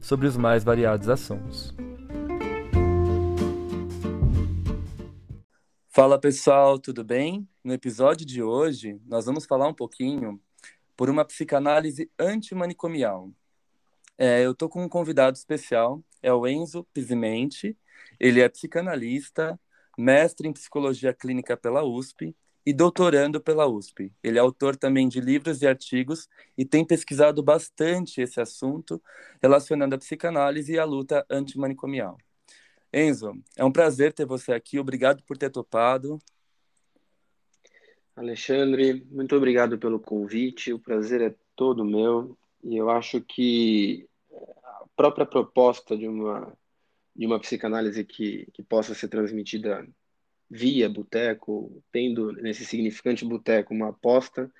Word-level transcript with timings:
sobre 0.00 0.26
os 0.26 0.36
mais 0.36 0.64
variados 0.64 1.08
assuntos. 1.08 1.74
Fala 5.88 6.18
pessoal, 6.18 6.78
tudo 6.78 7.04
bem? 7.04 7.48
No 7.62 7.74
episódio 7.74 8.24
de 8.24 8.42
hoje, 8.42 9.00
nós 9.06 9.26
vamos 9.26 9.44
falar 9.44 9.68
um 9.68 9.74
pouquinho 9.74 10.40
por 10.96 11.10
uma 11.10 11.24
psicanálise 11.24 12.10
antimanicomial. 12.18 13.30
É, 14.16 14.44
eu 14.44 14.52
estou 14.52 14.68
com 14.68 14.82
um 14.82 14.88
convidado 14.88 15.36
especial, 15.36 16.02
é 16.22 16.32
o 16.32 16.46
Enzo 16.46 16.84
Pisimenti. 16.92 17.76
Ele 18.18 18.40
é 18.40 18.48
psicanalista, 18.48 19.58
mestre 19.98 20.48
em 20.48 20.52
psicologia 20.52 21.12
clínica 21.12 21.56
pela 21.56 21.82
USP 21.82 22.34
e 22.64 22.72
doutorando 22.72 23.40
pela 23.40 23.66
USP. 23.66 24.12
Ele 24.22 24.38
é 24.38 24.40
autor 24.40 24.76
também 24.76 25.08
de 25.08 25.20
livros 25.20 25.62
e 25.62 25.66
artigos 25.66 26.28
e 26.56 26.64
tem 26.64 26.84
pesquisado 26.84 27.42
bastante 27.42 28.20
esse 28.20 28.40
assunto 28.40 29.02
relacionando 29.42 29.94
a 29.94 29.98
psicanálise 29.98 30.72
e 30.72 30.78
a 30.78 30.84
luta 30.84 31.24
antimanicomial. 31.30 32.18
Enzo, 32.92 33.32
é 33.56 33.64
um 33.64 33.72
prazer 33.72 34.12
ter 34.12 34.26
você 34.26 34.52
aqui. 34.52 34.78
Obrigado 34.78 35.22
por 35.22 35.36
ter 35.36 35.50
topado. 35.50 36.18
Alexandre, 38.16 39.06
muito 39.10 39.34
obrigado 39.36 39.78
pelo 39.78 40.00
convite. 40.00 40.72
O 40.72 40.78
prazer 40.78 41.22
é 41.22 41.34
todo 41.54 41.84
meu. 41.84 42.36
E 42.62 42.76
eu 42.76 42.90
acho 42.90 43.20
que 43.20 44.06
a 44.62 44.84
própria 44.94 45.24
proposta 45.24 45.96
de 45.96 46.06
uma 46.06 46.52
de 47.14 47.26
uma 47.26 47.40
psicanálise 47.40 48.04
que, 48.04 48.46
que 48.52 48.62
possa 48.62 48.94
ser 48.94 49.08
transmitida 49.08 49.86
via 50.50 50.88
boteco, 50.88 51.82
tendo 51.92 52.32
nesse 52.32 52.64
significante 52.64 53.24
boteco 53.24 53.72
uma 53.72 53.90
aposta, 53.90 54.50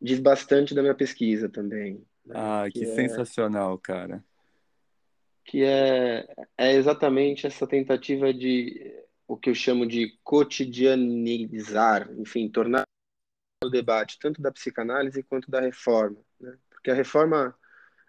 diz 0.00 0.18
bastante 0.18 0.74
da 0.74 0.82
minha 0.82 0.94
pesquisa 0.94 1.48
também. 1.48 2.04
Né? 2.24 2.34
Ah, 2.36 2.64
que, 2.66 2.80
que 2.80 2.84
é, 2.84 2.94
sensacional, 2.94 3.78
cara. 3.78 4.24
Que 5.44 5.62
é, 5.62 6.26
é 6.58 6.72
exatamente 6.72 7.46
essa 7.46 7.66
tentativa 7.66 8.34
de 8.34 8.92
o 9.28 9.36
que 9.36 9.50
eu 9.50 9.54
chamo 9.54 9.86
de 9.86 10.18
cotidianizar, 10.22 12.10
enfim, 12.18 12.48
tornar 12.48 12.84
o 13.64 13.68
debate 13.68 14.18
tanto 14.20 14.42
da 14.42 14.52
psicanálise 14.52 15.22
quanto 15.22 15.50
da 15.50 15.60
reforma, 15.60 16.18
né? 16.40 16.56
Porque 16.70 16.90
a 16.90 16.94
reforma, 16.94 17.56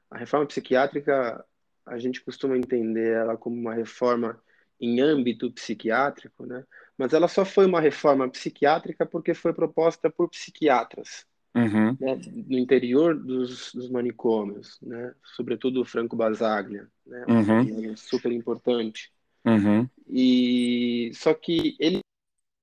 a 0.09 0.17
reforma 0.17 0.45
psiquiátrica, 0.45 1.43
a 1.85 1.97
gente 1.97 2.21
costuma 2.23 2.57
entender 2.57 3.13
ela 3.13 3.37
como 3.37 3.55
uma 3.55 3.73
reforma 3.73 4.39
em 4.79 5.01
âmbito 5.01 5.51
psiquiátrico, 5.51 6.45
né? 6.45 6.63
Mas 6.97 7.13
ela 7.13 7.27
só 7.27 7.45
foi 7.45 7.65
uma 7.65 7.79
reforma 7.79 8.29
psiquiátrica 8.29 9.05
porque 9.05 9.33
foi 9.33 9.53
proposta 9.53 10.09
por 10.09 10.29
psiquiatras 10.29 11.25
uhum. 11.55 11.97
né? 11.99 12.19
no 12.47 12.57
interior 12.57 13.15
dos, 13.15 13.73
dos, 13.73 13.89
manicômios, 13.89 14.79
né? 14.81 15.13
sobretudo 15.35 15.81
o 15.81 15.85
Franco 15.85 16.15
Basaglia, 16.15 16.87
né? 17.05 17.25
Uhum. 17.27 17.95
super 17.95 18.31
importante. 18.31 19.11
Uhum. 19.45 19.87
E 20.09 21.11
só 21.13 21.33
que 21.33 21.75
ele 21.79 21.99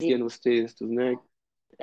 dizia 0.00 0.18
nos 0.18 0.38
textos, 0.38 0.90
né? 0.90 1.16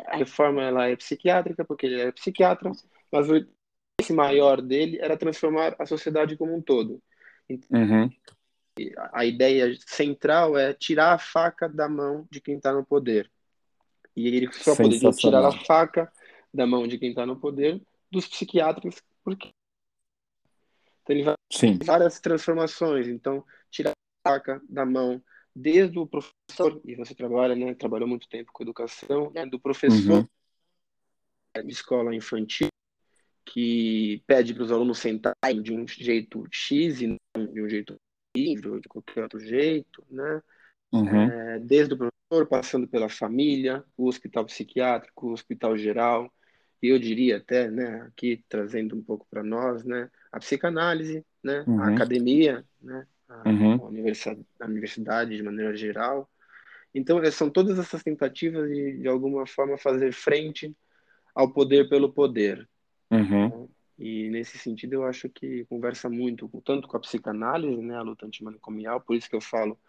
A 0.08 0.18
reforma 0.18 0.64
ela 0.64 0.88
é 0.88 0.96
psiquiátrica 0.96 1.66
porque 1.66 1.86
ele 1.86 2.02
é 2.02 2.12
psiquiatra, 2.12 2.72
mas 3.12 3.30
o 3.30 3.46
esse 4.02 4.14
maior 4.14 4.62
dele 4.62 4.98
era 5.00 5.16
transformar 5.16 5.76
a 5.78 5.86
sociedade 5.86 6.36
como 6.36 6.56
um 6.56 6.62
todo. 6.62 7.02
Então, 7.48 7.70
a 9.12 9.26
ideia 9.26 9.76
central 9.86 10.58
é 10.58 10.74
tirar 10.74 11.14
a 11.14 11.18
faca 11.18 11.68
da 11.68 11.90
mão 11.90 12.28
de 12.32 12.40
quem 12.40 12.56
está 12.56 12.74
no 12.74 12.86
poder. 12.86 13.30
E 14.16 14.28
ele 14.28 14.52
só 14.54 14.76
poderia 14.76 15.12
tirar 15.12 15.46
a 15.46 15.52
faca 15.52 16.12
da 16.54 16.66
mão 16.66 16.88
de 16.88 16.98
quem 16.98 17.10
está 17.10 17.26
no 17.26 17.40
poder 17.40 17.82
dos 18.12 18.28
psiquiatras, 18.28 19.02
porque 19.24 19.52
então 21.04 21.16
ele 21.16 21.24
vai 21.24 21.36
Sim. 21.52 21.80
várias 21.84 22.20
transformações. 22.20 23.08
Então, 23.08 23.44
tirar 23.70 23.92
a 23.92 24.30
faca 24.30 24.62
da 24.70 24.86
mão 24.86 25.22
desde 25.54 26.00
o 26.00 26.08
professor, 26.08 26.82
e 26.86 26.96
você 26.96 27.14
trabalha, 27.14 27.56
né, 27.56 27.74
trabalhou 27.74 28.08
muito 28.08 28.28
tempo 28.30 28.52
com 28.54 28.64
educação, 28.64 29.32
né, 29.32 29.46
do 29.46 29.60
professor 29.60 30.20
uhum. 30.20 31.66
de 31.66 31.72
escola 31.72 32.16
infantil, 32.16 32.70
que 33.46 34.24
pede 34.26 34.54
para 34.54 34.64
os 34.64 34.72
alunos 34.72 35.00
sentarem 35.00 35.62
de 35.62 35.74
um 35.74 35.86
jeito 35.88 36.48
X 36.50 37.02
e 37.02 37.08
não 37.08 37.46
de 37.48 37.62
um 37.62 37.70
jeito 37.70 37.96
livro, 38.36 38.80
de 38.80 38.88
qualquer 38.88 39.24
outro 39.24 39.40
jeito, 39.40 40.04
né? 40.10 40.42
Uhum. 40.92 41.22
É, 41.22 41.60
desde 41.60 41.94
o 41.94 41.98
professor, 41.98 42.48
passando 42.48 42.88
pela 42.88 43.10
família, 43.10 43.84
o 43.98 44.08
hospital 44.08 44.46
psiquiátrico, 44.46 45.28
o 45.28 45.34
hospital 45.34 45.78
geral, 45.78 46.32
e 46.82 46.88
eu 46.88 47.00
diria 47.00 47.38
até, 47.38 47.70
né, 47.70 48.02
aqui 48.08 48.44
trazendo 48.50 48.96
um 48.96 49.02
pouco 49.02 49.26
para 49.30 49.44
nós, 49.44 49.84
né, 49.86 50.10
a 50.32 50.40
psicanálise, 50.40 51.24
né, 51.44 51.64
uhum. 51.68 51.82
a 51.82 51.90
academia, 51.90 52.66
né, 52.82 53.06
a, 53.30 53.50
uhum. 53.50 53.74
a, 53.74 53.86
universidade, 53.86 54.46
a, 54.60 54.66
universidade, 54.66 55.38
de 55.38 55.44
maneira 55.44 55.76
geral. 55.76 56.30
Então, 56.94 57.24
são 57.32 57.50
todas 57.50 57.80
essas 57.80 58.04
tentativas 58.04 58.70
de, 58.70 58.98
de 58.98 59.08
alguma 59.08 59.46
forma, 59.46 59.78
fazer 59.78 60.12
frente 60.12 60.76
ao 61.34 61.54
poder 61.54 61.88
pelo 61.88 62.12
poder. 62.12 62.68
Uhum. 63.10 63.50
Né? 63.50 63.68
E 64.02 64.32
nesse 64.32 64.58
sentido 64.58 64.94
eu 64.94 65.06
acho 65.06 65.30
que 65.30 65.64
conversa 65.66 66.10
muito, 66.10 66.50
tanto 66.66 66.88
com 66.88 66.98
a 66.98 67.00
psicanálise, 67.00 67.80
né, 67.84 67.96
a 67.96 68.02
luta 68.02 68.26
antimanicomial, 68.26 69.00
por 69.00 69.16
isso 69.16 69.30
que 69.30 69.36
eu 69.36 69.42
falo 69.42 69.80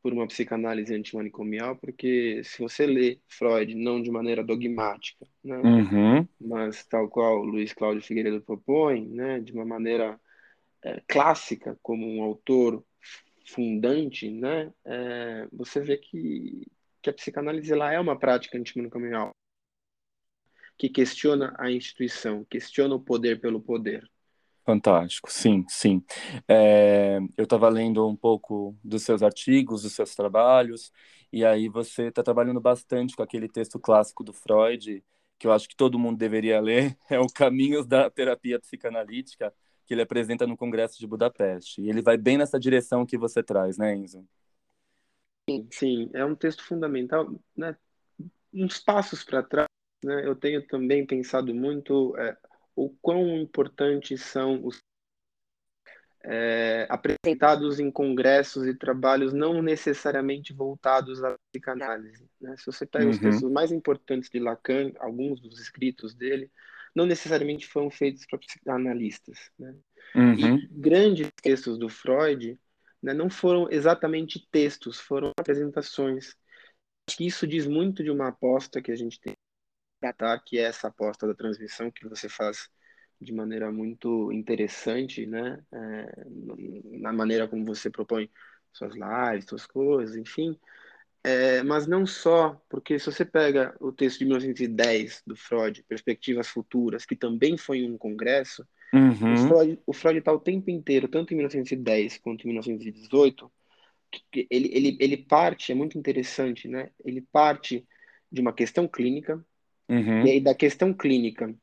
por 0.00 0.12
uma 0.12 0.28
psicanálise 0.28 0.94
antimanicomial, 0.94 1.74
porque 1.74 2.40
se 2.44 2.62
você 2.62 2.86
lê 2.86 3.18
Freud 3.26 3.74
não 3.74 4.00
de 4.00 4.12
maneira 4.12 4.44
dogmática, 4.44 5.26
né, 5.42 5.58
uhum. 5.58 6.28
mas 6.40 6.86
tal 6.86 7.08
qual 7.08 7.42
Luiz 7.42 7.72
Cláudio 7.72 8.00
Figueiredo 8.00 8.40
propõe, 8.40 9.04
né, 9.08 9.40
de 9.40 9.52
uma 9.52 9.64
maneira 9.64 10.20
é, 10.84 11.02
clássica, 11.08 11.76
como 11.82 12.06
um 12.06 12.22
autor 12.22 12.84
fundante, 13.44 14.30
né, 14.30 14.72
é, 14.84 15.48
você 15.52 15.80
vê 15.80 15.96
que, 15.96 16.64
que 17.02 17.10
a 17.10 17.12
psicanálise 17.12 17.72
ela 17.72 17.92
é 17.92 17.98
uma 17.98 18.16
prática 18.16 18.56
antimanicomial 18.56 19.32
que 20.78 20.88
questiona 20.88 21.52
a 21.58 21.70
instituição, 21.70 22.44
questiona 22.44 22.94
o 22.94 23.00
poder 23.00 23.40
pelo 23.40 23.60
poder. 23.60 24.08
Fantástico, 24.64 25.32
sim, 25.32 25.64
sim. 25.68 26.04
É, 26.46 27.18
eu 27.36 27.44
estava 27.44 27.68
lendo 27.68 28.06
um 28.06 28.14
pouco 28.14 28.76
dos 28.84 29.02
seus 29.02 29.22
artigos, 29.22 29.82
dos 29.82 29.94
seus 29.94 30.14
trabalhos, 30.14 30.92
e 31.32 31.44
aí 31.44 31.68
você 31.68 32.04
está 32.08 32.22
trabalhando 32.22 32.60
bastante 32.60 33.16
com 33.16 33.22
aquele 33.22 33.48
texto 33.48 33.78
clássico 33.80 34.22
do 34.22 34.32
Freud, 34.32 35.02
que 35.38 35.46
eu 35.46 35.52
acho 35.52 35.68
que 35.68 35.74
todo 35.74 35.98
mundo 35.98 36.18
deveria 36.18 36.60
ler, 36.60 36.96
é 37.10 37.18
o 37.18 37.26
Caminhos 37.26 37.86
da 37.86 38.08
Terapia 38.08 38.60
Psicanalítica, 38.60 39.52
que 39.84 39.94
ele 39.94 40.02
apresenta 40.02 40.46
no 40.46 40.56
Congresso 40.56 40.98
de 40.98 41.06
Budapeste. 41.06 41.80
E 41.80 41.88
ele 41.88 42.02
vai 42.02 42.16
bem 42.16 42.36
nessa 42.36 42.60
direção 42.60 43.06
que 43.06 43.16
você 43.16 43.42
traz, 43.42 43.78
né, 43.78 43.96
Enzo? 43.96 44.24
Sim, 45.48 45.68
sim. 45.72 46.10
é 46.12 46.24
um 46.24 46.34
texto 46.34 46.62
fundamental, 46.62 47.34
né? 47.56 47.74
uns 48.52 48.78
passos 48.78 49.24
para 49.24 49.42
trás 49.42 49.68
né, 50.04 50.26
eu 50.26 50.34
tenho 50.34 50.66
também 50.66 51.06
pensado 51.06 51.54
muito 51.54 52.16
é, 52.16 52.36
o 52.74 52.90
quão 53.02 53.36
importantes 53.38 54.22
são 54.22 54.64
os 54.64 54.80
é, 56.24 56.86
apresentados 56.90 57.80
em 57.80 57.90
congressos 57.90 58.66
e 58.66 58.74
trabalhos 58.74 59.32
não 59.32 59.62
necessariamente 59.62 60.52
voltados 60.52 61.22
à 61.24 61.36
psicanálise. 61.50 62.28
Né? 62.40 62.56
Se 62.56 62.66
você 62.66 62.84
pega 62.84 63.04
uhum. 63.04 63.10
os 63.10 63.18
textos 63.18 63.50
mais 63.50 63.72
importantes 63.72 64.28
de 64.28 64.38
Lacan, 64.38 64.92
alguns 64.98 65.40
dos 65.40 65.58
escritos 65.60 66.14
dele, 66.14 66.50
não 66.94 67.06
necessariamente 67.06 67.66
foram 67.66 67.90
feitos 67.90 68.26
para 68.26 68.38
psicanalistas. 68.38 69.50
Né? 69.58 69.74
Uhum. 70.14 70.56
E 70.56 70.68
grandes 70.70 71.30
textos 71.42 71.78
do 71.78 71.88
Freud 71.88 72.58
né, 73.02 73.14
não 73.14 73.30
foram 73.30 73.68
exatamente 73.70 74.46
textos, 74.50 74.98
foram 74.98 75.32
apresentações. 75.38 76.36
Acho 77.08 77.16
que 77.16 77.26
isso 77.26 77.46
diz 77.46 77.66
muito 77.66 78.02
de 78.02 78.10
uma 78.10 78.28
aposta 78.28 78.82
que 78.82 78.92
a 78.92 78.96
gente 78.96 79.20
tem 79.20 79.34
tá? 80.16 80.38
que 80.38 80.58
é 80.58 80.62
essa 80.62 80.88
aposta 80.88 81.26
da 81.26 81.34
transmissão 81.34 81.90
que 81.90 82.08
você 82.08 82.28
faz 82.28 82.68
de 83.20 83.32
maneira 83.32 83.70
muito 83.72 84.30
interessante, 84.32 85.26
né? 85.26 85.62
É, 85.72 86.24
na 86.98 87.12
maneira 87.12 87.48
como 87.48 87.64
você 87.64 87.90
propõe 87.90 88.30
suas 88.72 88.94
lives, 88.94 89.46
suas 89.46 89.66
coisas, 89.66 90.16
enfim. 90.16 90.58
É, 91.24 91.62
mas 91.64 91.86
não 91.86 92.06
só, 92.06 92.60
porque 92.68 92.98
se 92.98 93.06
você 93.06 93.24
pega 93.24 93.76
o 93.80 93.90
texto 93.90 94.20
de 94.20 94.24
1910 94.26 95.22
do 95.26 95.34
Freud, 95.34 95.82
Perspectivas 95.82 96.48
Futuras, 96.48 97.04
que 97.04 97.16
também 97.16 97.56
foi 97.56 97.82
um 97.84 97.98
congresso, 97.98 98.64
Uhum. 98.92 99.34
O 99.34 99.36
Freud 99.36 99.82
o 99.86 99.92
Freud 99.92 100.18
está 100.18 100.32
o 100.32 100.40
tempo 100.40 100.70
inteiro, 100.70 101.08
tanto 101.08 101.32
em 101.32 101.36
1910 101.36 102.18
quanto 102.18 102.44
em 102.44 102.48
1918, 102.48 103.50
que 104.10 104.46
ele, 104.50 104.70
ele, 104.72 104.96
ele 105.00 105.16
parte, 105.18 105.70
é 105.70 105.74
muito 105.74 105.98
interessante, 105.98 106.66
né? 106.68 106.90
Ele 107.04 107.20
parte 107.20 107.86
de 108.30 108.40
uma 108.40 108.52
questão 108.52 108.88
clínica, 108.88 109.44
Uhum. 109.88 110.26
e 110.26 110.30
aí 110.30 110.40
da 110.40 110.54
questão 110.54 110.92
clínica, 110.92 111.54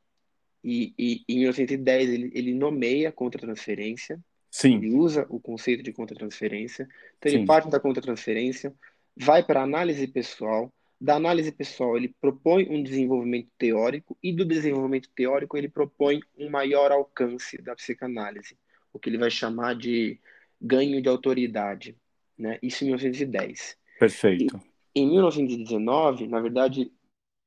e, 0.62 0.92
e 0.98 1.24
em 1.28 1.38
1910 1.40 2.10
ele, 2.10 2.30
ele 2.34 2.54
nomeia 2.54 3.12
contra-transferência, 3.12 4.18
Sim, 4.50 4.76
ele 4.76 4.90
usa 4.90 5.26
o 5.28 5.38
conceito 5.38 5.82
de 5.82 5.92
contra-transferência, 5.92 6.88
então 7.18 7.30
ele 7.30 7.40
sim, 7.40 7.46
parte 7.46 7.68
da 7.68 7.78
contra-transferência, 7.78 8.74
vai 9.16 9.42
para 9.44 9.60
a 9.60 9.64
análise 9.64 10.06
pessoal, 10.08 10.72
da 11.00 11.14
análise 11.14 11.52
pessoal 11.52 11.96
ele 11.96 12.14
propõe 12.20 12.66
um 12.68 12.82
desenvolvimento 12.82 13.48
teórico, 13.58 14.16
e 14.22 14.32
do 14.32 14.44
desenvolvimento 14.44 15.08
teórico 15.14 15.56
ele 15.56 15.68
propõe 15.68 16.20
um 16.38 16.50
maior 16.50 16.90
alcance 16.90 17.60
da 17.62 17.76
psicanálise, 17.76 18.56
o 18.92 18.98
que 18.98 19.10
ele 19.10 19.18
vai 19.18 19.30
chamar 19.30 19.74
de 19.74 20.18
ganho 20.60 21.00
de 21.02 21.08
autoridade, 21.08 21.96
né? 22.36 22.58
Isso 22.62 22.82
em 22.82 22.88
1910. 22.88 23.76
perfeito. 23.98 24.60
Em 24.94 25.06
1919, 25.10 26.26
na 26.26 26.40
verdade, 26.40 26.90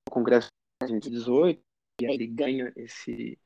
o 0.07 0.11
Congresso 0.11 0.49
de 0.85 0.93
1918, 0.93 1.61
e 2.01 2.05
aí 2.05 2.13
ele 2.13 2.27
ganha 2.27 2.71
esse, 2.75 3.37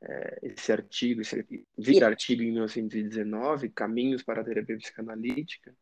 é, 0.00 0.38
esse 0.42 0.72
artigo, 0.72 1.20
esse, 1.20 1.46
vira 1.76 2.06
artigo 2.06 2.42
em 2.42 2.46
1919, 2.46 3.68
Caminhos 3.70 4.22
para 4.22 4.40
a 4.40 4.44
Terapia 4.44 4.78
Psicanalítica, 4.78 5.74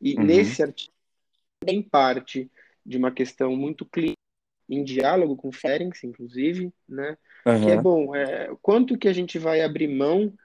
e 0.00 0.16
Uhum. 0.16 0.24
nesse 0.24 0.62
artigo 0.62 0.94
tem 1.60 1.82
parte 1.82 2.50
de 2.84 2.96
uma 2.96 3.10
questão 3.10 3.56
muito 3.56 3.84
clínica, 3.84 4.16
em 4.68 4.82
diálogo 4.82 5.36
com 5.36 5.52
Ferenc, 5.52 6.04
inclusive, 6.04 6.72
né? 6.88 7.16
Que 7.44 7.70
é 7.70 7.80
bom, 7.80 8.14
é, 8.14 8.54
quanto 8.60 8.98
que 8.98 9.08
a 9.08 9.12
gente 9.12 9.38
vai 9.38 9.60
abrir 9.62 9.88
mão 9.88 10.36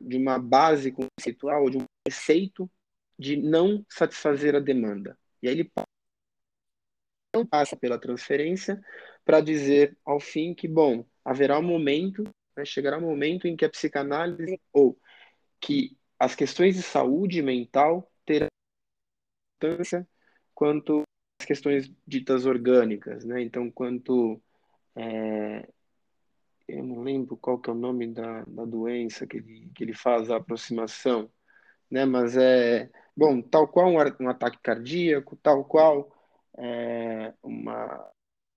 de 0.00 0.16
uma 0.16 0.38
base 0.38 0.90
conceitual, 0.92 1.68
de 1.70 1.78
um 1.78 1.84
preceito 2.04 2.70
de 3.18 3.36
não 3.36 3.84
satisfazer 3.88 4.56
a 4.56 4.60
demanda. 4.60 5.16
E 5.42 5.48
aí 5.48 5.54
ele 5.54 5.70
passa 7.46 7.76
pela 7.76 7.98
transferência 7.98 8.80
para 9.24 9.40
dizer 9.40 9.96
ao 10.04 10.20
fim 10.20 10.54
que, 10.54 10.68
bom, 10.68 11.04
haverá 11.24 11.58
um 11.58 11.62
momento, 11.62 12.24
né, 12.56 12.64
chegará 12.64 12.98
um 12.98 13.02
momento 13.02 13.46
em 13.46 13.56
que 13.56 13.64
a 13.64 13.70
psicanálise 13.70 14.60
ou 14.72 14.98
que 15.60 15.96
as 16.18 16.34
questões 16.34 16.76
de 16.76 16.82
saúde 16.82 17.42
mental 17.42 18.10
terão 18.24 18.48
importância 19.60 20.06
quanto 20.54 21.02
as 21.40 21.46
questões 21.46 21.90
ditas 22.06 22.44
orgânicas, 22.46 23.24
né? 23.24 23.40
Então, 23.42 23.70
quanto 23.70 24.40
é, 24.94 25.66
eu 26.68 26.84
não 26.84 27.02
lembro 27.02 27.36
qual 27.36 27.58
que 27.58 27.70
é 27.70 27.72
o 27.72 27.76
nome 27.76 28.06
da, 28.08 28.44
da 28.44 28.64
doença 28.64 29.26
que 29.26 29.38
ele, 29.38 29.70
que 29.74 29.84
ele 29.84 29.94
faz 29.94 30.30
a 30.30 30.36
aproximação, 30.36 31.30
né? 31.90 32.04
Mas 32.04 32.36
é 32.36 32.90
bom, 33.16 33.40
tal 33.42 33.68
qual 33.68 33.88
um, 33.88 33.96
um 34.20 34.28
ataque 34.28 34.58
cardíaco, 34.62 35.36
tal 35.36 35.64
qual 35.64 36.10
é, 36.60 37.34
uma 37.42 38.10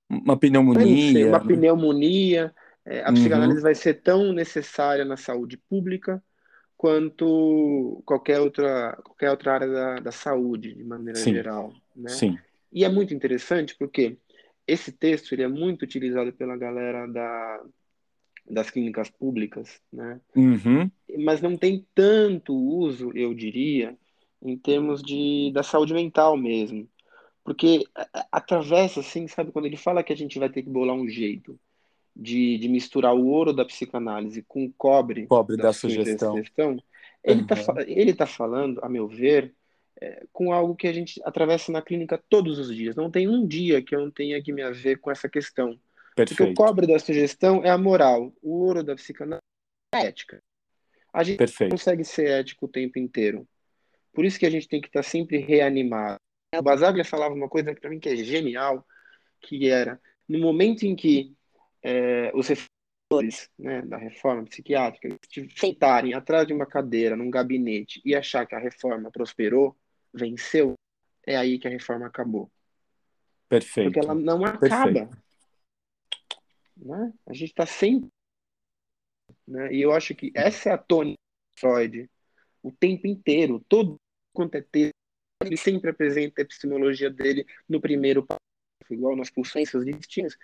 Uma 0.09 0.37
sei, 0.73 1.23
pneumonia, 1.23 1.25
uma 1.25 1.39
né? 1.39 1.45
pneumonia. 1.45 2.53
é, 2.85 3.01
a 3.01 3.09
Uhum. 3.09 3.13
psicanálise 3.13 3.61
vai 3.61 3.75
ser 3.75 4.01
tão 4.01 4.33
necessária 4.33 5.05
na 5.05 5.15
saúde 5.17 5.57
pública 5.57 6.23
quanto 6.77 8.01
qualquer 8.05 8.39
outra, 8.41 8.95
qualquer 9.03 9.31
outra 9.31 9.53
área 9.53 9.67
da, 9.69 9.95
da 9.97 10.11
saúde, 10.11 10.75
de 10.75 10.83
maneira 10.83 11.19
Sim, 11.19 11.33
geral, 11.33 11.73
né? 11.95 12.09
sim. 12.09 12.37
E 12.71 12.83
é 12.85 12.89
muito 12.89 13.13
interessante 13.13 13.75
porque 13.77 14.17
esse 14.67 14.91
texto 14.91 15.33
ele 15.33 15.43
é 15.43 15.47
muito 15.47 15.83
utilizado 15.83 16.33
pela 16.33 16.57
galera 16.57 17.07
da, 17.07 17.63
das 18.49 18.69
clínicas 18.71 19.09
públicas, 19.09 19.81
né? 19.91 20.21
Uhum. 20.35 20.91
Mas 21.19 21.41
não 21.41 21.57
tem 21.57 21.87
tanto 21.93 22.55
uso, 22.55 23.11
eu 23.15 23.33
diria, 23.33 23.97
em 24.41 24.57
termos 24.57 25.01
de, 25.03 25.51
da 25.53 25.63
saúde 25.63 25.93
mental 25.93 26.37
mesmo. 26.37 26.87
Porque 27.43 27.85
atravessa, 28.31 29.01
assim, 29.01 29.27
sabe, 29.27 29.51
quando 29.51 29.65
ele 29.65 29.75
fala 29.75 30.03
que 30.03 30.13
a 30.13 30.15
gente 30.15 30.39
vai 30.39 30.49
ter 30.49 30.63
que 30.63 30.69
bolar 30.69 30.95
um 30.95 31.07
jeito 31.07 31.59
de, 32.15 32.57
de 32.57 32.69
misturar 32.69 33.13
o 33.13 33.25
ouro 33.27 33.51
da 33.51 33.65
psicanálise 33.65 34.43
com 34.43 34.65
o 34.65 34.73
cobre 34.73 35.25
Pobre 35.27 35.57
da 35.57 35.63
da 35.63 35.73
sugestão. 35.73 36.35
sugestão, 36.35 36.77
ele 37.23 37.41
está 37.41 37.55
Aham, 37.55 37.83
ele 37.87 38.13
tá 38.13 38.25
falando, 38.25 38.79
a 38.83 38.87
meu 38.87 39.07
ver, 39.07 39.53
é, 39.99 40.25
com 40.31 40.53
algo 40.53 40.75
que 40.75 40.87
a 40.87 40.93
gente 40.93 41.21
atravessa 41.25 41.71
na 41.71 41.81
clínica 41.81 42.21
todos 42.29 42.59
os 42.59 42.73
dias. 42.73 42.95
Não 42.95 43.11
tem 43.11 43.27
um 43.27 43.45
dia 43.45 43.81
que 43.81 43.95
eu 43.95 44.01
não 44.01 44.11
tenha 44.11 44.41
que 44.41 44.53
me 44.53 44.61
haver 44.61 44.99
com 44.99 45.11
essa 45.11 45.27
questão. 45.27 45.79
Porque 46.25 46.33
o 46.33 46.37
Perfeito, 46.37 46.53
cobre 46.53 46.87
da 46.87 46.99
sugestão 46.99 47.63
é 47.63 47.69
a 47.69 47.77
moral, 47.77 48.33
o 48.41 48.59
ouro 48.65 48.83
da 48.83 48.95
psicanálise 48.95 49.41
é 49.93 49.97
a 49.97 50.03
ética. 50.05 50.41
A 51.11 51.23
gente 51.23 51.39
não 51.39 51.45
perfeito. 51.45 51.71
consegue 51.71 52.03
ser 52.03 52.27
ético 52.27 52.65
o 52.65 52.69
tempo 52.69 52.99
inteiro. 52.99 53.47
Por 54.13 54.25
isso 54.25 54.39
que 54.39 54.45
a 54.45 54.49
gente 54.49 54.67
tem 54.67 54.79
que 54.79 54.87
estar 54.87 55.03
sempre 55.03 55.37
reanimado. 55.37 56.19
O 56.59 56.63
Basaglia 56.63 57.05
falava 57.05 57.33
uma 57.33 57.49
coisa 57.49 57.73
para 57.73 57.89
mim 57.89 57.99
que 57.99 58.09
é 58.09 58.15
genial, 58.15 58.85
que 59.41 59.69
era 59.69 59.99
no 60.27 60.39
momento 60.39 60.83
em 60.83 60.95
que 60.95 61.35
é, 61.81 62.31
os 62.33 62.47
reformadores 62.47 63.49
né, 63.57 63.81
da 63.83 63.97
reforma 63.97 64.43
psiquiátrica 64.45 65.17
sentarem 65.55 66.13
atrás 66.13 66.47
de 66.47 66.53
uma 66.53 66.65
cadeira, 66.65 67.15
num 67.15 67.29
gabinete, 67.29 68.01
e 68.05 68.15
achar 68.15 68.45
que 68.45 68.55
a 68.55 68.59
reforma 68.59 69.11
prosperou, 69.11 69.77
venceu, 70.13 70.73
é 71.25 71.35
aí 71.35 71.59
que 71.59 71.67
a 71.67 71.71
reforma 71.71 72.07
acabou. 72.07 72.51
Porque 73.49 73.99
ela 73.99 74.15
Perfeito, 74.15 74.25
não 74.25 74.45
acaba. 74.45 74.59
perfeito. 74.59 75.23
Né? 76.77 77.13
A 77.27 77.33
gente 77.33 77.49
está 77.49 77.65
sempre. 77.65 78.09
Né? 79.47 79.73
E 79.73 79.81
eu 79.81 79.91
acho 79.91 80.15
que 80.15 80.31
essa 80.33 80.69
é 80.69 80.73
a 80.73 80.77
tônica 80.77 81.19
de 81.55 81.61
Freud 81.61 82.09
o 82.63 82.71
tempo 82.71 83.05
inteiro, 83.05 83.63
todo 83.67 83.99
quanto 84.33 84.55
é 84.55 84.61
texto, 84.61 84.93
ele 85.47 85.57
sempre 85.57 85.89
apresenta 85.89 86.41
a 86.41 86.43
epistemologia 86.43 87.09
dele 87.09 87.45
no 87.67 87.81
primeiro 87.81 88.23
parágrafo, 88.25 88.93
igual 88.93 89.15
nas 89.15 89.29
pulsões 89.29 89.69
distintas. 89.97 90.37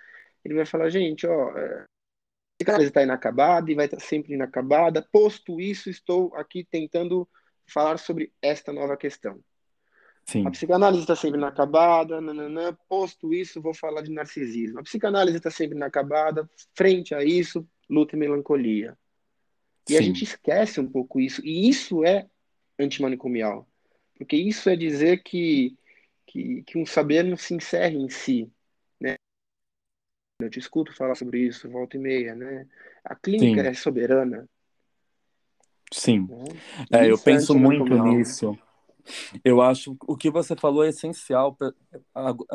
Ele 0.44 0.54
vai 0.54 0.66
falar, 0.66 0.88
gente, 0.90 1.26
ó, 1.26 1.56
é, 1.56 1.82
a 1.82 1.86
psicanálise 2.58 2.90
está 2.90 3.02
inacabada 3.02 3.70
e 3.70 3.74
vai 3.74 3.86
estar 3.86 4.00
sempre 4.00 4.34
inacabada. 4.34 5.06
Posto 5.12 5.60
isso, 5.60 5.90
estou 5.90 6.34
aqui 6.34 6.64
tentando 6.64 7.28
falar 7.66 7.98
sobre 7.98 8.32
esta 8.42 8.72
nova 8.72 8.96
questão. 8.96 9.42
A 10.42 10.50
Sim, 10.50 10.50
psicanálise 10.50 11.02
está 11.02 11.14
sempre 11.16 11.38
inacabada, 11.38 12.20
nananã. 12.20 12.76
posto 12.88 13.34
isso, 13.34 13.60
vou 13.60 13.74
falar 13.74 14.02
de 14.02 14.10
narcisismo. 14.10 14.78
A 14.80 14.82
psicanálise 14.82 15.36
está 15.36 15.50
sempre 15.50 15.76
inacabada, 15.76 16.48
frente 16.74 17.14
a 17.14 17.22
isso, 17.22 17.68
luta 17.88 18.16
e 18.16 18.18
melancolia. 18.18 18.96
E 19.88 19.96
a 19.96 20.00
gente 20.00 20.22
sim, 20.22 20.24
esquece 20.24 20.80
um 20.80 20.88
pouco 20.90 21.20
isso, 21.20 21.44
e 21.44 21.68
isso 21.68 22.04
é 22.04 22.28
antimanicomial, 22.78 23.68
porque 24.20 24.36
isso 24.36 24.68
é 24.68 24.76
dizer 24.76 25.22
que, 25.22 25.74
que, 26.26 26.62
que 26.64 26.76
um 26.76 26.84
saber 26.84 27.22
não 27.22 27.38
se 27.38 27.54
encerra 27.54 27.94
em 27.94 28.10
si, 28.10 28.52
né? 29.00 29.14
Eu 30.38 30.50
te 30.50 30.58
escuto 30.58 30.94
falar 30.94 31.14
sobre 31.14 31.40
isso, 31.40 31.70
volta 31.70 31.96
e 31.96 32.00
meia, 32.00 32.34
né? 32.34 32.66
A 33.02 33.14
clínica 33.14 33.62
sim, 33.62 33.68
é 33.68 33.72
soberana, 33.72 34.46
sim. 35.90 36.28
né? 36.28 36.44
É, 36.92 37.10
eu 37.10 37.14
é 37.14 37.18
penso 37.18 37.58
muito 37.58 37.96
nisso. 38.04 38.58
Eu 39.44 39.60
acho 39.60 39.96
o 40.06 40.16
que 40.16 40.30
você 40.30 40.56
falou 40.56 40.84
é 40.84 40.88
essencial. 40.88 41.56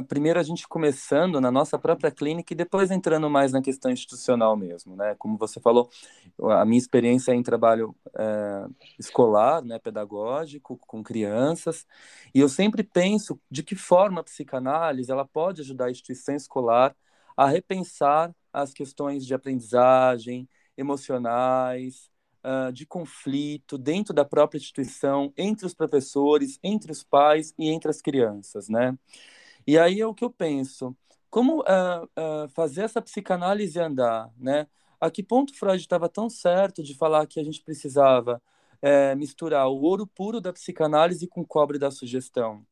Primeiro 0.08 0.40
a 0.40 0.44
gente 0.44 0.68
começando 0.68 1.40
na 1.42 1.52
nossa 1.52 1.78
própria 1.78 2.12
clínica 2.12 2.54
e 2.54 2.56
depois 2.56 2.92
entrando 2.92 3.30
mais 3.30 3.52
na 3.52 3.62
questão 3.62 3.92
institucional 3.92 4.56
mesmo, 4.56 4.96
né? 4.96 5.16
Como 5.18 5.38
você 5.38 5.60
falou, 5.60 5.90
a 6.42 6.66
minha 6.66 6.78
experiência 6.80 7.32
é 7.32 7.36
em 7.36 7.44
trabalho 7.44 7.96
é, 8.18 8.66
escolar, 9.00 9.64
né, 9.64 9.80
pedagógico, 9.80 10.78
com 10.78 11.04
crianças, 11.04 11.86
e 12.34 12.40
eu 12.40 12.50
sempre 12.50 12.84
penso 12.84 13.40
de 13.50 13.64
que 13.64 13.76
forma 13.76 14.22
a 14.22 14.24
psicanálise 14.24 15.12
ela 15.12 15.26
pode 15.26 15.62
ajudar 15.62 15.86
a 15.86 15.92
instituição 15.92 16.36
escolar 16.36 16.96
a 17.36 17.48
repensar 17.48 18.34
as 18.54 18.74
questões 18.74 19.26
de 19.26 19.34
aprendizagem, 19.34 20.48
emocionais, 20.78 22.10
uh, 22.46 22.72
de 22.72 22.86
conflito 22.86 23.78
dentro 23.78 24.14
da 24.14 24.24
própria 24.24 24.58
instituição, 24.58 25.34
entre 25.36 25.66
os 25.66 25.74
professores, 25.74 26.60
entre 26.64 26.92
os 26.92 27.04
pais 27.04 27.54
e 27.58 27.70
entre 27.70 27.90
as 27.90 28.02
crianças, 28.02 28.70
né? 28.70 28.98
E 29.68 29.78
aí 29.78 30.00
é 30.00 30.06
o 30.06 30.14
que 30.14 30.24
eu 30.24 30.30
penso, 30.30 30.96
como 31.30 31.62
uh, 31.62 32.04
uh, 32.06 32.50
fazer 32.50 32.84
essa 32.84 33.02
psicanálise 33.02 33.80
andar, 33.80 34.32
né? 34.38 34.68
A 35.00 35.10
que 35.12 35.24
ponto 35.24 35.54
Freud 35.58 35.82
estava 35.82 36.08
tão 36.08 36.30
certo 36.30 36.82
de 36.84 36.96
falar 36.96 37.28
que 37.28 37.40
a 37.40 37.44
gente 37.44 37.62
precisava 37.62 38.42
é, 38.82 39.14
misturar 39.16 39.68
o 39.68 39.82
ouro 39.82 40.08
puro 40.08 40.40
da 40.40 40.54
psicanálise 40.54 41.28
com 41.28 41.42
o 41.42 41.48
cobre 41.48 41.78
da 41.78 41.92
sugestão? 41.92 42.66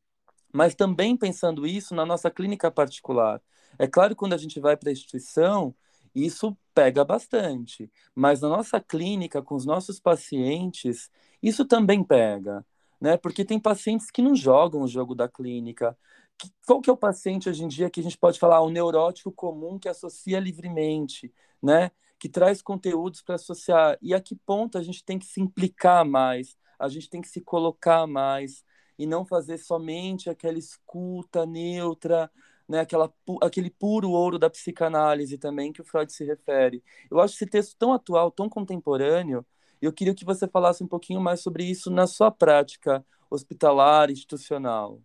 Mas 0.52 0.74
também 0.74 1.16
pensando 1.16 1.66
isso 1.66 1.94
na 1.94 2.06
nossa 2.06 2.30
clínica 2.30 2.70
particular. 2.70 3.42
É 3.78 3.86
claro 3.86 4.10
que 4.14 4.18
quando 4.18 4.32
a 4.32 4.38
gente 4.38 4.58
vai 4.60 4.76
para 4.76 4.88
a 4.88 4.92
instituição, 4.92 5.74
isso 6.14 6.56
pega 6.74 7.04
bastante, 7.04 7.90
mas 8.14 8.40
na 8.40 8.48
nossa 8.48 8.80
clínica, 8.80 9.42
com 9.42 9.54
os 9.54 9.64
nossos 9.64 10.00
pacientes, 10.00 11.10
isso 11.42 11.64
também 11.64 12.02
pega, 12.04 12.64
né? 13.00 13.16
Porque 13.16 13.44
tem 13.44 13.60
pacientes 13.60 14.10
que 14.10 14.22
não 14.22 14.34
jogam 14.34 14.82
o 14.82 14.88
jogo 14.88 15.14
da 15.14 15.28
clínica. 15.28 15.96
Qual 16.66 16.80
que 16.80 16.90
é 16.90 16.92
o 16.92 16.96
paciente 16.96 17.48
hoje 17.48 17.64
em 17.64 17.68
dia 17.68 17.90
que 17.90 18.00
a 18.00 18.02
gente 18.02 18.18
pode 18.18 18.38
falar, 18.38 18.60
o 18.60 18.70
neurótico 18.70 19.32
comum 19.32 19.78
que 19.78 19.88
associa 19.88 20.40
livremente, 20.40 21.32
né? 21.62 21.90
que 22.24 22.28
traz 22.30 22.62
conteúdos 22.62 23.20
para 23.20 23.34
associar 23.34 23.98
e 24.00 24.14
a 24.14 24.20
que 24.20 24.34
ponto 24.34 24.78
a 24.78 24.82
gente 24.82 25.04
tem 25.04 25.18
que 25.18 25.26
se 25.26 25.42
implicar 25.42 26.06
mais, 26.06 26.56
a 26.78 26.88
gente 26.88 27.10
tem 27.10 27.20
que 27.20 27.28
se 27.28 27.42
colocar 27.42 28.06
mais 28.06 28.64
e 28.98 29.06
não 29.06 29.26
fazer 29.26 29.58
somente 29.58 30.30
aquela 30.30 30.58
escuta 30.58 31.44
neutra, 31.44 32.30
né, 32.68 32.80
aquela, 32.80 33.12
aquele 33.42 33.70
puro 33.70 34.10
ouro 34.10 34.38
da 34.38 34.50
psicanálise 34.50 35.38
também 35.38 35.72
que 35.72 35.80
o 35.80 35.84
Freud 35.84 36.12
se 36.12 36.24
refere. 36.24 36.82
Eu 37.10 37.20
acho 37.20 37.34
esse 37.34 37.46
texto 37.46 37.76
tão 37.78 37.92
atual, 37.92 38.30
tão 38.30 38.48
contemporâneo, 38.48 39.44
e 39.80 39.84
eu 39.86 39.92
queria 39.92 40.14
que 40.14 40.24
você 40.24 40.48
falasse 40.48 40.82
um 40.82 40.88
pouquinho 40.88 41.20
mais 41.20 41.40
sobre 41.40 41.64
isso 41.64 41.90
na 41.90 42.06
sua 42.06 42.30
prática 42.30 43.04
hospitalar, 43.30 44.10
institucional. 44.10 45.00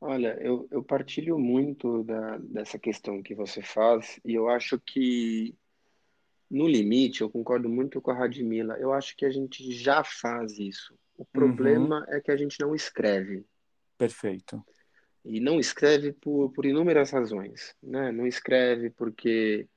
Olha, 0.00 0.36
eu, 0.40 0.68
eu 0.70 0.82
partilho 0.82 1.38
muito 1.38 2.02
da, 2.04 2.38
dessa 2.38 2.78
questão 2.78 3.22
que 3.22 3.34
você 3.34 3.62
faz, 3.62 4.20
e 4.24 4.34
eu 4.34 4.48
acho 4.48 4.78
que, 4.80 5.54
no 6.50 6.66
limite, 6.66 7.22
eu 7.22 7.30
concordo 7.30 7.68
muito 7.68 8.00
com 8.00 8.10
a 8.10 8.14
Radmila, 8.14 8.76
eu 8.78 8.92
acho 8.92 9.16
que 9.16 9.24
a 9.24 9.30
gente 9.30 9.72
já 9.72 10.04
faz 10.04 10.58
isso. 10.58 10.94
O 11.16 11.24
problema 11.24 12.00
uhum. 12.00 12.14
é 12.14 12.20
que 12.20 12.30
a 12.30 12.36
gente 12.36 12.60
não 12.60 12.74
escreve. 12.74 13.46
Perfeito. 13.96 14.62
E 15.26 15.40
não 15.40 15.58
escreve 15.58 16.12
por, 16.12 16.50
por 16.52 16.64
inúmeras 16.64 17.10
razões. 17.10 17.74
Né? 17.82 18.12
Não 18.12 18.26
escreve 18.26 18.90
porque 18.90 19.68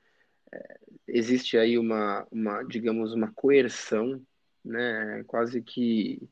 é, 0.52 0.78
existe 1.08 1.58
aí 1.58 1.76
uma, 1.76 2.26
uma, 2.30 2.62
digamos, 2.62 3.12
uma 3.12 3.32
coerção, 3.32 4.22
né? 4.64 5.24
quase 5.26 5.60
que, 5.60 6.22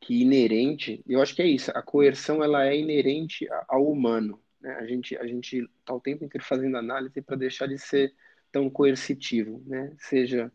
que 0.00 0.20
inerente. 0.20 1.02
Eu 1.06 1.22
acho 1.22 1.34
que 1.34 1.42
é 1.42 1.46
isso. 1.46 1.70
A 1.74 1.82
coerção 1.82 2.42
ela 2.42 2.66
é 2.66 2.76
inerente 2.76 3.46
ao 3.68 3.90
humano. 3.90 4.42
Né? 4.60 4.72
A 4.74 4.86
gente 4.86 5.16
a 5.16 5.26
gente 5.26 5.58
está 5.78 5.94
o 5.94 6.00
tempo 6.00 6.24
inteiro 6.24 6.44
fazendo 6.44 6.76
análise 6.76 7.22
para 7.22 7.36
deixar 7.36 7.68
de 7.68 7.78
ser 7.78 8.12
tão 8.50 8.68
coercitivo, 8.70 9.62
né? 9.66 9.92
Seja 9.98 10.50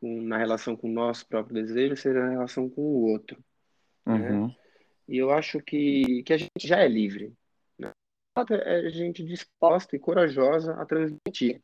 com, 0.00 0.20
na 0.22 0.36
relação 0.36 0.76
com 0.76 0.88
o 0.88 0.92
nosso 0.92 1.26
próprio 1.26 1.54
desejo, 1.54 1.96
seja 1.96 2.20
na 2.20 2.30
relação 2.30 2.68
com 2.68 2.82
o 2.82 3.02
outro. 3.10 3.42
Né? 4.06 4.14
Uhum. 4.14 4.46
Né? 4.48 4.56
E 5.08 5.16
eu 5.16 5.30
acho 5.30 5.60
que, 5.60 6.22
que 6.24 6.32
a 6.32 6.36
gente 6.36 6.66
já 6.68 6.78
é 6.78 6.86
livre 6.86 7.32
é 8.50 8.90
gente 8.90 9.24
disposta 9.24 9.96
e 9.96 9.98
corajosa 9.98 10.74
a 10.74 10.84
transmitir 10.84 11.62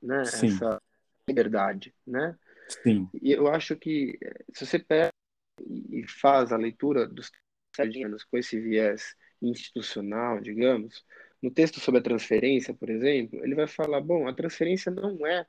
né, 0.00 0.22
essa 0.22 0.80
liberdade, 1.28 1.94
né? 2.06 2.36
Sim. 2.82 3.08
E 3.20 3.32
eu 3.32 3.48
acho 3.48 3.76
que 3.76 4.18
se 4.54 4.66
você 4.66 4.78
pega 4.78 5.12
e 5.60 6.04
faz 6.08 6.52
a 6.52 6.56
leitura 6.56 7.06
dos 7.06 7.30
sardinhos 7.74 8.24
com 8.24 8.38
esse 8.38 8.58
viés 8.58 9.14
institucional, 9.40 10.40
digamos, 10.40 11.04
no 11.42 11.50
texto 11.50 11.80
sobre 11.80 12.00
a 12.00 12.02
transferência, 12.02 12.72
por 12.72 12.88
exemplo, 12.88 13.44
ele 13.44 13.54
vai 13.54 13.66
falar, 13.66 14.00
bom, 14.00 14.28
a 14.28 14.34
transferência 14.34 14.90
não 14.90 15.26
é, 15.26 15.46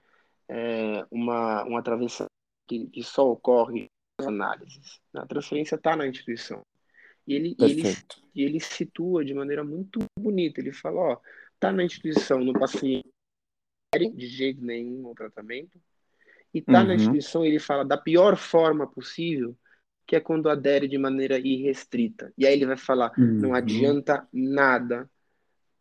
é 0.50 1.06
uma, 1.12 1.64
uma 1.64 1.84
travessa 1.84 2.26
que, 2.68 2.88
que 2.88 3.04
só 3.04 3.30
ocorre 3.30 3.90
nas 4.20 4.28
análises. 4.28 5.02
A 5.14 5.26
transferência 5.26 5.76
está 5.76 5.96
na 5.96 6.08
instituição. 6.08 6.66
E 7.28 7.34
ele, 7.34 7.56
ele, 7.60 7.84
ele 8.36 8.60
situa 8.60 9.24
de 9.24 9.34
maneira 9.34 9.64
muito 9.64 10.00
bonita. 10.20 10.60
Ele 10.60 10.72
fala, 10.72 11.00
ó, 11.00 11.18
tá 11.60 11.72
na 11.72 11.84
instituição, 11.84 12.44
no 12.44 12.54
paciente 12.54 13.08
de 14.16 14.28
jeito 14.28 14.64
nenhum 14.64 15.06
o 15.06 15.16
tratamento, 15.16 15.80
e 16.54 16.62
tá 16.62 16.82
uhum. 16.82 16.88
na 16.88 16.96
instituição, 16.96 17.46
ele 17.46 17.60
fala 17.60 17.84
da 17.84 17.98
pior 17.98 18.36
forma 18.36 18.88
possível, 18.88 19.56
que 20.06 20.16
é 20.16 20.20
quando 20.20 20.50
adere 20.50 20.88
de 20.88 20.98
maneira 20.98 21.40
irrestrita. 21.40 22.34
E 22.38 22.46
aí 22.46 22.54
ele 22.54 22.66
vai 22.66 22.78
falar, 22.78 23.12
uhum. 23.18 23.26
não 23.26 23.54
adianta 23.54 24.28
nada 24.32 25.10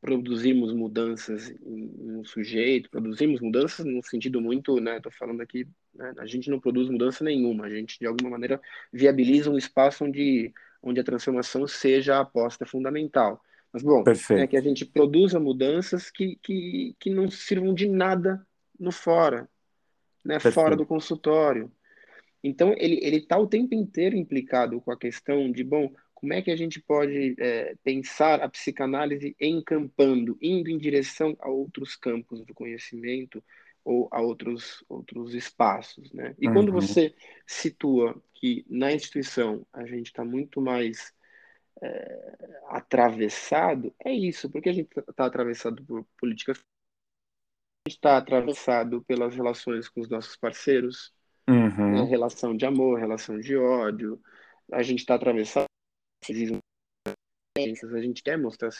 produzirmos 0.00 0.72
mudanças 0.72 1.54
um 1.64 2.24
sujeito, 2.24 2.90
produzimos 2.90 3.40
mudanças 3.40 3.86
no 3.86 4.02
sentido 4.02 4.40
muito, 4.40 4.80
né, 4.80 4.98
tô 5.00 5.12
falando 5.12 5.40
aqui, 5.40 5.66
né, 5.94 6.12
a 6.18 6.26
gente 6.26 6.50
não 6.50 6.58
produz 6.58 6.88
mudança 6.88 7.22
nenhuma, 7.22 7.66
a 7.66 7.70
gente 7.70 8.00
de 8.00 8.06
alguma 8.06 8.30
maneira 8.30 8.60
viabiliza 8.92 9.48
um 9.48 9.56
espaço 9.56 10.04
onde 10.04 10.52
onde 10.82 11.00
a 11.00 11.04
transformação 11.04 11.66
seja 11.66 12.16
a 12.16 12.20
aposta 12.20 12.66
fundamental. 12.66 13.40
Mas, 13.72 13.82
bom, 13.82 14.04
é 14.30 14.46
que 14.46 14.56
a 14.56 14.60
gente 14.60 14.84
produza 14.84 15.40
mudanças 15.40 16.10
que, 16.10 16.38
que, 16.42 16.94
que 16.98 17.08
não 17.08 17.30
sirvam 17.30 17.72
de 17.72 17.88
nada 17.88 18.46
no 18.78 18.92
fora, 18.92 19.48
né? 20.24 20.38
fora 20.40 20.76
do 20.76 20.84
consultório. 20.84 21.72
Então, 22.44 22.74
ele 22.76 23.16
está 23.16 23.38
o 23.38 23.46
tempo 23.46 23.74
inteiro 23.74 24.16
implicado 24.16 24.80
com 24.80 24.90
a 24.90 24.98
questão 24.98 25.50
de, 25.50 25.62
bom, 25.62 25.90
como 26.12 26.32
é 26.32 26.42
que 26.42 26.50
a 26.50 26.56
gente 26.56 26.80
pode 26.80 27.34
é, 27.38 27.74
pensar 27.82 28.40
a 28.42 28.48
psicanálise 28.48 29.34
encampando, 29.40 30.36
indo 30.40 30.68
em 30.68 30.78
direção 30.78 31.36
a 31.40 31.48
outros 31.48 31.96
campos 31.96 32.44
do 32.44 32.52
conhecimento, 32.52 33.42
ou 33.84 34.08
a 34.10 34.20
outros, 34.20 34.84
outros 34.88 35.34
espaços, 35.34 36.12
né? 36.12 36.34
E 36.38 36.46
uhum. 36.46 36.54
quando 36.54 36.72
você 36.72 37.14
situa 37.46 38.20
que 38.34 38.64
na 38.68 38.92
instituição 38.92 39.66
a 39.72 39.84
gente 39.84 40.06
está 40.06 40.24
muito 40.24 40.60
mais 40.60 41.12
é, 41.82 42.58
atravessado, 42.68 43.94
é 44.04 44.12
isso, 44.12 44.50
porque 44.50 44.68
a 44.68 44.72
gente 44.72 44.88
está 44.96 45.26
atravessado 45.26 45.84
por 45.84 46.04
políticas, 46.18 46.58
a 46.58 47.88
gente 47.88 47.96
está 47.96 48.16
atravessado 48.16 49.02
pelas 49.02 49.34
relações 49.34 49.88
com 49.88 50.00
os 50.00 50.08
nossos 50.08 50.36
parceiros, 50.36 51.12
uhum. 51.48 51.92
né? 51.92 52.04
relação 52.04 52.56
de 52.56 52.64
amor, 52.64 52.98
relação 52.98 53.38
de 53.38 53.56
ódio, 53.56 54.20
a 54.70 54.82
gente 54.82 55.00
está 55.00 55.16
atravessado 55.16 55.66
a 57.54 58.00
gente 58.00 58.22
quer 58.22 58.38
mostrar 58.38 58.70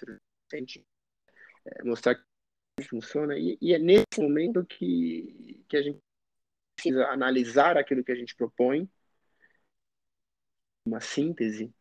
é, 1.67 1.85
mostrar 1.85 2.15
funciona, 2.81 3.39
e, 3.39 3.59
e, 3.61 3.75
é 3.75 3.79
nesse 3.79 4.19
momento 4.19 4.65
que, 4.65 5.63
que 5.69 5.77
a 5.77 5.83
gente 5.83 5.99
precisa 6.75 7.07
analisar 7.09 7.77
aquilo 7.77 8.03
que 8.03 8.13
a 8.13 8.15
gente 8.15 8.35
propõe, 8.35 8.89
uma 10.87 11.01
síntese, 11.01 11.73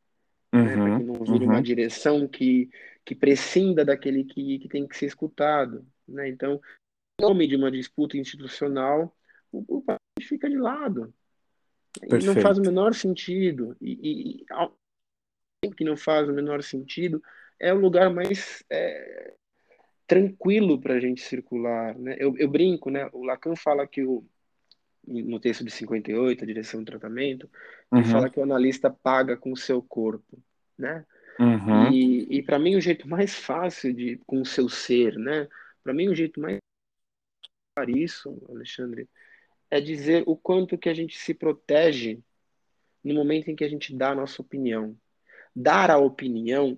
uhum, 0.53 0.63
né, 0.63 0.75
para 0.75 0.97
que 0.97 1.03
não 1.03 1.13
vire 1.23 1.45
uhum. 1.45 1.51
uma 1.51 1.61
direção 1.61 2.27
que, 2.27 2.69
que 3.05 3.15
prescinda 3.15 3.85
daquele 3.85 4.25
que, 4.25 4.59
que 4.59 4.67
tem 4.67 4.87
que 4.87 4.97
ser 4.97 5.07
escutado. 5.07 5.87
Né? 6.07 6.29
Então, 6.29 6.61
em 7.19 7.23
nome 7.23 7.47
de 7.47 7.55
uma 7.55 7.71
disputa 7.71 8.17
institucional, 8.17 9.15
o, 9.51 9.77
o 9.77 9.81
paciente 9.81 10.27
fica 10.27 10.49
de 10.49 10.57
lado. 10.57 11.13
E 12.03 12.25
não 12.25 12.35
faz 12.35 12.57
o 12.57 12.61
menor 12.61 12.93
sentido. 12.93 13.75
E, 13.81 14.43
e, 14.43 14.45
e 15.65 15.71
que 15.71 15.83
não 15.83 15.97
faz 15.97 16.29
o 16.29 16.33
menor 16.33 16.61
sentido, 16.63 17.21
é 17.59 17.73
o 17.73 17.79
lugar 17.79 18.09
mais 18.09 18.63
é, 18.69 19.35
tranquilo 20.11 20.77
para 20.77 20.95
a 20.95 20.99
gente 20.99 21.21
circular. 21.21 21.97
Né? 21.97 22.17
Eu, 22.19 22.35
eu, 22.37 22.49
brinco, 22.49 22.89
né? 22.89 23.09
o 23.13 23.23
Lacan 23.23 23.55
fala 23.55 23.87
que 23.87 24.03
o, 24.03 24.25
no 25.07 25.39
texto 25.39 25.63
de 25.63 25.71
58, 25.71 26.43
a 26.43 26.47
direção 26.47 26.81
do 26.81 26.85
tratamento, 26.85 27.49
uhum. 27.89 28.03
fala 28.03 28.29
que 28.29 28.37
o 28.37 28.43
analista 28.43 28.89
paga 28.89 29.37
com 29.37 29.53
o 29.53 29.57
seu 29.57 29.81
corpo. 29.81 30.37
Né? 30.77 31.05
Uhum. 31.39 31.93
E, 31.93 32.39
e 32.39 32.43
para 32.43 32.59
mim 32.59 32.75
o 32.75 32.81
jeito 32.81 33.07
mais 33.07 33.33
fácil 33.33 33.93
de 33.93 34.19
com 34.27 34.41
o 34.41 34.45
seu 34.45 34.67
ser, 34.67 35.15
né? 35.17 35.47
Para 35.81 35.93
mim 35.93 36.09
o 36.09 36.13
jeito 36.13 36.41
mais 36.41 36.59
isso, 37.87 38.37
Alexandre, 38.49 39.07
é 39.69 39.79
dizer 39.79 40.23
o 40.27 40.35
quanto 40.35 40.77
que 40.77 40.89
a 40.89 40.93
gente 40.93 41.17
se 41.17 41.33
protege 41.33 42.19
no 43.01 43.13
momento 43.13 43.49
em 43.49 43.55
que 43.55 43.63
a 43.63 43.69
gente 43.69 43.95
dá 43.95 44.09
a 44.09 44.15
nossa 44.15 44.41
opinião. 44.41 44.93
Dar 45.55 45.89
a 45.89 45.97
opinião 45.97 46.77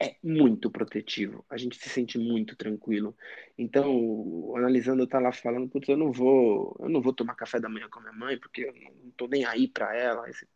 é 0.00 0.16
muito 0.22 0.70
protetivo. 0.70 1.44
A 1.48 1.56
gente 1.56 1.76
se 1.76 1.88
sente 1.88 2.18
muito 2.18 2.56
tranquilo. 2.56 3.16
Então, 3.56 4.52
analisando 4.56 5.06
tá 5.06 5.18
lá 5.18 5.32
falando, 5.32 5.68
putz, 5.68 5.88
eu 5.88 5.96
não 5.96 6.10
vou, 6.10 6.76
eu 6.80 6.88
não 6.88 7.00
vou 7.00 7.12
tomar 7.12 7.34
café 7.34 7.60
da 7.60 7.68
manhã 7.68 7.88
com 7.88 8.00
a 8.00 8.02
minha 8.02 8.12
mãe, 8.12 8.38
porque 8.38 8.62
eu 8.62 8.74
não 8.74 9.10
tô 9.16 9.28
nem 9.28 9.44
aí 9.44 9.68
para 9.68 9.96
ela. 9.96 10.28
Esse, 10.28 10.46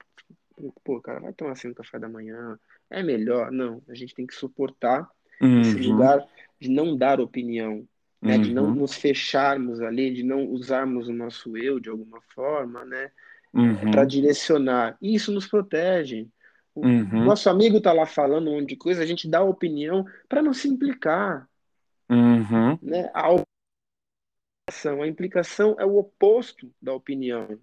pô, 0.83 1.01
cara, 1.01 1.21
vai 1.21 1.33
tomar 1.33 1.53
assim 1.53 1.69
um 1.69 1.75
café 1.75 1.99
da 1.99 2.09
manhã. 2.09 2.59
É 2.91 3.03
melhor. 3.03 3.53
Não, 3.53 3.83
a 3.89 3.95
gente 3.95 4.15
tem 4.15 4.27
que 4.27 4.35
suportar 4.35 5.09
uhum. 5.41 5.61
esse 5.61 5.75
lugar 5.77 6.27
de 6.61 6.69
não 6.69 6.97
dar 6.97 7.21
opinião, 7.21 7.87
né? 8.21 8.37
Uhum. 8.37 8.43
De 8.43 8.53
não 8.53 8.65
uhum. 8.65 8.75
nos 8.75 8.95
fecharmos 8.95 9.81
ali, 9.81 10.13
de 10.13 10.25
não 10.25 10.45
usarmos 10.47 11.07
o 11.09 11.13
nosso 11.13 11.57
eu 11.57 11.79
de 11.79 11.89
alguma 11.89 12.21
forma, 12.35 12.85
né? 12.85 13.11
Uhum. 13.55 13.91
Para 13.93 14.05
direcionar. 14.05 14.99
E 15.01 15.15
isso 15.15 15.33
nos 15.33 15.47
protege. 15.47 16.29
Uhum. 16.85 17.25
Nosso 17.25 17.49
amigo 17.49 17.79
está 17.79 17.93
lá 17.93 18.07
falando 18.07 18.51
um 18.51 18.55
monte 18.55 18.71
de 18.71 18.77
coisa, 18.77 19.03
a 19.03 19.07
gente 19.07 19.29
dá 19.29 19.43
opinião 19.43 20.05
para 20.29 20.43
não 20.43 20.53
se 20.53 20.69
implicar. 20.69 21.49
Uhum. 22.09 22.79
Né? 22.83 23.11
A 23.15 23.29
implicação, 24.69 25.03
a 25.03 25.09
implicação 25.09 25.77
é 25.79 25.85
o 25.85 25.97
oposto 25.97 26.73
da 26.81 26.93
opinião. 26.93 27.59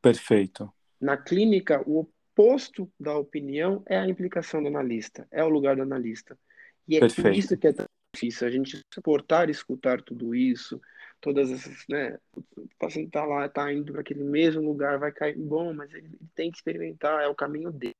Perfeito. 0.00 0.72
Na 1.00 1.16
clínica, 1.16 1.82
o 1.86 2.00
oposto 2.00 2.90
da 2.98 3.16
opinião 3.16 3.82
é 3.86 3.98
a 3.98 4.08
implicação 4.08 4.62
do 4.62 4.68
analista, 4.68 5.26
é 5.30 5.44
o 5.44 5.48
lugar 5.48 5.76
do 5.76 5.82
analista. 5.82 6.38
E 6.86 6.96
é 6.96 7.00
Perfeito. 7.00 7.38
isso 7.38 7.56
que 7.56 7.68
é 7.68 7.72
tão 7.72 7.86
difícil, 8.14 8.46
a 8.46 8.50
gente 8.50 8.80
suportar 8.92 9.48
e 9.48 9.52
escutar 9.52 10.02
tudo 10.02 10.34
isso, 10.34 10.80
todas 11.20 11.50
essas, 11.50 11.84
né? 11.88 12.18
O 12.56 12.68
paciente 12.78 13.06
está 13.06 13.24
lá, 13.24 13.46
está 13.46 13.72
indo 13.72 13.92
para 13.92 14.00
aquele 14.00 14.24
mesmo 14.24 14.62
lugar, 14.62 14.98
vai 14.98 15.12
cair, 15.12 15.38
bom, 15.38 15.72
mas 15.72 15.92
ele 15.94 16.10
tem 16.34 16.50
que 16.50 16.58
experimentar, 16.58 17.22
é 17.22 17.28
o 17.28 17.34
caminho 17.34 17.70
dele. 17.70 17.91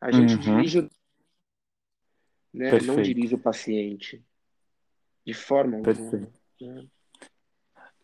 A 0.00 0.10
gente 0.12 0.34
uhum. 0.34 0.40
dirige, 0.40 0.90
né? 2.52 2.78
não 2.84 3.00
dirige 3.02 3.34
o 3.34 3.38
paciente 3.38 4.24
de 5.24 5.34
forma 5.34 5.78
alguma. 5.78 6.30
Né? 6.60 6.86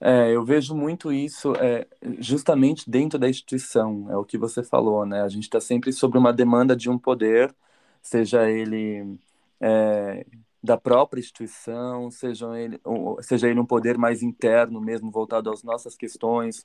É, 0.00 0.34
eu 0.34 0.44
vejo 0.44 0.75
muito 0.75 1.12
isso 1.12 1.54
é, 1.54 1.87
justamente 2.18 2.90
dentro 2.90 3.18
da 3.18 3.28
instituição, 3.28 4.11
é 4.11 4.16
o 4.16 4.25
que 4.25 4.37
você 4.37 4.61
falou, 4.62 5.06
né? 5.06 5.22
A 5.22 5.28
gente 5.28 5.44
está 5.44 5.61
sempre 5.61 5.92
sobre 5.92 6.18
uma 6.18 6.32
demanda 6.32 6.75
de 6.75 6.90
um 6.90 6.99
poder, 6.99 7.54
seja 8.02 8.50
ele 8.50 9.16
é, 9.61 10.26
da 10.62 10.76
própria 10.76 11.21
instituição, 11.21 12.11
seja 12.11 12.47
ele, 12.59 12.81
seja 13.21 13.49
ele 13.49 13.59
um 13.59 13.66
poder 13.66 13.99
mais 13.99 14.23
interno 14.23 14.81
mesmo, 14.81 15.11
voltado 15.11 15.50
às 15.50 15.62
nossas 15.62 15.97
questões, 15.97 16.64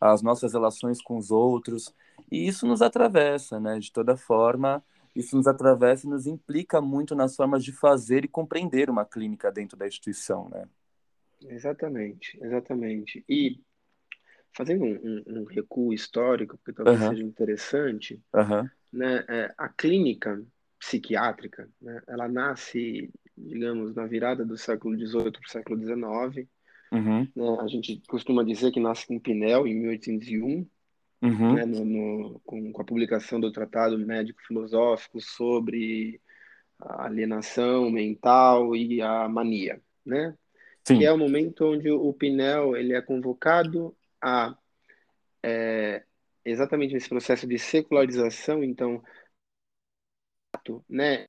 às 0.00 0.20
nossas 0.20 0.52
relações 0.52 1.00
com 1.00 1.16
os 1.16 1.30
outros, 1.30 1.94
e 2.30 2.46
isso 2.46 2.66
nos 2.66 2.82
atravessa, 2.82 3.60
né? 3.60 3.78
De 3.78 3.92
toda 3.92 4.16
forma, 4.16 4.82
isso 5.14 5.36
nos 5.36 5.46
atravessa 5.46 6.06
e 6.06 6.10
nos 6.10 6.26
implica 6.26 6.80
muito 6.80 7.14
nas 7.14 7.36
formas 7.36 7.64
de 7.64 7.72
fazer 7.72 8.24
e 8.24 8.28
compreender 8.28 8.90
uma 8.90 9.04
clínica 9.04 9.50
dentro 9.52 9.76
da 9.76 9.86
instituição, 9.86 10.48
né? 10.48 10.64
Exatamente, 11.42 12.38
exatamente. 12.42 13.24
E 13.28 13.60
fazendo 14.56 14.84
um, 14.84 15.22
um, 15.26 15.40
um 15.40 15.44
recuo 15.44 15.92
histórico, 15.92 16.56
porque 16.56 16.72
talvez 16.72 16.98
seja 16.98 17.22
interessante, 17.22 18.20
né, 18.92 19.24
é, 19.28 19.54
a 19.56 19.68
clínica 19.68 20.42
psiquiátrica, 20.78 21.68
né, 21.80 22.02
ela 22.06 22.26
nasce, 22.26 23.10
digamos, 23.36 23.94
na 23.94 24.06
virada 24.06 24.44
do 24.44 24.56
século 24.56 24.96
XVIII 24.96 25.32
para 25.32 25.46
o 25.46 25.50
século 25.50 25.78
XIX. 25.78 26.48
Uhum. 26.92 27.28
Né, 27.34 27.58
a 27.60 27.66
gente 27.66 28.00
costuma 28.08 28.44
dizer 28.44 28.72
que 28.72 28.80
nasce 28.80 29.06
com 29.06 29.18
Pinel, 29.18 29.66
em 29.66 29.74
1801, 29.74 30.66
uhum. 31.22 31.54
né, 31.54 31.64
no, 31.64 31.84
no, 31.84 32.40
com, 32.40 32.72
com, 32.72 32.82
a 32.82 32.84
publicação 32.84 33.40
do 33.40 33.52
Tratado 33.52 33.98
Médico-Filosófico 33.98 35.20
sobre 35.20 36.20
a 36.78 37.06
alienação 37.06 37.90
mental 37.90 38.76
e 38.76 39.00
a 39.02 39.28
mania, 39.28 39.80
né? 40.04 40.36
Sim. 40.86 40.98
que 40.98 41.04
é 41.04 41.12
o 41.12 41.18
momento 41.18 41.64
onde 41.64 41.90
o 41.90 42.12
Pinel 42.12 42.76
ele 42.76 42.92
é 42.92 43.02
convocado 43.02 43.96
a 44.22 44.56
é, 45.42 46.04
exatamente 46.44 46.94
nesse 46.94 47.08
processo 47.08 47.46
de 47.46 47.58
secularização, 47.58 48.62
então, 48.62 49.02
né, 50.88 51.26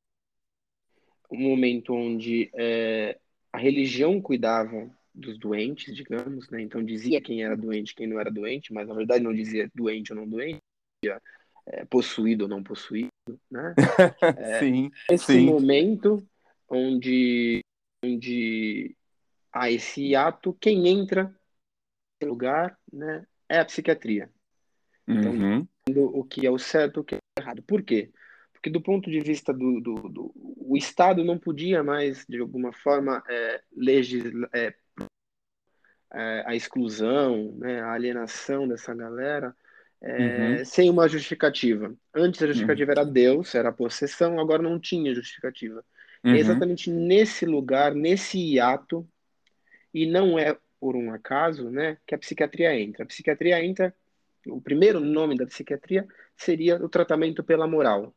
um 1.29 1.39
momento 1.39 1.93
onde 1.93 2.49
é, 2.53 3.17
a 3.51 3.57
religião 3.57 4.21
cuidava 4.21 4.89
dos 5.13 5.37
doentes, 5.37 5.95
digamos, 5.95 6.49
né? 6.49 6.61
Então 6.61 6.83
dizia 6.83 7.19
quem 7.19 7.43
era 7.43 7.55
doente, 7.55 7.95
quem 7.95 8.07
não 8.07 8.19
era 8.19 8.31
doente, 8.31 8.71
mas 8.71 8.87
na 8.87 8.93
verdade 8.93 9.23
não 9.23 9.33
dizia 9.33 9.69
doente 9.73 10.13
ou 10.13 10.19
não 10.19 10.27
doente, 10.27 10.59
dizia 11.03 11.21
é, 11.65 11.85
possuído 11.85 12.43
ou 12.43 12.49
não 12.49 12.63
possuído, 12.63 13.11
né? 13.49 13.73
É, 14.37 14.59
sim. 14.59 14.91
Esse 15.09 15.33
sim. 15.33 15.45
momento 15.45 16.23
onde 16.69 17.61
onde 18.03 18.95
a 19.51 19.71
esse 19.71 20.15
ato, 20.15 20.55
quem 20.61 20.87
entra 20.87 21.33
no 22.21 22.29
lugar 22.29 22.77
né, 22.91 23.25
é 23.49 23.59
a 23.59 23.65
psiquiatria. 23.65 24.29
Então, 25.07 25.31
uhum. 25.31 25.67
o 26.13 26.23
que 26.23 26.45
é 26.45 26.51
o 26.51 26.59
certo, 26.59 26.99
o 26.99 27.03
que 27.03 27.15
é 27.15 27.17
o 27.17 27.41
errado. 27.41 27.63
Por 27.63 27.81
quê? 27.81 28.11
Porque 28.67 28.69
do 28.69 28.81
ponto 28.81 29.09
de 29.09 29.21
vista 29.21 29.53
do, 29.53 29.79
do, 29.79 29.95
do 30.09 30.31
o 30.35 30.75
Estado 30.75 31.23
não 31.23 31.37
podia 31.37 31.81
mais, 31.81 32.25
de 32.27 32.39
alguma 32.39 32.73
forma, 32.73 33.23
é, 33.29 33.61
legislar, 33.75 34.49
é, 34.53 34.73
é, 36.13 36.43
a 36.45 36.55
exclusão, 36.55 37.53
né, 37.57 37.79
a 37.79 37.93
alienação 37.93 38.67
dessa 38.67 38.93
galera, 38.93 39.55
é, 40.01 40.57
uhum. 40.57 40.65
sem 40.65 40.89
uma 40.89 41.07
justificativa. 41.07 41.95
Antes 42.13 42.41
a 42.43 42.47
justificativa 42.47 42.91
uhum. 42.91 42.99
era 42.99 43.05
Deus, 43.05 43.55
era 43.55 43.69
a 43.69 43.73
possessão, 43.73 44.39
agora 44.39 44.61
não 44.61 44.77
tinha 44.77 45.15
justificativa. 45.15 45.83
É 46.23 46.27
uhum. 46.27 46.35
É 46.35 46.39
exatamente 46.39 46.91
nesse 46.91 47.45
lugar, 47.45 47.95
nesse 47.95 48.37
hiato, 48.37 49.07
e 49.93 50.05
não 50.05 50.37
é 50.37 50.57
por 50.79 50.95
um 50.97 51.13
acaso 51.13 51.69
né, 51.69 51.97
que 52.05 52.13
a 52.13 52.17
psiquiatria 52.17 52.77
entra. 52.77 53.03
A 53.03 53.07
psiquiatria 53.07 53.63
entra, 53.63 53.95
o 54.45 54.59
primeiro 54.59 54.99
nome 54.99 55.37
da 55.37 55.45
psiquiatria 55.45 56.05
seria 56.35 56.75
o 56.83 56.89
tratamento 56.89 57.41
pela 57.43 57.65
moral. 57.65 58.13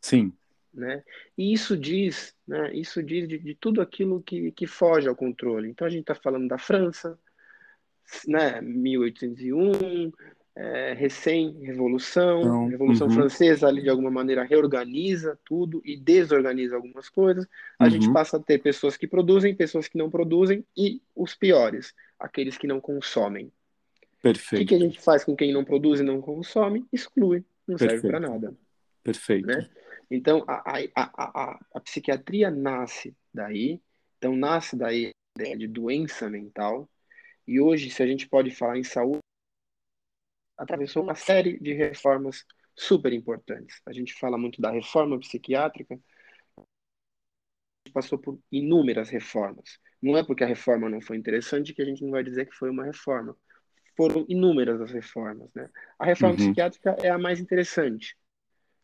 Sim. 0.00 0.32
Né? 0.72 1.02
E 1.36 1.52
isso 1.52 1.76
diz, 1.76 2.34
né, 2.46 2.72
isso 2.72 3.02
diz 3.02 3.28
de, 3.28 3.38
de 3.38 3.54
tudo 3.54 3.80
aquilo 3.80 4.22
que, 4.22 4.52
que 4.52 4.66
foge 4.66 5.08
ao 5.08 5.16
controle. 5.16 5.68
Então 5.68 5.86
a 5.86 5.90
gente 5.90 6.02
está 6.02 6.14
falando 6.14 6.46
da 6.46 6.58
França, 6.58 7.18
né, 8.26 8.60
1801, 8.60 10.12
é, 10.54 10.92
recém-revolução, 10.92 12.68
Revolução 12.68 13.06
uhum. 13.06 13.14
Francesa 13.14 13.68
ali 13.68 13.82
de 13.82 13.88
alguma 13.88 14.10
maneira 14.10 14.44
reorganiza 14.44 15.38
tudo 15.44 15.80
e 15.84 15.96
desorganiza 15.96 16.76
algumas 16.76 17.08
coisas. 17.08 17.46
A 17.78 17.84
uhum. 17.84 17.90
gente 17.90 18.12
passa 18.12 18.36
a 18.36 18.40
ter 18.40 18.58
pessoas 18.58 18.96
que 18.96 19.06
produzem, 19.06 19.54
pessoas 19.54 19.88
que 19.88 19.96
não 19.96 20.10
produzem 20.10 20.64
e 20.76 21.00
os 21.16 21.34
piores, 21.34 21.94
aqueles 22.18 22.58
que 22.58 22.66
não 22.66 22.80
consomem. 22.80 23.50
Perfeito. 24.22 24.54
O 24.54 24.58
que, 24.58 24.66
que 24.66 24.74
a 24.74 24.86
gente 24.86 25.00
faz 25.00 25.24
com 25.24 25.34
quem 25.34 25.52
não 25.52 25.64
produz 25.64 26.00
e 26.00 26.02
não 26.02 26.20
consome? 26.20 26.84
Exclui, 26.92 27.44
não 27.66 27.76
Perfeito. 27.76 28.02
serve 28.02 28.08
para 28.08 28.20
nada. 28.20 28.54
Perfeito. 29.02 29.46
Né? 29.46 29.68
Então 30.10 30.44
a, 30.48 30.78
a, 30.96 31.10
a, 31.16 31.60
a, 31.74 31.80
psiquiatria 31.80 32.50
nasce 32.50 33.16
daí, 33.32 33.80
então 34.18 34.34
nasce 34.34 34.76
daí 34.76 35.06
a 35.06 35.40
ideia 35.40 35.56
de 35.56 35.68
doença 35.68 36.28
mental. 36.28 36.90
E 37.46 37.60
hoje, 37.60 37.90
se 37.90 38.02
a 38.02 38.06
gente 38.06 38.28
pode 38.28 38.50
falar 38.50 38.78
em 38.78 38.84
saúde 38.84 39.20
atravessou 40.60 41.02
uma 41.02 41.14
série 41.14 41.58
de 41.58 41.72
reformas 41.72 42.44
super 42.76 43.12
importantes. 43.12 43.80
A 43.86 43.92
gente 43.92 44.12
fala 44.14 44.36
muito 44.36 44.60
da 44.60 44.70
reforma 44.70 45.18
psiquiátrica, 45.18 45.98
passou 47.94 48.18
por 48.18 48.38
inúmeras 48.52 49.08
reformas. 49.08 49.78
Não 50.02 50.16
é 50.16 50.24
porque 50.24 50.44
a 50.44 50.46
reforma 50.46 50.88
não 50.88 51.00
foi 51.00 51.16
interessante 51.16 51.74
que 51.74 51.82
a 51.82 51.84
gente 51.84 52.04
não 52.04 52.10
vai 52.10 52.22
dizer 52.22 52.46
que 52.46 52.54
foi 52.54 52.70
uma 52.70 52.84
reforma. 52.84 53.36
Foram 53.96 54.24
inúmeras 54.28 54.80
as 54.80 54.90
reformas, 54.90 55.50
né? 55.54 55.68
A 55.98 56.06
reforma 56.06 56.34
uhum. 56.34 56.46
psiquiátrica 56.46 56.96
é 57.02 57.10
a 57.10 57.18
mais 57.18 57.40
interessante. 57.40 58.16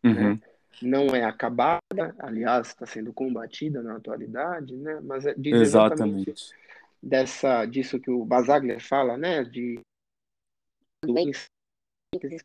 Né? 0.03 0.11
Uhum. 0.11 0.33
Né? 0.33 0.41
Não 0.81 1.15
é 1.15 1.23
acabada, 1.23 2.15
aliás, 2.19 2.67
está 2.67 2.85
sendo 2.85 3.11
combatida 3.11 3.81
na 3.81 3.95
atualidade, 3.95 4.75
né? 4.75 4.99
Mas 5.01 5.25
é, 5.25 5.33
diz 5.35 5.53
exatamente, 5.53 6.29
exatamente 6.29 6.67
dessa, 7.01 7.65
disso 7.65 7.99
que 7.99 8.09
o 8.09 8.25
Basaglia 8.25 8.79
fala, 8.79 9.17
né? 9.17 9.43
De 9.43 9.79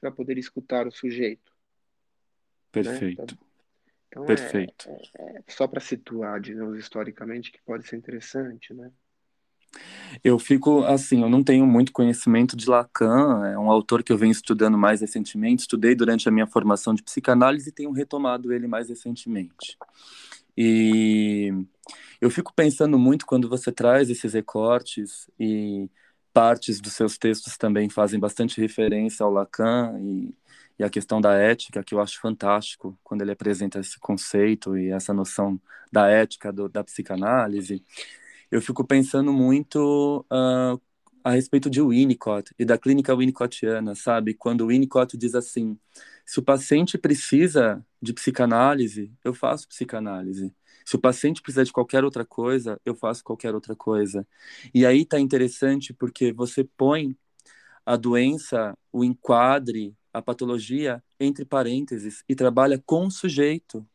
para 0.01 0.11
poder 0.11 0.39
escutar 0.39 0.87
o 0.87 0.93
sujeito. 0.93 1.53
Perfeito. 2.71 3.35
Né? 3.35 3.39
Então, 4.09 4.27
Perfeito. 4.27 4.89
É, 4.89 5.03
é, 5.19 5.37
é 5.39 5.43
só 5.49 5.67
para 5.67 5.81
situar, 5.81 6.41
digamos, 6.41 6.79
historicamente, 6.79 7.51
que 7.51 7.63
pode 7.63 7.87
ser 7.87 7.97
interessante, 7.97 8.75
né? 8.75 8.93
Eu 10.23 10.39
fico 10.39 10.85
assim, 10.85 11.23
eu 11.23 11.29
não 11.29 11.43
tenho 11.43 11.67
muito 11.67 11.93
conhecimento 11.93 12.57
de 12.57 12.69
Lacan, 12.69 13.47
é 13.47 13.59
um 13.59 13.71
autor 13.71 14.03
que 14.03 14.13
eu 14.13 14.19
venho 14.19 14.33
estudando 14.33 14.79
mais 14.79 15.01
recentemente, 15.01 15.63
estudei 15.63 15.95
durante 15.95 16.29
a 16.29 16.33
minha 16.33 16.47
formação 16.47 16.95
de 16.95 17.03
psicanálise 17.03 17.69
e 17.69 17.73
tenho 17.73 17.91
retomado 17.93 18.53
ele 18.53 18.67
mais 18.69 18.89
recentemente. 18.89 19.77
E 20.57 21.53
eu 22.21 22.31
fico 22.31 22.53
pensando 22.55 22.99
muito 22.99 23.27
quando 23.27 23.49
você 23.49 23.73
traz 23.73 24.11
esses 24.11 24.35
recortes 24.35 25.29
e 25.41 25.91
partes 26.33 26.81
dos 26.81 26.93
seus 26.95 27.19
textos 27.19 27.57
também 27.57 27.89
fazem 27.89 28.19
bastante 28.21 28.61
referência 28.61 29.25
ao 29.25 29.33
Lacan 29.33 29.99
e, 30.01 30.35
e 30.79 30.85
a 30.85 30.91
questão 30.91 31.21
da 31.21 31.35
ética, 31.35 31.83
que 31.83 31.95
eu 31.95 32.01
acho 32.01 32.21
fantástico 32.21 32.99
quando 33.03 33.23
ele 33.23 33.33
apresenta 33.33 33.81
esse 33.81 33.99
conceito 33.99 34.77
e 34.77 34.91
essa 34.91 35.13
noção 35.13 35.61
da 35.91 36.09
ética 36.09 36.53
do, 36.53 36.69
da 36.69 36.85
psicanálise. 36.85 37.83
Eu 38.53 38.61
fico 38.61 38.87
pensando 38.87 39.33
muito 39.33 40.27
uh, 40.31 40.79
a 41.25 41.31
respeito 41.31 41.71
de 41.71 41.81
Winnicott 41.81 42.55
e 42.59 42.67
da 42.67 42.77
clínica 42.77 43.17
winnicottiana, 43.17 43.95
sabe? 43.95 44.35
Quando 44.35 44.67
Winnicott 44.67 45.17
diz 45.17 45.35
assim: 45.35 45.79
se 46.27 46.39
o 46.39 46.43
paciente 46.43 46.99
precisa 46.99 47.83
de 48.01 48.13
psicanálise, 48.13 49.11
eu 49.25 49.33
faço 49.33 49.67
psicanálise. 49.69 50.55
Se 50.85 50.97
o 50.97 50.99
paciente 50.99 51.41
precisar 51.41 51.65
de 51.65 51.73
qualquer 51.73 52.05
outra 52.05 52.27
coisa, 52.27 52.79
eu 52.85 52.95
faço 52.95 53.25
qualquer 53.25 53.55
outra 53.55 53.75
coisa. 53.75 54.29
E 54.75 54.85
aí 54.85 55.07
tá 55.07 55.19
interessante 55.19 55.95
porque 55.95 56.31
você 56.31 56.63
põe 56.77 57.17
a 57.87 57.97
doença, 57.97 58.77
o 58.93 59.03
enquadre, 59.03 59.97
a 60.13 60.21
patologia 60.21 61.03
entre 61.19 61.47
parênteses 61.47 62.23
e 62.29 62.35
trabalha 62.35 62.83
com 62.85 63.07
o 63.07 63.11
sujeito. 63.11 63.87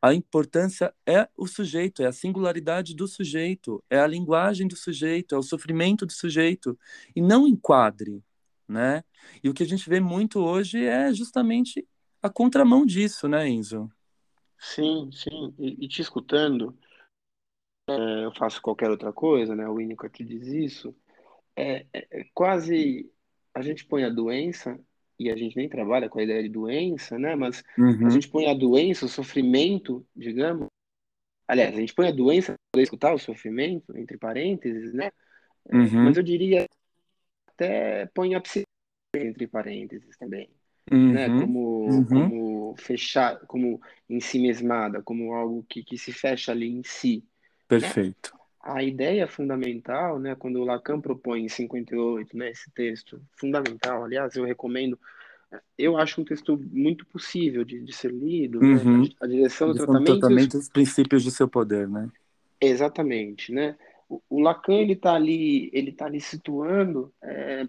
A, 0.00 0.14
importância 0.14 0.94
é 1.06 1.28
o 1.36 1.46
sujeito, 1.46 2.02
é 2.02 2.06
a 2.06 2.12
singularidade 2.12 2.94
do 2.94 3.08
sujeito, 3.08 3.82
é 3.90 3.98
a 3.98 4.06
linguagem 4.06 4.68
do 4.68 4.76
sujeito, 4.76 5.34
é 5.34 5.38
o 5.38 5.42
sofrimento 5.42 6.06
do 6.06 6.12
sujeito, 6.12 6.78
e 7.14 7.20
não 7.20 7.46
enquadre, 7.46 8.22
né? 8.66 9.02
E 9.42 9.48
o 9.48 9.54
que 9.54 9.62
a 9.62 9.66
gente 9.66 9.88
vê 9.88 10.00
muito 10.00 10.40
hoje 10.40 10.84
é 10.84 11.12
justamente 11.12 11.86
a 12.22 12.28
contramão 12.28 12.86
disso, 12.86 13.28
né, 13.28 13.48
Enzo? 13.48 13.90
Sim, 14.58 15.10
sim. 15.12 15.54
E, 15.58 15.84
e 15.84 15.88
te 15.88 16.02
escutando, 16.02 16.76
é, 17.88 18.24
eu 18.24 18.32
faço 18.34 18.60
qualquer 18.60 18.90
outra 18.90 19.12
coisa, 19.12 19.54
né? 19.54 19.68
O 19.68 19.76
Winnicott 19.76 20.24
diz 20.24 20.46
isso. 20.46 20.94
É, 21.56 21.86
é, 21.92 22.20
é 22.20 22.24
quase 22.34 23.10
a 23.54 23.62
gente 23.62 23.84
põe 23.84 24.04
a 24.04 24.10
doença 24.10 24.78
e 25.18 25.30
a 25.30 25.36
gente 25.36 25.56
nem 25.56 25.68
trabalha 25.68 26.08
com 26.08 26.18
a 26.18 26.22
ideia 26.22 26.42
de 26.42 26.48
doença, 26.48 27.18
né? 27.18 27.34
Mas 27.34 27.64
uhum. 27.76 28.06
a 28.06 28.10
gente 28.10 28.28
põe 28.28 28.46
a 28.46 28.54
doença, 28.54 29.06
o 29.06 29.08
sofrimento, 29.08 30.06
digamos. 30.14 30.68
Aliás, 31.46 31.74
a 31.74 31.80
gente 31.80 31.94
põe 31.94 32.08
a 32.08 32.12
doença 32.12 32.54
para 32.70 32.82
escutar 32.82 33.14
o 33.14 33.18
sofrimento, 33.18 33.96
entre 33.96 34.16
parênteses, 34.16 34.92
né? 34.92 35.10
Uhum. 35.72 36.04
Mas 36.04 36.16
eu 36.16 36.22
diria 36.22 36.66
até 37.48 38.06
põe 38.14 38.34
a 38.34 38.40
psiquiatria 38.40 39.30
entre 39.30 39.46
parênteses 39.48 40.16
também. 40.16 40.48
Uhum. 40.90 41.12
Né? 41.12 41.28
Como, 41.28 41.90
uhum. 41.90 42.04
como 42.06 42.74
fechar, 42.78 43.40
como 43.46 43.80
em 44.08 44.20
si 44.20 44.38
mesmada, 44.38 45.02
como 45.02 45.34
algo 45.34 45.64
que, 45.68 45.82
que 45.82 45.98
se 45.98 46.12
fecha 46.12 46.52
ali 46.52 46.68
em 46.68 46.82
si. 46.84 47.24
Perfeito. 47.66 48.37
A 48.60 48.82
ideia 48.82 49.26
fundamental, 49.26 50.18
né, 50.18 50.34
quando 50.34 50.60
o 50.60 50.64
Lacan 50.64 51.00
propõe 51.00 51.44
em 51.44 51.48
58, 51.48 52.36
né, 52.36 52.50
esse 52.50 52.70
texto 52.72 53.20
fundamental, 53.32 54.04
aliás, 54.04 54.34
eu 54.36 54.44
recomendo 54.44 54.98
eu 55.78 55.96
acho 55.96 56.20
um 56.20 56.24
texto 56.24 56.62
muito 56.70 57.06
possível 57.06 57.64
de, 57.64 57.80
de 57.80 57.92
ser 57.92 58.12
lido, 58.12 58.60
né? 58.60 58.82
uhum. 58.82 59.02
né? 59.02 59.08
a 59.20 59.26
direção 59.26 59.68
do 59.68 59.74
tratamento, 59.74 60.04
do 60.04 60.18
tratamento 60.18 60.58
os 60.58 60.68
princípios 60.68 61.24
do 61.24 61.30
seu 61.30 61.48
poder, 61.48 61.88
né? 61.88 62.10
Exatamente, 62.60 63.50
né? 63.50 63.76
O, 64.08 64.20
o 64.28 64.40
Lacan 64.40 64.74
ele 64.74 64.92
está 64.92 65.14
ali, 65.14 65.70
ele 65.72 65.90
tá 65.92 66.06
ali 66.06 66.20
situando 66.20 67.12
é, 67.22 67.66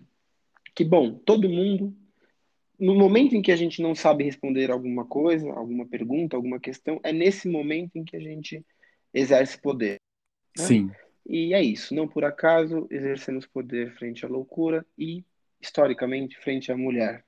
que 0.75 0.84
bom, 0.84 1.13
todo 1.13 1.47
mundo 1.47 1.95
no 2.80 2.95
momento 2.95 3.36
em 3.36 3.41
que 3.41 3.52
a 3.52 3.56
gente 3.56 3.82
não 3.82 3.93
sabe 3.93 4.23
responder 4.23 4.71
alguma 4.71 5.06
coisa, 5.06 5.52
alguma 5.52 5.86
pergunta, 5.86 6.38
alguma 6.38 6.60
questão, 6.60 6.99
é 7.04 7.12
nesse 7.12 7.49
momento 7.49 7.97
em 7.97 8.06
que 8.06 8.15
a 8.15 8.19
gente 8.21 8.65
exerce 9.13 9.60
poder. 9.60 9.99
Né? 10.60 10.67
Sim. 10.67 10.91
E 11.28 11.54
é 11.54 11.62
isso. 11.62 11.93
Não 11.93 12.08
por 12.08 12.26
acaso 12.26 12.88
exercemos 12.89 13.45
poder 13.45 13.93
frente 13.95 14.26
à 14.26 14.30
loucura 14.30 14.86
e 14.98 15.24
historicamente 15.62 16.39
frente 16.39 16.72
à 16.72 16.78
mulher. 16.78 17.24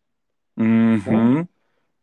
Uhum. 0.57 1.39
Né? 1.39 1.47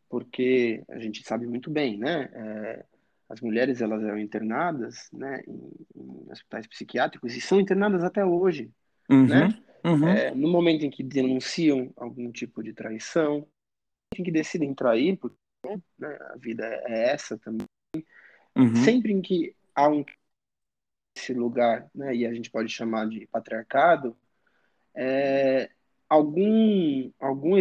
Porque 0.09 0.83
a 0.89 0.99
gente 0.99 1.23
sabe 1.27 1.47
muito 1.47 1.71
bem, 1.71 1.99
né? 1.99 2.31
É, 2.33 2.85
as 3.29 3.41
mulheres 3.41 3.81
elas 3.81 4.03
eram 4.03 4.19
internadas, 4.19 5.09
né, 5.13 5.43
em, 5.47 5.71
em, 5.95 6.31
hospitais 6.31 6.67
psiquiátricos 6.67 7.37
e 7.37 7.41
são 7.41 7.61
internadas 7.61 8.03
até 8.03 8.25
hoje, 8.25 8.71
uhum. 9.11 9.27
né? 9.27 9.49
Uhum. 9.85 10.09
É, 10.09 10.35
no 10.35 10.49
momento 10.49 10.85
em 10.85 10.91
que 10.91 11.03
denunciam 11.03 11.93
algum 11.97 12.33
tipo 12.33 12.63
de 12.63 12.73
traição, 12.73 13.47
em 14.17 14.23
que 14.23 14.31
decidem 14.31 14.75
trair, 14.75 15.17
porque 15.17 15.37
né, 15.99 16.19
a 16.31 16.37
vida 16.37 16.65
é 16.87 17.11
essa 17.11 17.39
também. 17.39 17.67
Uhum. 18.57 18.75
Sempre 18.77 19.13
em 19.13 19.21
que 19.21 19.55
há 19.75 19.89
um 19.89 20.05
esse 21.19 21.35
lugar, 21.35 21.89
né, 21.95 22.15
e 22.15 22.27
a 22.27 22.33
gente 22.33 22.51
pode 22.51 22.73
chamar 22.73 23.09
de 23.09 23.27
patriarcado, 23.27 24.17
é, 24.95 25.71
algum 26.09 27.11
algum 27.21 27.55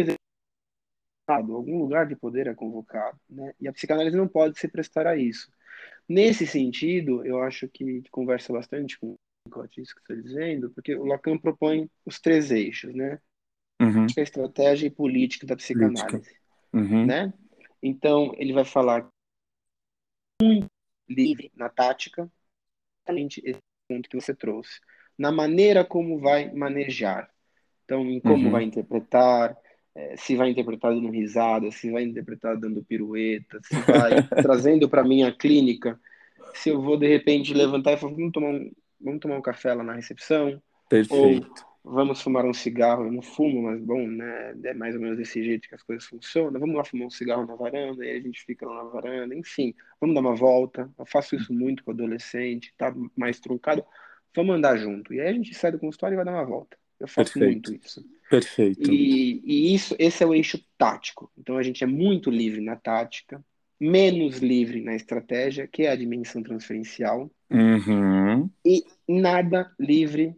algum 1.28 1.78
lugar 1.78 2.06
de 2.06 2.16
poder 2.16 2.46
é 2.46 2.54
convocado, 2.54 3.18
né? 3.28 3.52
E 3.60 3.68
a 3.68 3.72
psicanálise 3.72 4.16
não 4.16 4.26
pode 4.26 4.58
se 4.58 4.66
prestar 4.66 5.06
a 5.06 5.14
isso. 5.16 5.50
Nesse 6.08 6.46
sentido, 6.46 7.24
eu 7.24 7.42
acho 7.42 7.68
que 7.68 8.02
conversa 8.10 8.50
bastante 8.52 8.98
com 8.98 9.14
o 9.46 9.68
que 9.68 9.82
está 9.82 10.14
dizendo, 10.14 10.70
porque 10.70 10.94
o 10.94 11.04
Lacan 11.04 11.38
propõe 11.38 11.90
os 12.04 12.18
três 12.18 12.50
eixos, 12.50 12.94
né? 12.94 13.20
Uhum. 13.80 14.06
A 14.16 14.20
estratégia 14.20 14.86
e 14.86 14.90
política 14.90 15.46
da 15.46 15.54
psicanálise, 15.54 16.34
uhum. 16.72 17.06
né? 17.06 17.32
Então, 17.82 18.32
ele 18.36 18.52
vai 18.52 18.64
falar 18.64 19.08
muito 20.42 20.66
livre 21.08 21.52
na 21.54 21.68
tática, 21.68 22.30
exatamente 23.08 23.40
esse 23.44 23.60
ponto 23.88 24.08
que 24.08 24.20
você 24.20 24.34
trouxe, 24.34 24.80
na 25.18 25.32
maneira 25.32 25.84
como 25.84 26.18
vai 26.18 26.52
manejar. 26.52 27.28
Então, 27.84 28.04
em 28.04 28.20
como 28.20 28.44
uhum. 28.46 28.50
vai 28.50 28.64
interpretar, 28.64 29.56
é, 29.94 30.16
se 30.16 30.36
vai 30.36 30.50
interpretar 30.50 30.94
dando 30.94 31.10
risada, 31.10 31.70
se 31.70 31.90
vai 31.90 32.02
interpretar 32.02 32.56
dando 32.56 32.84
pirueta, 32.84 33.58
se 33.64 33.74
vai 33.80 34.22
trazendo 34.42 34.88
para 34.88 35.02
minha 35.02 35.32
clínica, 35.32 35.98
se 36.54 36.68
eu 36.68 36.80
vou 36.80 36.96
de 36.96 37.08
repente 37.08 37.54
levantar 37.54 37.92
e 37.92 37.96
falar, 37.96 38.12
vamos 38.12 38.32
tomar 38.32 38.50
um, 38.50 38.70
vamos 39.00 39.20
tomar 39.20 39.38
um 39.38 39.42
café 39.42 39.72
lá 39.72 39.82
na 39.82 39.94
recepção, 39.94 40.60
Perfeito. 40.88 41.14
ou 41.14 41.67
vamos 41.90 42.20
fumar 42.20 42.44
um 42.44 42.52
cigarro, 42.52 43.04
eu 43.04 43.12
não 43.12 43.22
fumo, 43.22 43.62
mas 43.62 43.80
bom, 43.80 44.06
né, 44.06 44.54
é 44.64 44.74
mais 44.74 44.94
ou 44.94 45.00
menos 45.00 45.16
desse 45.16 45.42
jeito 45.42 45.68
que 45.68 45.74
as 45.74 45.82
coisas 45.82 46.04
funcionam, 46.04 46.60
vamos 46.60 46.76
lá 46.76 46.84
fumar 46.84 47.06
um 47.06 47.10
cigarro 47.10 47.46
na 47.46 47.54
varanda, 47.54 48.04
e 48.04 48.10
aí 48.10 48.18
a 48.18 48.22
gente 48.22 48.44
fica 48.44 48.66
lá 48.66 48.84
na 48.84 48.90
varanda, 48.90 49.34
enfim, 49.34 49.74
vamos 50.00 50.14
dar 50.14 50.20
uma 50.20 50.34
volta, 50.34 50.90
eu 50.98 51.06
faço 51.06 51.34
isso 51.34 51.52
muito 51.52 51.82
com 51.84 51.90
adolescente, 51.90 52.74
tá 52.76 52.94
mais 53.16 53.40
truncado, 53.40 53.84
vamos 54.34 54.56
andar 54.56 54.76
junto, 54.76 55.12
e 55.12 55.20
aí 55.20 55.28
a 55.28 55.32
gente 55.32 55.54
sai 55.54 55.72
do 55.72 55.78
consultório 55.78 56.14
e 56.14 56.16
vai 56.16 56.24
dar 56.24 56.32
uma 56.32 56.44
volta, 56.44 56.76
eu 57.00 57.08
faço 57.08 57.34
Perfeito. 57.34 57.70
muito 57.70 57.86
isso. 57.86 58.04
Perfeito. 58.28 58.92
E, 58.92 59.40
e, 59.44 59.74
isso, 59.74 59.96
esse 59.98 60.22
é 60.22 60.26
o 60.26 60.34
eixo 60.34 60.62
tático. 60.76 61.30
Então 61.38 61.56
a 61.56 61.62
gente 61.62 61.82
é 61.82 61.86
muito 61.86 62.30
livre 62.30 62.60
na 62.60 62.76
tática, 62.76 63.42
menos 63.80 64.38
livre 64.38 64.82
na 64.82 64.94
estratégia, 64.94 65.66
que 65.66 65.84
é 65.84 65.90
a 65.90 65.96
dimensão 65.96 66.42
transferencial, 66.42 67.30
uhum. 67.50 68.50
e 68.64 68.84
nada 69.08 69.72
livre 69.78 70.36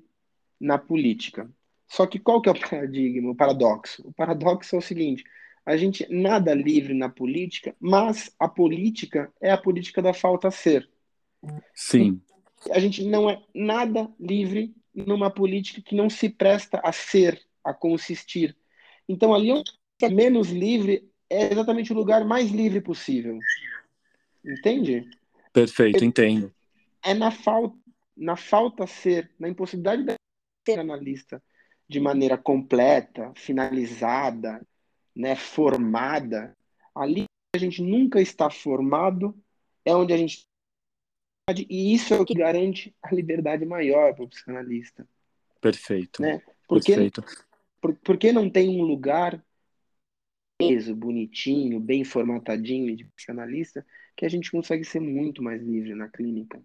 na 0.60 0.78
política. 0.78 1.50
Só 1.88 2.06
que 2.06 2.18
qual 2.18 2.40
que 2.40 2.48
é 2.48 2.52
o 2.52 2.58
paradigma, 2.60 3.30
o 3.30 3.34
paradoxo? 3.34 4.06
O 4.06 4.12
paradoxo 4.12 4.76
é 4.76 4.78
o 4.78 4.82
seguinte: 4.82 5.24
a 5.64 5.76
gente 5.76 6.06
nada 6.10 6.54
livre 6.54 6.94
na 6.94 7.08
política, 7.08 7.74
mas 7.80 8.34
a 8.38 8.48
política 8.48 9.32
é 9.40 9.50
a 9.50 9.58
política 9.58 10.00
da 10.02 10.12
falta 10.12 10.50
ser. 10.50 10.88
Sim. 11.74 12.20
A 12.70 12.78
gente 12.78 13.04
não 13.04 13.28
é 13.28 13.42
nada 13.54 14.10
livre 14.18 14.74
numa 14.94 15.30
política 15.30 15.80
que 15.80 15.94
não 15.94 16.10
se 16.10 16.28
presta 16.28 16.80
a 16.84 16.92
ser 16.92 17.40
a 17.64 17.72
consistir. 17.72 18.56
Então, 19.08 19.34
ali 19.34 19.52
onde 19.52 19.72
é 20.02 20.08
menos 20.08 20.50
livre 20.50 21.08
é 21.28 21.52
exatamente 21.52 21.92
o 21.92 21.96
lugar 21.96 22.24
mais 22.24 22.50
livre 22.50 22.80
possível. 22.80 23.38
Entende? 24.44 25.08
Perfeito, 25.52 26.04
entendo. 26.04 26.52
É 27.02 27.14
na 27.14 27.30
falta, 27.30 27.76
na 28.16 28.36
falta 28.36 28.86
ser, 28.86 29.30
na 29.38 29.48
impossibilidade 29.48 30.04
de 30.04 30.19
ser 30.72 30.78
analista 30.78 31.42
de 31.88 32.00
maneira 32.00 32.38
completa, 32.38 33.32
finalizada, 33.34 34.64
né, 35.14 35.34
formada. 35.34 36.56
Ali 36.94 37.24
a 37.54 37.58
gente 37.58 37.82
nunca 37.82 38.20
está 38.20 38.48
formado, 38.48 39.34
é 39.84 39.94
onde 39.94 40.12
a 40.12 40.16
gente 40.16 40.42
e 41.68 41.92
isso 41.92 42.14
é 42.14 42.20
o 42.20 42.24
que 42.24 42.34
garante 42.34 42.94
a 43.02 43.12
liberdade 43.12 43.66
maior 43.66 44.14
para 44.14 44.24
o 44.24 44.28
psicanalista. 44.28 45.04
Perfeito. 45.60 46.22
Né? 46.22 46.40
Porque 46.68 46.92
Perfeito. 46.92 47.24
Por, 47.80 47.96
por 47.96 48.16
que 48.16 48.30
não 48.30 48.48
tem 48.48 48.68
um 48.68 48.84
lugar 48.84 49.42
peso, 50.56 50.94
bonitinho, 50.94 51.80
bem 51.80 52.04
formatadinho 52.04 52.94
de 52.94 53.04
psicanalista, 53.06 53.84
que 54.14 54.24
a 54.24 54.28
gente 54.28 54.50
consegue 54.50 54.84
ser 54.84 55.00
muito 55.00 55.42
mais 55.42 55.60
livre 55.62 55.94
na 55.94 56.08
clínica? 56.08 56.62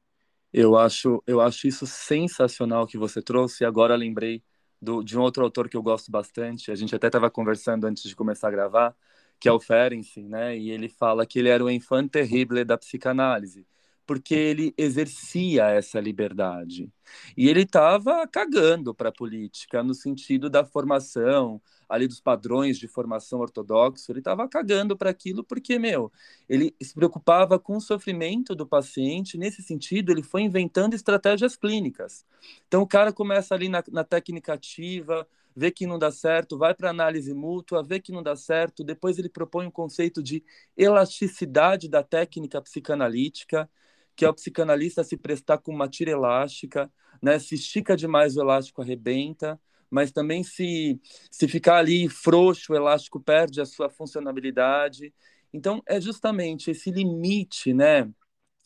Eu 0.58 0.78
acho, 0.78 1.22
eu 1.28 1.42
acho 1.42 1.68
isso 1.68 1.86
sensacional 1.86 2.88
que 2.88 2.98
você 2.98 3.22
trouxe. 3.22 3.64
E 3.64 3.68
agora 3.68 3.94
lembrei 3.96 4.42
do, 4.82 5.04
de 5.04 5.18
um 5.18 5.22
outro 5.22 5.44
autor 5.44 5.68
que 5.68 5.76
eu 5.76 5.84
gosto 5.84 6.10
bastante. 6.10 6.72
A 6.72 6.76
gente 6.76 6.96
até 6.96 7.08
estava 7.08 7.30
conversando 7.30 7.86
antes 7.86 8.04
de 8.04 8.16
começar 8.16 8.48
a 8.48 8.52
gravar, 8.52 8.96
que 9.38 9.50
é 9.50 9.52
o 9.52 9.60
Ferenczi, 9.60 10.24
né? 10.24 10.58
E 10.58 10.72
ele 10.72 10.88
fala 10.88 11.26
que 11.26 11.40
ele 11.40 11.50
era 11.50 11.64
o 11.64 11.70
enfant 11.70 12.08
terrible 12.10 12.64
da 12.64 12.78
psicanálise 12.78 13.68
porque 14.06 14.36
ele 14.36 14.74
exercia 14.78 15.66
essa 15.72 16.00
liberdade. 16.00 16.92
E 17.36 17.50
ele 17.50 17.62
estava 17.64 18.28
cagando 18.28 18.94
para 18.94 19.10
a 19.10 19.12
política, 19.12 19.82
no 19.84 19.96
sentido 19.96 20.48
da 20.50 20.64
formação, 20.64 21.60
ali 21.88 22.08
dos 22.08 22.20
padrões 22.20 22.78
de 22.78 22.88
formação 22.88 23.40
ortodoxo, 23.40 24.12
ele 24.12 24.20
estava 24.20 24.48
cagando 24.48 24.98
para 24.98 25.10
aquilo 25.10 25.44
porque, 25.44 25.78
meu, 25.80 26.12
ele 26.48 26.76
se 26.82 26.94
preocupava 26.94 27.60
com 27.60 27.78
o 27.78 27.82
sofrimento 27.82 28.56
do 28.56 28.66
paciente, 28.66 29.38
nesse 29.38 29.62
sentido, 29.62 30.12
ele 30.12 30.24
foi 30.24 30.42
inventando 30.42 30.94
estratégias 30.94 31.56
clínicas. 31.56 32.26
Então, 32.68 32.82
o 32.82 32.88
cara 32.88 33.14
começa 33.14 33.54
ali 33.54 33.70
na, 33.70 33.84
na 33.92 34.04
técnica 34.04 34.54
ativa, 34.54 35.28
vê 35.56 35.72
que 35.72 35.88
não 35.88 35.98
dá 35.98 36.12
certo, 36.12 36.58
vai 36.58 36.74
para 36.76 36.90
análise 36.90 37.34
mútua, 37.34 37.82
vê 37.82 38.00
que 38.00 38.12
não 38.12 38.22
dá 38.22 38.36
certo, 38.36 38.84
depois 38.84 39.18
ele 39.18 39.30
propõe 39.30 39.66
um 39.66 39.72
conceito 39.72 40.22
de 40.22 40.44
elasticidade 40.76 41.88
da 41.88 42.04
técnica 42.04 42.62
psicanalítica, 42.62 43.70
que 44.16 44.26
é 44.26 44.30
o 44.30 44.34
psicanalista 44.34 45.04
se 45.04 45.18
prestar 45.18 45.58
com 45.60 45.72
uma 45.74 45.88
tira 45.88 46.12
elástica, 46.12 46.92
né? 47.22 47.40
Se 47.40 47.56
estica 47.56 47.96
demais 47.96 48.36
o 48.36 48.42
elástico 48.42 48.82
arrebenta, 48.82 49.60
mas 49.96 50.12
também 50.12 50.44
se 50.44 51.00
se 51.32 51.48
ficar 51.48 51.78
ali 51.78 52.10
frouxo, 52.10 52.74
o 52.74 52.76
elástico 52.76 53.18
perde 53.18 53.62
a 53.62 53.66
sua 53.66 53.90
funcionalidade. 53.90 55.14
Então 55.54 55.82
é 55.88 56.02
justamente 56.02 56.70
esse 56.70 56.92
limite, 56.92 57.74
né? 57.74 58.12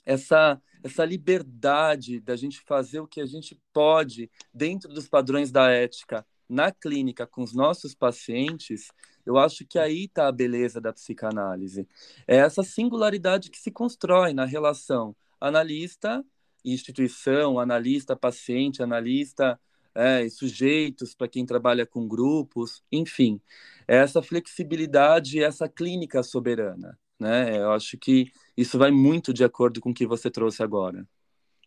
Essa 0.03 0.59
essa 0.83 1.05
liberdade 1.05 2.19
da 2.19 2.35
gente 2.35 2.61
fazer 2.61 2.99
o 3.01 3.07
que 3.07 3.21
a 3.21 3.27
gente 3.27 3.61
pode 3.71 4.31
dentro 4.51 4.91
dos 4.91 5.07
padrões 5.07 5.51
da 5.51 5.69
ética 5.69 6.25
na 6.49 6.71
clínica 6.71 7.27
com 7.27 7.43
os 7.43 7.53
nossos 7.53 7.93
pacientes, 7.93 8.87
eu 9.23 9.37
acho 9.37 9.67
que 9.67 9.77
aí 9.77 10.05
está 10.05 10.27
a 10.27 10.31
beleza 10.31 10.81
da 10.81 10.91
psicanálise. 10.91 11.87
É 12.27 12.37
essa 12.37 12.63
singularidade 12.63 13.51
que 13.51 13.59
se 13.59 13.69
constrói 13.69 14.33
na 14.33 14.45
relação 14.45 15.15
analista 15.39 16.25
instituição, 16.63 17.59
analista 17.59 18.15
paciente, 18.15 18.83
analista 18.83 19.59
é, 19.95 20.28
sujeitos 20.30 21.13
para 21.15 21.28
quem 21.28 21.45
trabalha 21.45 21.86
com 21.86 22.08
grupos, 22.08 22.84
enfim, 22.91 23.41
essa 23.88 24.21
flexibilidade, 24.21 25.43
essa 25.43 25.67
clínica 25.67 26.23
soberana, 26.23 26.97
né? 27.19 27.58
Eu 27.58 27.71
acho 27.71 27.97
que 27.97 28.32
isso 28.56 28.78
vai 28.78 28.91
muito 28.91 29.34
de 29.34 29.43
acordo 29.43 29.82
com 29.82 29.91
o 29.91 29.93
que 29.93 30.06
você 30.06 30.30
trouxe 30.30 30.63
agora. 30.63 31.08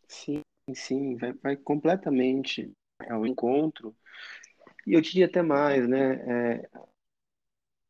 Sim, 0.09 0.41
sim, 0.75 1.17
vai, 1.17 1.33
vai 1.33 1.57
completamente 1.57 2.73
é 3.01 3.15
um 3.15 3.27
encontro. 3.27 3.95
E 4.87 4.95
eu 4.95 5.01
diria 5.01 5.27
até 5.27 5.43
mais, 5.43 5.89
né? 5.89 6.15
É, 6.15 6.69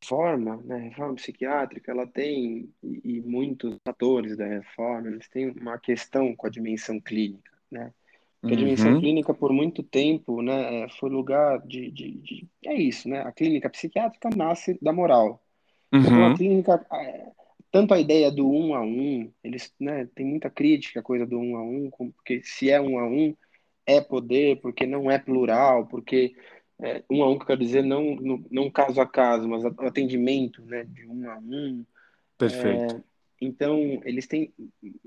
reforma, 0.02 0.56
né, 0.64 0.78
reforma 0.78 1.14
psiquiátrica, 1.14 1.92
ela 1.92 2.06
tem, 2.06 2.74
e, 2.82 3.18
e, 3.18 3.20
muitos 3.22 3.78
atores 3.86 4.36
da 4.36 4.46
reforma, 4.46 5.08
eles 5.08 5.28
têm 5.28 5.50
uma 5.50 5.78
questão 5.78 6.34
com 6.34 6.46
a 6.46 6.50
dimensão 6.50 7.00
clínica, 7.00 7.52
né? 7.70 7.94
Uhum. 8.42 8.52
a 8.52 8.56
dimensão 8.56 9.00
clínica, 9.00 9.32
por 9.32 9.52
muito 9.52 9.82
tempo, 9.82 10.42
né, 10.42 10.82
é, 10.82 10.88
foi 10.88 11.10
lugar 11.10 11.60
de, 11.66 11.90
de, 11.90 12.10
de, 12.18 12.48
É 12.64 12.74
isso, 12.74 13.08
né? 13.08 13.20
A 13.20 13.30
clínica 13.30 13.70
psiquiátrica 13.70 14.30
nasce 14.34 14.78
da 14.82 14.92
moral. 14.92 15.42
Uhum. 15.92 16.00
Então, 16.00 16.26
a 16.26 16.36
clínica... 16.36 16.86
Tanto 17.70 17.94
a 17.94 17.98
ideia 17.98 18.30
do 18.30 18.46
um 18.50 18.74
a 18.74 18.82
um, 18.82 19.32
eles, 19.42 19.72
né, 19.80 20.06
tem 20.14 20.26
muita 20.26 20.50
crítica 20.50 21.00
a 21.00 21.02
coisa 21.02 21.24
do 21.24 21.38
um 21.38 21.56
a 21.56 21.62
um, 21.62 21.90
porque 21.90 22.42
se 22.44 22.70
é 22.70 22.78
um 22.78 22.98
a 22.98 23.08
um, 23.08 23.34
é 23.86 23.98
poder, 23.98 24.60
porque 24.60 24.84
não 24.84 25.10
é 25.10 25.18
plural, 25.18 25.86
porque 25.86 26.34
é, 26.82 27.02
um 27.10 27.22
a 27.22 27.30
um, 27.30 27.36
que 27.36 27.44
eu 27.44 27.46
quero 27.46 27.60
dizer, 27.60 27.82
não, 27.82 28.14
não, 28.16 28.44
não 28.50 28.70
caso 28.70 29.00
a 29.00 29.06
caso, 29.06 29.48
mas 29.48 29.64
atendimento 29.64 30.62
né, 30.66 30.84
de 30.84 31.06
um 31.06 31.30
a 31.30 31.38
um. 31.38 31.84
Perfeito. 32.36 32.96
É, 32.96 33.00
então, 33.40 34.00
eles 34.04 34.26
têm 34.26 34.52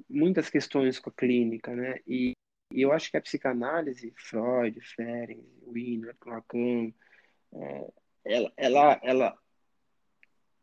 muitas 0.09 0.49
questões 0.49 0.99
com 0.99 1.09
a 1.09 1.13
clínica, 1.13 1.75
né? 1.75 1.99
E, 2.07 2.33
e 2.71 2.81
eu 2.81 2.91
acho 2.91 3.09
que 3.09 3.17
a 3.17 3.21
psicanálise, 3.21 4.13
Freud, 4.17 4.79
Ferenc, 4.81 5.45
Wiener, 5.65 6.15
Lacan, 6.25 6.93
é, 7.53 7.91
ela, 8.25 8.53
ela, 8.57 8.99
ela, 9.03 9.37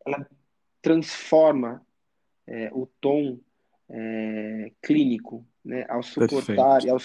ela 0.05 0.31
transforma 0.81 1.87
é, 2.47 2.71
o 2.73 2.87
tom 3.01 3.39
é, 3.89 4.73
clínico, 4.83 5.47
né? 5.65 5.87
Ao 5.89 6.03
suportar, 6.03 6.81
ao, 6.89 6.99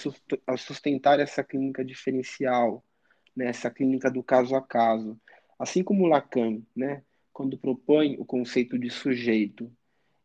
ao 0.46 0.58
sustentar 0.58 1.20
essa 1.20 1.44
clínica 1.44 1.84
diferencial, 1.84 2.84
nessa 3.34 3.70
clínica 3.70 4.10
do 4.10 4.22
caso 4.22 4.56
a 4.56 4.62
caso. 4.62 5.18
Assim 5.58 5.82
como 5.82 6.06
Lacan, 6.06 6.60
né, 6.74 7.02
quando 7.32 7.56
propõe 7.56 8.16
o 8.18 8.24
conceito 8.24 8.78
de 8.78 8.90
sujeito, 8.90 9.72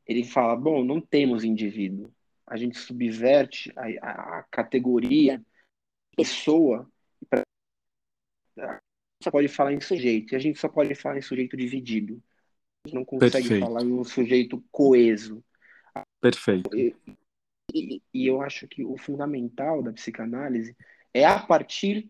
ele 0.08 0.24
fala: 0.24 0.56
bom, 0.56 0.84
não 0.84 1.00
temos 1.00 1.44
indivíduo, 1.44 2.12
a 2.54 2.58
gente 2.58 2.78
subverte 2.78 3.74
a, 3.76 3.88
a, 4.08 4.40
a 4.40 4.44
categoria 4.44 5.44
pessoa. 6.16 6.88
Pra, 7.28 7.42
só 9.24 9.32
pode 9.32 9.48
falar 9.48 9.74
em 9.74 9.82
sujeito, 9.82 10.34
e 10.34 10.36
a 10.36 10.40
gente 10.40 10.60
só 10.60 10.70
pode 10.70 10.94
falar 10.94 11.18
em 11.18 11.22
sujeito 11.22 11.58
dividido. 11.58 12.22
A 12.86 12.88
gente 12.88 12.96
não 12.96 13.04
consegue 13.04 13.48
Perfeito. 13.48 13.66
falar 13.66 13.82
em 13.82 13.92
um 13.92 14.04
sujeito 14.04 14.64
coeso. 14.72 15.44
Perfeito. 16.22 16.70
E, 16.78 16.96
e, 17.74 18.02
e 18.14 18.28
eu 18.28 18.40
acho 18.40 18.68
que 18.68 18.86
o 18.86 19.00
fundamental 19.00 19.82
da 19.82 19.92
psicanálise 19.92 20.78
é 21.12 21.26
a 21.26 21.40
partir 21.40 22.08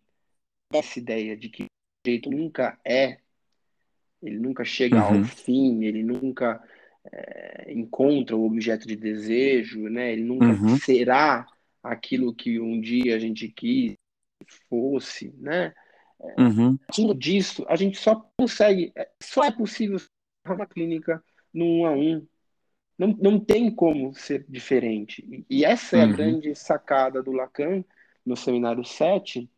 essa 0.74 1.00
ideia 1.00 1.38
de 1.38 1.48
que 1.48 1.64
o 1.64 1.68
jeito 2.06 2.30
nunca 2.30 2.78
é, 2.84 3.18
ele 4.22 4.40
nunca 4.40 4.66
chega 4.66 4.98
uhum. 4.98 5.20
ao 5.20 5.24
fim, 5.24 5.86
ele 5.86 6.04
nunca 6.04 6.62
é, 7.12 7.72
encontra 7.74 8.36
o 8.36 8.46
objeto 8.46 8.88
de 8.88 8.96
desejo, 8.96 9.90
né? 9.90 10.14
Ele 10.14 10.24
nunca 10.24 10.46
uhum. 10.46 10.78
será 10.78 11.46
aquilo 11.82 12.34
que 12.34 12.60
um 12.60 12.80
dia 12.80 13.16
a 13.16 13.20
gente 13.20 13.48
quis 13.50 13.96
fosse, 14.70 15.34
né? 15.38 15.74
Uhum. 16.38 16.78
disso, 17.14 17.66
a 17.68 17.76
gente 17.76 17.98
só 17.98 18.16
consegue, 18.38 18.94
é, 18.96 19.10
só 19.22 19.44
é 19.44 19.52
possível 19.52 20.00
uma 20.48 20.66
clínica 20.66 21.24
no 21.54 21.66
um 21.66 21.86
a 21.86 21.92
um. 21.92 22.26
Não, 22.98 23.08
não 23.08 23.40
tem 23.40 23.70
como 23.72 24.14
ser 24.14 24.46
diferente. 24.48 25.46
E 25.50 25.66
essa 25.66 25.98
é 25.98 26.02
a 26.02 26.06
uhum. 26.06 26.14
grande 26.14 26.56
sacada 26.56 27.22
do 27.22 27.32
Lacan 27.32 27.84
no 28.26 28.38
seminário 28.38 28.86
7, 28.86 29.50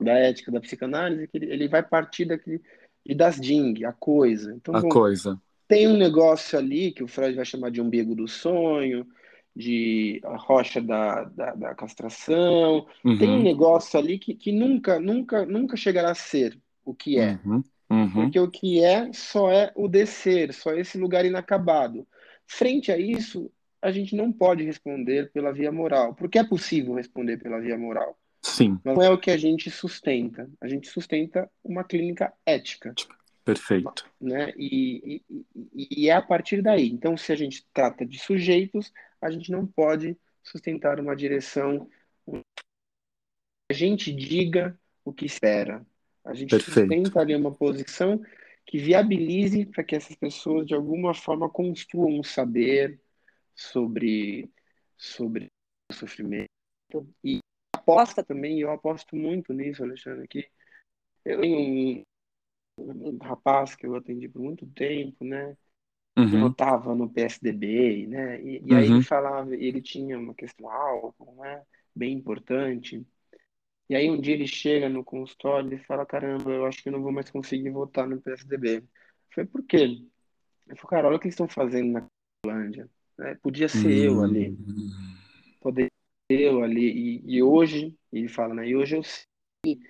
da 0.00 0.12
ética 0.12 0.50
da 0.50 0.60
psicanálise, 0.60 1.26
que 1.28 1.36
ele, 1.36 1.52
ele 1.52 1.68
vai 1.68 1.82
partir 1.82 2.24
daquele, 2.24 2.62
de 3.04 3.14
das 3.14 3.38
Ding, 3.38 3.84
a 3.84 3.92
coisa. 3.92 4.54
Então, 4.54 4.74
a 4.74 4.80
bom, 4.80 4.88
coisa. 4.88 5.40
Tem 5.70 5.86
um 5.86 5.96
negócio 5.96 6.58
ali 6.58 6.90
que 6.90 7.04
o 7.04 7.06
Freud 7.06 7.36
vai 7.36 7.44
chamar 7.44 7.70
de 7.70 7.80
umbigo 7.80 8.12
do 8.12 8.26
sonho, 8.26 9.06
de 9.54 10.20
a 10.24 10.36
rocha 10.36 10.80
da, 10.80 11.22
da, 11.22 11.54
da 11.54 11.74
castração. 11.76 12.88
Uhum. 13.04 13.16
Tem 13.16 13.30
um 13.30 13.40
negócio 13.40 13.96
ali 13.96 14.18
que, 14.18 14.34
que 14.34 14.50
nunca, 14.50 14.98
nunca, 14.98 15.46
nunca 15.46 15.76
chegará 15.76 16.10
a 16.10 16.14
ser 16.16 16.58
o 16.84 16.92
que 16.92 17.20
é. 17.20 17.38
Uhum. 17.44 17.62
Uhum. 17.88 18.10
Porque 18.10 18.40
o 18.40 18.50
que 18.50 18.82
é 18.82 19.12
só 19.12 19.48
é 19.48 19.70
o 19.76 19.86
descer, 19.86 20.52
só 20.52 20.72
esse 20.72 20.98
lugar 20.98 21.24
inacabado. 21.24 22.04
Frente 22.48 22.90
a 22.90 22.98
isso, 22.98 23.48
a 23.80 23.92
gente 23.92 24.16
não 24.16 24.32
pode 24.32 24.64
responder 24.64 25.30
pela 25.30 25.52
via 25.52 25.70
moral, 25.70 26.16
porque 26.16 26.36
é 26.36 26.42
possível 26.42 26.94
responder 26.94 27.36
pela 27.36 27.60
via 27.60 27.78
moral. 27.78 28.18
Sim. 28.42 28.76
Não 28.84 29.00
é 29.00 29.08
o 29.08 29.18
que 29.18 29.30
a 29.30 29.36
gente 29.36 29.70
sustenta. 29.70 30.50
A 30.60 30.66
gente 30.66 30.88
sustenta 30.88 31.48
uma 31.62 31.84
clínica 31.84 32.32
ética. 32.44 32.92
Perfeito. 33.44 34.08
Né? 34.20 34.52
E, 34.56 35.22
e, 35.74 36.04
e, 36.04 36.08
é 36.08 36.12
a 36.12 36.22
partir 36.22 36.62
daí. 36.62 36.88
Então, 36.88 37.16
se 37.16 37.32
a 37.32 37.36
gente 37.36 37.66
trata 37.72 38.04
de 38.04 38.18
sujeitos, 38.18 38.92
a 39.20 39.30
gente 39.30 39.50
não 39.50 39.66
pode 39.66 40.16
sustentar 40.42 41.00
uma 41.00 41.16
direção. 41.16 41.88
A 43.70 43.72
gente 43.72 44.12
diga 44.12 44.78
o 45.04 45.12
que 45.12 45.24
espera. 45.24 45.84
A 46.24 46.34
gente 46.34 46.50
Perfeito. 46.50 46.88
sustenta 46.88 47.20
ali 47.20 47.34
uma 47.34 47.52
posição 47.52 48.22
que 48.66 48.78
viabilize 48.78 49.66
para 49.66 49.82
que 49.82 49.96
essas 49.96 50.14
pessoas, 50.14 50.66
de 50.66 50.74
alguma 50.74 51.14
forma, 51.14 51.48
construam 51.48 52.20
um 52.20 52.22
saber 52.22 53.00
sobre, 53.54 54.50
sobre 54.96 55.48
o 55.90 55.94
sofrimento 55.94 56.48
e 57.24 57.38
aposta 57.74 58.22
também, 58.22 58.60
eu 58.60 58.70
aposto 58.70 59.16
muito 59.16 59.52
nisso, 59.52 59.82
Alexandre, 59.82 60.28
que 60.28 60.48
eu 61.24 61.40
tenho 61.40 62.04
um, 62.80 63.18
rapaz 63.18 63.74
que 63.74 63.86
eu 63.86 63.94
atendi 63.94 64.28
por 64.28 64.40
muito 64.40 64.66
tempo, 64.66 65.24
né? 65.24 65.56
Uhum. 66.18 66.40
Votava 66.40 66.94
no 66.94 67.08
PSDB, 67.08 68.06
né? 68.06 68.42
E, 68.42 68.62
e 68.64 68.74
aí 68.74 68.88
uhum. 68.88 68.96
ele 68.96 69.04
falava, 69.04 69.54
ele 69.54 69.80
tinha 69.80 70.18
uma 70.18 70.34
questão 70.34 70.68
álcool, 70.68 71.36
né? 71.36 71.62
Bem 71.94 72.12
importante. 72.14 73.06
E 73.88 73.94
aí 73.94 74.10
um 74.10 74.20
dia 74.20 74.34
ele 74.34 74.46
chega 74.46 74.88
no 74.88 75.04
consultório 75.04 75.72
e 75.72 75.84
fala, 75.84 76.06
caramba, 76.06 76.50
eu 76.50 76.64
acho 76.66 76.82
que 76.82 76.88
eu 76.88 76.92
não 76.92 77.02
vou 77.02 77.12
mais 77.12 77.30
conseguir 77.30 77.70
votar 77.70 78.06
no 78.06 78.20
PSDB. 78.20 78.76
Eu 78.76 78.84
falei, 79.34 79.50
por 79.50 79.62
quê? 79.64 79.76
Ele 79.78 80.76
falou, 80.76 80.90
cara, 80.90 81.08
olha 81.08 81.16
o 81.16 81.20
que 81.20 81.26
eles 81.26 81.34
estão 81.34 81.48
fazendo 81.48 81.92
na 81.92 82.06
Colândia. 82.44 82.88
Né? 83.18 83.36
Podia 83.42 83.68
ser 83.68 84.08
uhum. 84.08 84.16
eu 84.16 84.24
ali. 84.24 84.50
Hum. 84.50 85.16
Poder 85.60 85.90
eu 86.28 86.62
ali, 86.62 87.20
e, 87.24 87.36
e 87.36 87.42
hoje, 87.42 87.96
ele 88.12 88.28
fala, 88.28 88.54
né? 88.54 88.68
E 88.68 88.76
hoje 88.76 88.96
eu 88.96 89.02
sei 89.02 89.80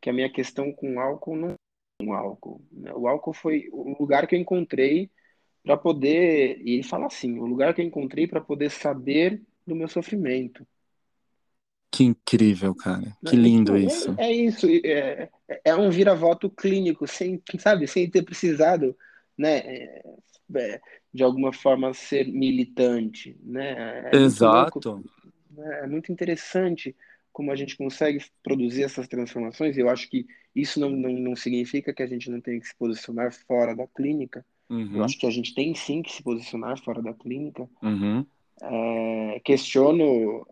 que 0.00 0.08
a 0.08 0.12
minha 0.12 0.30
questão 0.30 0.72
com 0.72 1.00
álcool 1.00 1.36
não 1.36 1.54
é 2.00 2.04
o 2.04 2.12
álcool. 2.12 2.62
Né? 2.70 2.92
O 2.94 3.08
álcool 3.08 3.32
foi 3.32 3.68
o 3.72 3.96
lugar 3.98 4.26
que 4.26 4.34
eu 4.34 4.40
encontrei 4.40 5.10
para 5.62 5.76
poder, 5.76 6.60
e 6.64 6.74
ele 6.74 6.82
fala 6.82 7.06
assim, 7.06 7.38
o 7.38 7.44
lugar 7.44 7.74
que 7.74 7.82
eu 7.82 7.84
encontrei 7.84 8.26
para 8.26 8.40
poder 8.40 8.70
saber 8.70 9.42
do 9.66 9.74
meu 9.74 9.88
sofrimento. 9.88 10.66
Que 11.90 12.04
incrível, 12.04 12.74
cara. 12.74 13.16
Que 13.26 13.36
né? 13.36 13.42
lindo 13.42 13.76
então, 13.76 13.88
isso. 13.88 14.14
É, 14.18 14.26
é 14.26 14.32
isso. 14.32 14.66
É, 14.84 15.28
é 15.64 15.74
um 15.74 15.90
vira-voto 15.90 16.48
clínico, 16.48 17.06
sem, 17.06 17.42
sabe, 17.58 17.86
sem 17.86 18.08
ter 18.08 18.22
precisado, 18.22 18.96
né, 19.36 19.58
é, 19.58 20.02
é 20.54 20.80
de 21.12 21.22
alguma 21.22 21.52
forma 21.52 21.92
ser 21.94 22.28
militante, 22.28 23.36
né? 23.42 24.10
É 24.12 24.16
Exato. 24.16 25.02
Né? 25.50 25.80
É 25.82 25.86
muito 25.86 26.12
interessante 26.12 26.94
como 27.38 27.52
a 27.52 27.54
gente 27.54 27.76
consegue 27.76 28.18
produzir 28.42 28.82
essas 28.82 29.06
transformações. 29.06 29.78
Eu 29.78 29.88
acho 29.88 30.10
que 30.10 30.26
isso 30.52 30.80
não, 30.80 30.90
não, 30.90 31.12
não 31.12 31.36
significa 31.36 31.94
que 31.94 32.02
a 32.02 32.06
gente 32.08 32.28
não 32.28 32.40
tenha 32.40 32.58
que 32.58 32.66
se 32.66 32.74
posicionar 32.74 33.32
fora 33.46 33.76
da 33.76 33.86
clínica. 33.86 34.44
Uhum. 34.68 34.96
Eu 34.96 35.04
acho 35.04 35.16
que 35.16 35.24
a 35.24 35.30
gente 35.30 35.54
tem 35.54 35.72
sim 35.72 36.02
que 36.02 36.10
se 36.10 36.20
posicionar 36.20 36.82
fora 36.82 37.00
da 37.00 37.14
clínica. 37.14 37.70
Uhum. 37.80 38.26
É, 38.60 39.40
questiono 39.44 40.44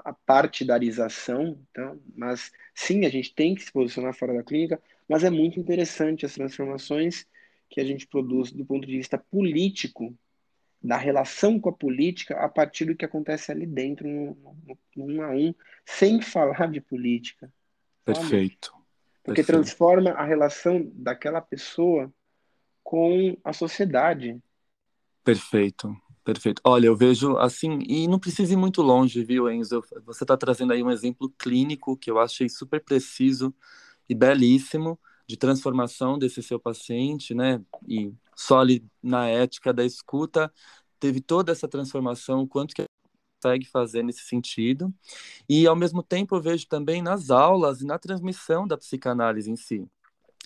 a 0.00 0.12
partidarização, 0.12 1.56
então, 1.70 2.00
mas 2.16 2.50
sim, 2.74 3.06
a 3.06 3.08
gente 3.08 3.32
tem 3.32 3.54
que 3.54 3.62
se 3.62 3.70
posicionar 3.70 4.12
fora 4.12 4.34
da 4.34 4.42
clínica, 4.42 4.82
mas 5.08 5.22
é 5.22 5.30
muito 5.30 5.60
interessante 5.60 6.26
as 6.26 6.34
transformações 6.34 7.28
que 7.70 7.80
a 7.80 7.84
gente 7.84 8.08
produz 8.08 8.50
do 8.50 8.64
ponto 8.64 8.84
de 8.88 8.96
vista 8.96 9.16
político 9.16 10.12
da 10.84 10.98
relação 10.98 11.58
com 11.58 11.70
a 11.70 11.72
política 11.72 12.36
a 12.36 12.46
partir 12.46 12.84
do 12.84 12.94
que 12.94 13.06
acontece 13.06 13.50
ali 13.50 13.64
dentro, 13.64 14.06
no, 14.06 14.36
no, 14.66 14.78
no 14.94 15.04
um 15.06 15.22
a 15.22 15.30
um, 15.30 15.54
sem 15.86 16.20
falar 16.20 16.70
de 16.70 16.78
política. 16.78 17.50
Perfeito. 18.04 18.70
Sabe? 18.70 18.84
Porque 19.24 19.42
Perfeito. 19.42 19.64
transforma 19.64 20.10
a 20.10 20.24
relação 20.26 20.86
daquela 20.92 21.40
pessoa 21.40 22.12
com 22.82 23.34
a 23.42 23.54
sociedade. 23.54 24.38
Perfeito. 25.24 25.96
Perfeito. 26.22 26.60
Olha, 26.64 26.86
eu 26.86 26.96
vejo 26.96 27.38
assim, 27.38 27.78
e 27.86 28.06
não 28.06 28.18
precisa 28.18 28.52
ir 28.52 28.56
muito 28.56 28.82
longe, 28.82 29.24
viu, 29.24 29.50
Enzo? 29.50 29.82
Você 30.04 30.24
está 30.24 30.36
trazendo 30.36 30.74
aí 30.74 30.82
um 30.82 30.90
exemplo 30.90 31.30
clínico 31.38 31.96
que 31.96 32.10
eu 32.10 32.18
achei 32.18 32.48
super 32.48 32.82
preciso 32.82 33.54
e 34.06 34.14
belíssimo 34.14 34.98
de 35.26 35.36
transformação 35.36 36.18
desse 36.18 36.42
seu 36.42 36.58
paciente, 36.60 37.34
né? 37.34 37.62
E 37.88 38.12
só 38.36 38.60
ali 38.60 38.84
na 39.02 39.28
ética 39.28 39.72
da 39.72 39.84
escuta 39.84 40.52
teve 41.00 41.20
toda 41.20 41.52
essa 41.52 41.68
transformação, 41.68 42.46
quanto 42.46 42.74
que 42.74 42.84
consegue 43.42 43.66
fazer 43.66 44.02
nesse 44.02 44.22
sentido. 44.22 44.92
E, 45.48 45.66
ao 45.66 45.76
mesmo 45.76 46.02
tempo, 46.02 46.36
eu 46.36 46.40
vejo 46.42 46.66
também 46.66 47.02
nas 47.02 47.30
aulas 47.30 47.80
e 47.80 47.86
na 47.86 47.98
transmissão 47.98 48.66
da 48.66 48.76
psicanálise 48.76 49.50
em 49.50 49.56
si. 49.56 49.86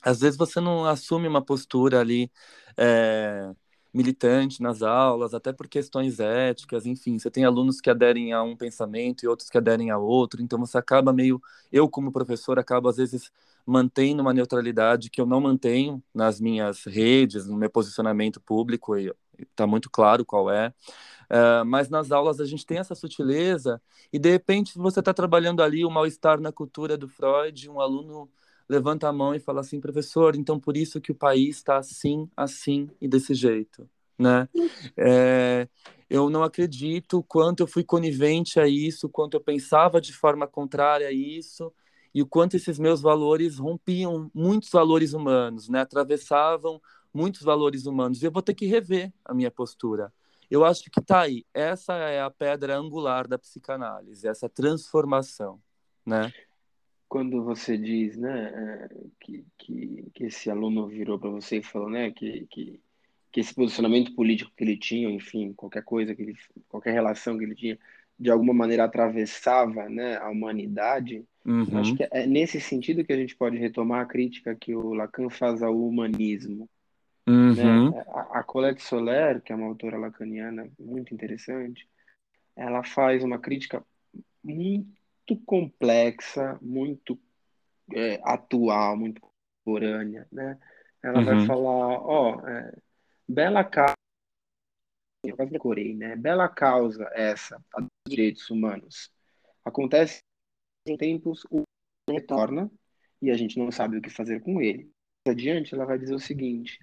Às 0.02 0.20
vezes 0.20 0.36
você 0.36 0.60
não 0.60 0.84
assume 0.84 1.28
uma 1.28 1.42
postura 1.44 2.00
ali. 2.00 2.30
É 2.76 3.52
militante 3.92 4.62
nas 4.62 4.82
aulas, 4.82 5.34
até 5.34 5.52
por 5.52 5.66
questões 5.66 6.20
éticas, 6.20 6.86
enfim, 6.86 7.18
você 7.18 7.30
tem 7.30 7.44
alunos 7.44 7.80
que 7.80 7.90
aderem 7.90 8.32
a 8.32 8.42
um 8.42 8.56
pensamento 8.56 9.24
e 9.24 9.28
outros 9.28 9.48
que 9.48 9.58
aderem 9.58 9.90
a 9.90 9.98
outro, 9.98 10.42
então 10.42 10.58
você 10.58 10.78
acaba 10.78 11.12
meio, 11.12 11.40
eu 11.72 11.88
como 11.88 12.12
professor 12.12 12.58
acabo 12.58 12.88
às 12.88 12.96
vezes 12.96 13.32
mantendo 13.68 14.22
uma 14.22 14.32
neutralidade 14.32 15.10
que 15.10 15.20
eu 15.20 15.26
não 15.26 15.42
mantenho 15.42 16.02
nas 16.14 16.40
minhas 16.40 16.84
redes, 16.84 17.46
no 17.46 17.54
meu 17.54 17.68
posicionamento 17.68 18.40
público, 18.40 18.96
e 18.96 19.12
está 19.38 19.66
muito 19.66 19.90
claro 19.90 20.24
qual 20.24 20.50
é, 20.50 20.68
uh, 20.68 21.64
mas 21.66 21.90
nas 21.90 22.10
aulas 22.10 22.40
a 22.40 22.46
gente 22.46 22.64
tem 22.64 22.78
essa 22.78 22.94
sutileza 22.94 23.80
e 24.10 24.18
de 24.18 24.30
repente 24.30 24.72
você 24.78 25.00
está 25.00 25.12
trabalhando 25.12 25.62
ali 25.62 25.84
o 25.84 25.90
mal-estar 25.90 26.40
na 26.40 26.50
cultura 26.50 26.96
do 26.96 27.06
Freud, 27.08 27.68
um 27.68 27.78
aluno 27.78 28.30
levanta 28.66 29.06
a 29.06 29.12
mão 29.12 29.34
e 29.34 29.38
fala 29.38 29.60
assim, 29.60 29.78
professor, 29.78 30.34
então 30.34 30.58
por 30.58 30.74
isso 30.74 30.98
que 30.98 31.12
o 31.12 31.14
país 31.14 31.56
está 31.56 31.76
assim, 31.76 32.26
assim 32.34 32.88
e 32.98 33.06
desse 33.06 33.34
jeito, 33.34 33.86
né? 34.18 34.48
É, 34.96 35.68
eu 36.08 36.30
não 36.30 36.42
acredito 36.42 37.22
quanto 37.22 37.60
eu 37.60 37.66
fui 37.66 37.84
conivente 37.84 38.58
a 38.58 38.66
isso, 38.66 39.10
quanto 39.10 39.34
eu 39.36 39.40
pensava 39.42 40.00
de 40.00 40.14
forma 40.14 40.46
contrária 40.46 41.06
a 41.06 41.12
isso 41.12 41.70
e 42.14 42.22
o 42.22 42.26
quanto 42.26 42.56
esses 42.56 42.78
meus 42.78 43.00
valores 43.00 43.58
rompiam 43.58 44.30
muitos 44.34 44.70
valores 44.70 45.12
humanos, 45.12 45.68
né? 45.68 45.80
Atravessavam 45.80 46.80
muitos 47.12 47.42
valores 47.42 47.86
humanos. 47.86 48.22
E 48.22 48.26
eu 48.26 48.32
vou 48.32 48.42
ter 48.42 48.54
que 48.54 48.66
rever 48.66 49.12
a 49.24 49.34
minha 49.34 49.50
postura. 49.50 50.12
Eu 50.50 50.64
acho 50.64 50.90
que 50.90 51.00
tá 51.00 51.20
aí. 51.20 51.44
Essa 51.52 51.94
é 51.94 52.20
a 52.22 52.30
pedra 52.30 52.76
angular 52.76 53.28
da 53.28 53.38
psicanálise, 53.38 54.26
essa 54.26 54.48
transformação, 54.48 55.60
né? 56.04 56.32
quando 57.08 57.42
você 57.42 57.76
diz, 57.78 58.16
né, 58.16 58.52
é, 58.54 58.88
que, 59.20 59.44
que, 59.56 60.10
que 60.12 60.24
esse 60.24 60.50
aluno 60.50 60.86
virou 60.86 61.18
para 61.18 61.30
você 61.30 61.58
e 61.58 61.62
falou, 61.62 61.88
né, 61.88 62.10
que, 62.10 62.46
que, 62.50 62.80
que 63.32 63.40
esse 63.40 63.54
posicionamento 63.54 64.14
político 64.14 64.52
que 64.54 64.62
ele 64.62 64.76
tinha, 64.76 65.08
enfim, 65.08 65.52
qualquer 65.54 65.82
coisa 65.82 66.14
que 66.14 66.22
ele, 66.22 66.36
qualquer 66.68 66.92
relação 66.92 67.38
que 67.38 67.44
ele 67.44 67.54
tinha, 67.54 67.78
de 68.18 68.30
alguma 68.30 68.52
maneira 68.52 68.84
atravessava, 68.84 69.88
né, 69.88 70.16
a 70.18 70.28
humanidade, 70.28 71.24
uhum. 71.48 71.78
acho 71.78 71.96
que 71.96 72.06
é 72.10 72.26
nesse 72.26 72.60
sentido 72.60 73.04
que 73.04 73.12
a 73.12 73.16
gente 73.16 73.34
pode 73.34 73.56
retomar 73.56 74.02
a 74.02 74.06
crítica 74.06 74.54
que 74.54 74.74
o 74.74 74.92
Lacan 74.92 75.30
faz 75.30 75.62
ao 75.62 75.76
humanismo. 75.76 76.68
Uhum. 77.26 77.90
Né? 77.90 78.04
A, 78.08 78.40
a 78.40 78.42
Colette 78.42 78.82
Soler, 78.82 79.40
que 79.42 79.52
é 79.52 79.56
uma 79.56 79.66
autora 79.66 79.98
lacaniana 79.98 80.68
muito 80.78 81.12
interessante, 81.14 81.88
ela 82.56 82.82
faz 82.82 83.22
uma 83.22 83.38
crítica 83.38 83.84
muito 84.42 85.36
complexa, 85.44 86.58
muito 86.60 87.18
é, 87.94 88.20
atual, 88.24 88.96
muito 88.96 89.20
contemporânea, 89.20 90.26
né? 90.30 90.58
Ela 91.02 91.18
uhum. 91.20 91.24
vai 91.24 91.46
falar, 91.46 92.00
ó, 92.00 92.48
é, 92.48 92.76
bela 93.28 93.62
causa, 93.62 93.94
eu 95.24 95.36
quase 95.36 95.52
decorei, 95.52 95.94
né? 95.94 96.16
Bela 96.16 96.48
causa 96.48 97.08
essa, 97.14 97.62
a 97.74 97.80
dos 97.80 97.90
direitos 98.06 98.48
humanos. 98.50 99.12
Acontece 99.64 100.22
em 100.88 100.96
tempos, 100.96 101.46
o 101.50 101.62
retorna 102.08 102.70
e 103.20 103.30
a 103.30 103.36
gente 103.36 103.58
não 103.58 103.70
sabe 103.70 103.98
o 103.98 104.02
que 104.02 104.10
fazer 104.10 104.40
com 104.40 104.60
ele. 104.60 104.90
Adiante, 105.26 105.74
ela 105.74 105.84
vai 105.84 105.98
dizer 105.98 106.14
o 106.14 106.20
seguinte: 106.20 106.78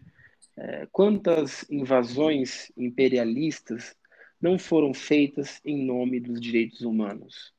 é, 0.58 0.88
quantas 0.92 1.66
invasões 1.70 2.72
imperialistas 2.78 3.96
não 4.40 4.60
foram 4.60 4.94
feitas 4.94 5.60
em 5.64 5.84
nome 5.86 6.20
dos 6.20 6.40
direitos 6.40 6.82
humanos? 6.82 7.54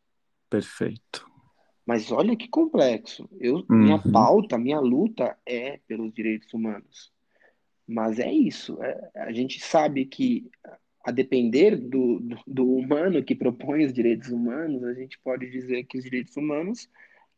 Perfeito. 0.48 1.26
Mas 1.84 2.10
olha 2.10 2.36
que 2.36 2.48
complexo. 2.48 3.28
Eu, 3.38 3.64
uhum. 3.70 3.76
Minha 3.76 3.98
pauta, 3.98 4.58
minha 4.58 4.80
luta 4.80 5.38
é 5.46 5.78
pelos 5.86 6.12
direitos 6.12 6.52
humanos. 6.52 7.12
Mas 7.86 8.18
é 8.18 8.32
isso. 8.32 8.82
É, 8.82 9.10
a 9.14 9.32
gente 9.32 9.60
sabe 9.60 10.04
que, 10.04 10.50
a 11.06 11.12
depender 11.12 11.76
do, 11.76 12.18
do, 12.18 12.36
do, 12.44 12.72
humano 12.74 13.22
que 13.22 13.32
propõe 13.32 13.84
os 13.84 13.92
direitos 13.92 14.28
humanos, 14.30 14.82
a 14.82 14.92
gente 14.92 15.16
pode 15.20 15.48
dizer 15.48 15.84
que 15.84 15.96
os 15.96 16.02
direitos 16.02 16.36
humanos 16.36 16.90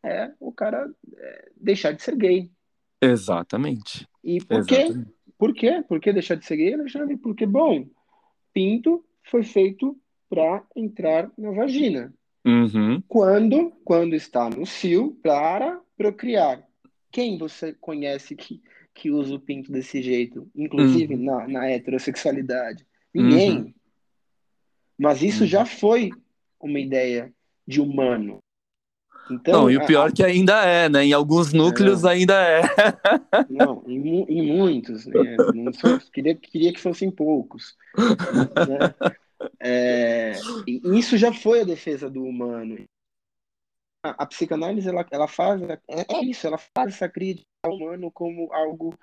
é 0.02 0.32
o 0.40 0.50
cara 0.50 0.90
é, 1.18 1.50
deixar 1.54 1.92
de 1.92 2.02
ser 2.02 2.16
gay. 2.16 2.50
Exatamente. 2.98 4.08
E 4.24 4.42
por 4.42 4.60
Exatamente. 4.60 5.04
quê? 5.04 5.12
Por 5.36 5.54
quê? 5.54 5.84
Por 5.86 6.00
que 6.00 6.12
deixar 6.14 6.36
de 6.36 6.46
ser 6.46 6.56
gay, 6.56 6.72
Alexandre? 6.72 7.18
Porque, 7.18 7.44
bom, 7.44 7.86
pinto 8.54 9.04
foi 9.22 9.42
feito 9.42 9.94
para 10.30 10.64
entrar 10.74 11.30
na 11.36 11.50
vagina. 11.50 12.10
Uhum. 12.46 13.02
Quando, 13.06 13.70
quando 13.84 14.14
está 14.14 14.48
no 14.48 14.64
cio 14.64 15.12
para 15.22 15.78
procriar. 15.94 16.66
Quem 17.12 17.36
você 17.36 17.74
conhece 17.74 18.34
que, 18.34 18.62
que 18.94 19.10
usa 19.10 19.34
o 19.34 19.40
pinto 19.40 19.70
desse 19.70 20.00
jeito? 20.00 20.50
Inclusive 20.56 21.16
uhum. 21.16 21.24
na, 21.24 21.48
na 21.48 21.70
heterossexualidade? 21.70 22.88
Ninguém. 23.14 23.58
Uhum. 23.58 23.74
Mas 24.98 25.22
isso 25.22 25.46
já 25.46 25.64
foi 25.64 26.10
uma 26.60 26.78
ideia 26.80 27.32
de 27.66 27.80
humano. 27.80 28.38
Então, 29.30 29.62
não, 29.62 29.70
e 29.70 29.76
o 29.76 29.84
pior 29.84 30.06
a, 30.06 30.08
é 30.08 30.12
que 30.12 30.24
ainda 30.24 30.64
é, 30.64 30.88
né? 30.88 31.04
Em 31.04 31.12
alguns 31.12 31.52
núcleos 31.52 32.04
é, 32.04 32.08
ainda 32.08 32.34
é. 32.34 32.62
Não, 33.50 33.84
em, 33.86 34.24
em 34.24 34.56
muitos, 34.56 35.06
né? 35.06 35.36
Sou, 35.74 35.98
queria, 36.10 36.34
queria 36.34 36.72
que 36.72 36.80
fossem 36.80 37.10
poucos. 37.10 37.76
Né? 37.96 39.12
É, 39.60 40.32
isso 40.66 41.16
já 41.16 41.32
foi 41.32 41.60
a 41.60 41.64
defesa 41.64 42.08
do 42.08 42.24
humano. 42.24 42.84
A, 44.02 44.22
a 44.22 44.26
psicanálise 44.26 44.88
ela, 44.88 45.06
ela 45.10 45.28
faz 45.28 45.60
é, 45.62 45.78
é, 45.88 46.24
isso, 46.24 46.46
ela 46.46 46.58
faz 46.58 46.94
essa 46.94 47.08
crítica 47.08 47.46
ao 47.64 47.74
humano 47.74 48.10
como 48.10 48.52
algo 48.52 48.98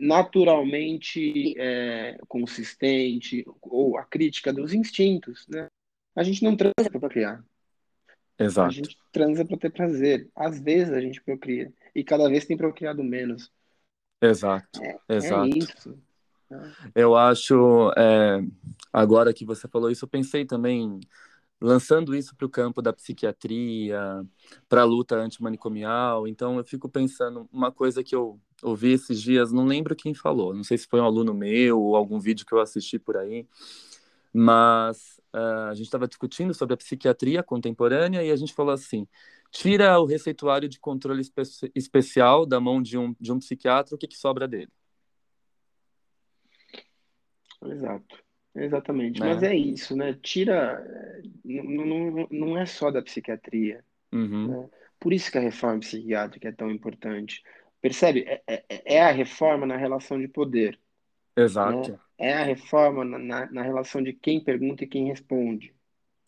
naturalmente 0.00 1.54
é, 1.58 2.18
consistente 2.26 3.44
ou 3.62 3.96
a 3.98 4.04
crítica 4.04 4.52
dos 4.52 4.72
instintos, 4.72 5.46
né? 5.48 5.66
A 6.14 6.22
gente 6.22 6.42
não 6.42 6.56
transa 6.56 6.90
para 6.90 7.08
criar. 7.08 7.44
Exato. 8.38 8.68
A 8.68 8.72
gente 8.72 8.98
transa 9.12 9.44
para 9.44 9.56
ter 9.56 9.70
prazer. 9.70 10.28
Às 10.34 10.60
vezes 10.60 10.92
a 10.92 11.00
gente 11.00 11.22
procria 11.22 11.72
e 11.94 12.04
cada 12.04 12.28
vez 12.28 12.44
tem 12.44 12.56
procriado 12.56 13.02
menos. 13.02 13.52
Exato. 14.20 14.82
É, 14.82 14.98
Exato. 15.08 15.44
é 15.44 15.58
isso. 15.58 15.98
Eu 16.94 17.14
acho, 17.14 17.92
é, 17.96 18.40
agora 18.92 19.34
que 19.34 19.44
você 19.44 19.68
falou 19.68 19.90
isso, 19.90 20.04
eu 20.04 20.08
pensei 20.08 20.46
também, 20.46 20.98
lançando 21.60 22.14
isso 22.14 22.36
para 22.36 22.46
o 22.46 22.50
campo 22.50 22.80
da 22.80 22.92
psiquiatria, 22.92 24.24
para 24.68 24.82
a 24.82 24.84
luta 24.84 25.16
antimanicomial. 25.16 26.26
Então, 26.26 26.56
eu 26.58 26.64
fico 26.64 26.88
pensando, 26.88 27.48
uma 27.52 27.72
coisa 27.72 28.02
que 28.02 28.14
eu 28.14 28.40
ouvi 28.62 28.92
esses 28.92 29.20
dias, 29.20 29.52
não 29.52 29.64
lembro 29.64 29.96
quem 29.96 30.14
falou, 30.14 30.54
não 30.54 30.64
sei 30.64 30.78
se 30.78 30.86
foi 30.86 31.00
um 31.00 31.04
aluno 31.04 31.34
meu 31.34 31.80
ou 31.80 31.96
algum 31.96 32.18
vídeo 32.18 32.46
que 32.46 32.52
eu 32.52 32.60
assisti 32.60 32.98
por 32.98 33.16
aí, 33.16 33.46
mas 34.32 35.20
uh, 35.34 35.68
a 35.70 35.74
gente 35.74 35.86
estava 35.86 36.08
discutindo 36.08 36.54
sobre 36.54 36.74
a 36.74 36.76
psiquiatria 36.76 37.42
contemporânea 37.42 38.22
e 38.22 38.30
a 38.30 38.36
gente 38.36 38.54
falou 38.54 38.72
assim: 38.72 39.06
tira 39.50 39.98
o 39.98 40.04
receituário 40.06 40.68
de 40.68 40.78
controle 40.78 41.20
espe 41.20 41.42
especial 41.74 42.46
da 42.46 42.60
mão 42.60 42.82
de 42.82 42.98
um, 42.98 43.14
de 43.18 43.32
um 43.32 43.38
psiquiatra, 43.38 43.94
o 43.94 43.98
que, 43.98 44.06
que 44.06 44.18
sobra 44.18 44.46
dele? 44.46 44.70
Exato. 47.64 48.28
Exatamente. 48.54 49.20
Né? 49.20 49.34
Mas 49.34 49.42
é 49.42 49.54
isso, 49.54 49.96
né? 49.96 50.14
Tira. 50.22 50.84
Não, 51.48 52.28
não, 52.30 52.58
é 52.58 52.66
só 52.66 52.90
da 52.90 53.00
psiquiatria. 53.00 53.82
Uhum. 54.12 54.48
Né? 54.48 54.68
Por 55.00 55.12
isso 55.12 55.30
que 55.30 55.38
a 55.38 55.40
reforma 55.40 55.80
psiquiátrica 55.80 56.48
é 56.48 56.52
tão 56.52 56.70
importante. 56.70 57.42
Percebe? 57.80 58.24
É, 58.26 58.42
é, 58.46 58.96
é 58.96 59.02
a 59.02 59.10
reforma 59.10 59.66
na 59.66 59.76
relação 59.76 60.20
de 60.20 60.28
poder. 60.28 60.78
Exato. 61.36 61.92
Né? 61.92 61.98
É 62.18 62.34
a 62.34 62.44
reforma 62.44 63.04
na, 63.04 63.18
na, 63.18 63.50
na, 63.50 63.62
relação 63.62 64.02
de 64.02 64.12
quem 64.12 64.42
pergunta 64.42 64.84
e 64.84 64.88
quem 64.88 65.06
responde. 65.06 65.74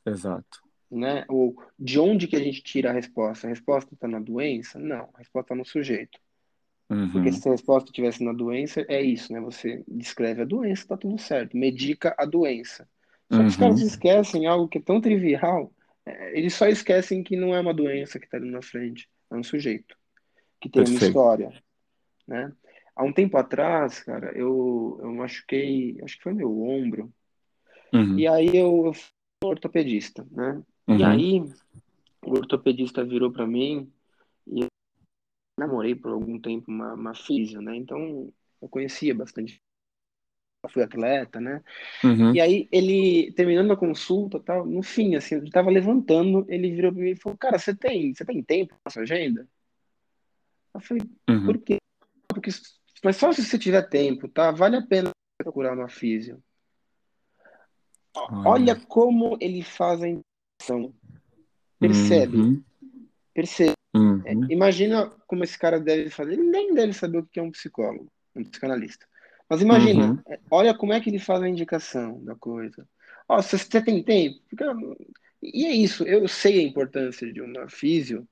Exato. 0.07 0.61
Né? 0.91 1.25
Ou 1.29 1.57
de 1.79 1.99
onde 1.99 2.27
que 2.27 2.37
a 2.37 2.43
gente 2.43 2.63
tira 2.63 2.91
a 2.91 2.93
resposta? 2.93 3.47
A 3.47 3.51
resposta 3.51 3.93
está 3.93 4.09
na 4.09 4.21
doença? 4.21 4.79
Não, 4.79 5.11
a 5.15 5.19
resposta 5.19 5.47
está 5.47 5.55
no 5.55 5.65
sujeito. 5.65 6.19
Uhum. 6.89 7.11
Porque 7.13 7.33
se 7.33 7.47
a 7.49 7.53
resposta 7.53 7.93
tivesse 7.93 8.25
na 8.25 8.33
doença, 8.33 8.85
é 8.89 9.01
isso, 9.01 9.33
né? 9.33 9.41
Você 9.41 9.85
descreve 9.87 10.43
a 10.43 10.45
doença, 10.45 10.89
tá 10.89 10.97
tudo 10.97 11.19
certo. 11.19 11.57
Medica 11.57 12.15
a 12.19 12.25
doença. 12.25 12.89
Só 13.31 13.39
que 13.39 13.47
os 13.47 13.57
caras 13.57 13.81
uhum. 13.81 13.87
esquecem 13.87 14.47
algo 14.47 14.69
que 14.69 14.79
é 14.79 14.83
tão 14.83 15.01
trivial. 15.01 15.73
É, 16.05 16.39
eles 16.39 16.55
só 16.55 16.67
esquecem 16.67 17.23
que 17.23 17.37
não 17.37 17.55
é 17.55 17.61
uma 17.61 17.75
doença 17.75 18.19
que 18.19 18.25
está 18.25 18.37
ali 18.37 18.51
na 18.51 18.63
frente. 18.63 19.09
É 19.31 19.37
um 19.37 19.43
sujeito 19.43 19.97
que 20.61 20.69
tem 20.69 20.85
Perfeito. 20.85 21.03
uma 21.03 21.09
história, 21.09 21.63
né? 22.27 22.53
Há 22.95 23.05
um 23.05 23.13
tempo 23.13 23.37
atrás, 23.39 24.01
cara, 24.01 24.33
eu, 24.37 24.99
eu 25.03 25.13
machuquei, 25.13 25.99
acho 26.03 26.17
que 26.17 26.23
foi 26.23 26.35
meu 26.35 26.61
ombro. 26.61 27.11
Uhum. 27.93 28.19
E 28.19 28.27
aí 28.27 28.57
eu, 28.57 28.87
eu 28.87 28.93
fui 28.93 29.11
um 29.43 29.49
ortopedista, 29.49 30.27
né? 30.31 30.63
E 30.89 30.93
uhum. 30.93 31.07
aí 31.07 31.41
o 32.23 32.33
ortopedista 32.33 33.05
virou 33.05 33.33
para 33.33 33.47
mim 33.47 33.91
e 34.47 34.67
namorei 35.59 35.95
por 35.95 36.13
algum 36.13 36.39
tempo 36.39 36.71
uma, 36.71 36.95
uma 36.95 37.15
físio, 37.15 37.63
né? 37.63 37.77
Então 37.77 38.31
eu 38.61 38.69
conhecia 38.69 39.15
bastante. 39.15 39.61
Fui 40.69 40.83
atleta, 40.83 41.41
né? 41.41 41.63
Uhum. 42.05 42.35
E 42.35 42.41
aí 42.41 42.69
ele, 42.71 43.33
terminando 43.33 43.73
a 43.73 43.77
consulta 43.77 44.39
tal, 44.41 44.67
no 44.67 44.83
fim, 44.83 45.15
assim, 45.15 45.37
ele 45.37 45.51
tava 45.51 45.71
levantando, 45.71 46.45
ele 46.49 46.71
virou 46.75 46.93
para 46.93 47.03
mim 47.03 47.11
e 47.11 47.17
falou, 47.17 47.39
cara, 47.39 47.59
você 47.59 47.75
tem, 47.75 48.15
você 48.15 48.25
tem 48.25 48.43
tempo 48.43 48.75
na 48.85 48.91
sua 48.91 49.03
agenda? 49.03 49.49
Eu 50.75 50.81
falei, 50.81 51.03
Uhum. 51.29 51.47
por 51.47 51.59
quê? 51.59 51.79
Porque, 52.29 52.51
mas 53.03 53.17
só 53.17 53.33
se 53.33 53.43
você 53.43 53.59
tiver 53.59 53.83
tempo, 53.89 54.29
tá? 54.29 54.51
Vale 54.51 54.77
a 54.77 54.83
pena 54.83 55.11
procurar 55.39 55.75
uma 55.75 55.89
físio. 55.89 56.43
Olha. 58.15 58.49
Olha 58.49 58.77
como 58.77 59.39
ele 59.41 59.63
faz 59.63 60.03
a 60.03 60.09
intenção. 60.09 60.95
Percebe? 61.79 62.37
Uhum. 62.37 62.65
Percebe. 63.33 63.73
Uhum. 63.95 64.23
É, 64.25 64.33
imagina 64.53 65.11
como 65.27 65.43
esse 65.43 65.59
cara 65.59 65.81
deve 65.81 66.11
fazer. 66.11 66.35
Ele 66.35 66.45
nem 66.45 66.75
deve 66.75 66.93
saber 66.93 67.19
o 67.19 67.27
que 67.27 67.41
é 67.41 67.43
um 67.43 67.51
psicólogo, 67.51 68.07
um 68.37 68.45
psicanalista. 68.45 69.07
Mas 69.51 69.61
imagina, 69.63 70.07
Uhum. 70.13 70.37
olha 70.49 70.73
como 70.73 70.93
é 70.93 71.01
que 71.01 71.11
ele 71.11 71.19
faz 71.19 71.43
a 71.43 71.49
indicação 71.49 72.23
da 72.25 72.37
coisa. 72.37 72.87
Ó, 73.29 73.43
se 73.43 73.59
você 73.59 73.83
tem 73.83 74.01
tempo, 74.03 74.41
fica... 74.49 74.73
e 75.43 75.67
é 75.67 75.73
isso. 75.73 76.05
Eu 76.05 76.29
sei 76.29 76.61
a 76.61 76.63
importância 76.63 77.31
de 77.33 77.41
uma 77.43 77.69
físio, 77.69 78.27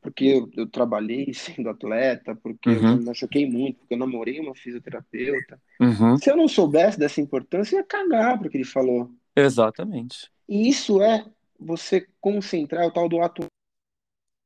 porque 0.00 0.24
eu, 0.24 0.50
eu 0.56 0.66
trabalhei 0.66 1.32
sendo 1.34 1.68
atleta, 1.68 2.34
porque 2.34 2.70
eu 2.70 2.80
Uhum. 2.82 2.96
me 2.96 3.04
machuquei 3.04 3.46
muito, 3.46 3.80
porque 3.80 3.92
eu 3.94 3.98
namorei 3.98 4.40
uma 4.40 4.54
fisioterapeuta. 4.54 5.60
Uhum. 5.78 6.16
Se 6.16 6.30
eu 6.30 6.36
não 6.38 6.48
soubesse 6.48 6.98
dessa 6.98 7.20
importância, 7.20 7.76
eu 7.76 7.80
ia 7.80 7.84
cagar 7.84 8.38
porque 8.38 8.56
ele 8.56 8.64
falou. 8.64 9.10
Exatamente. 9.36 10.30
E 10.48 10.68
isso 10.68 11.02
é 11.02 11.24
você 11.58 12.06
concentrar 12.18 12.86
o 12.86 12.90
tal 12.90 13.10
do 13.10 13.20
ato, 13.20 13.44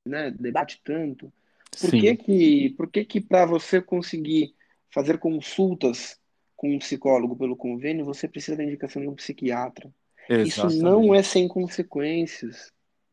né? 0.06 0.32
Debate 0.32 0.80
tanto. 0.84 1.32
Por 1.80 1.90
Sim. 1.90 2.00
que 2.00 2.16
que, 2.16 2.70
por 2.76 2.90
que 2.90 3.04
que 3.04 3.20
para 3.20 3.46
você 3.46 3.80
conseguir 3.80 4.54
fazer 4.94 5.18
consultas 5.18 6.16
com 6.54 6.72
um 6.72 6.78
psicólogo 6.78 7.36
pelo 7.36 7.56
convênio, 7.56 8.04
você 8.04 8.28
precisa 8.28 8.56
da 8.56 8.62
indicação 8.62 9.02
de 9.02 9.08
um 9.08 9.14
psiquiatra? 9.14 9.92
Isso 10.28 10.62
não 10.80 11.02
Exatamente. 11.02 11.18
é 11.18 11.22
sem 11.22 11.48
consequências. 11.48 12.68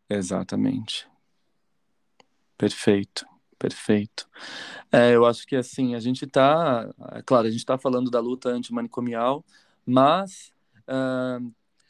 Exatamente. 0.07 1.07
Perfeito, 2.57 3.25
perfeito. 3.57 4.29
É, 4.91 5.15
eu 5.15 5.25
acho 5.25 5.45
que 5.47 5.55
assim, 5.55 5.95
a 5.95 5.99
gente 5.99 6.25
está, 6.25 6.87
é 7.13 7.21
claro, 7.23 7.47
a 7.47 7.49
gente 7.49 7.59
está 7.59 7.77
falando 7.77 8.11
da 8.11 8.19
luta 8.19 8.49
antimanicomial, 8.49 9.43
mas 9.83 10.53
ah, 10.87 11.39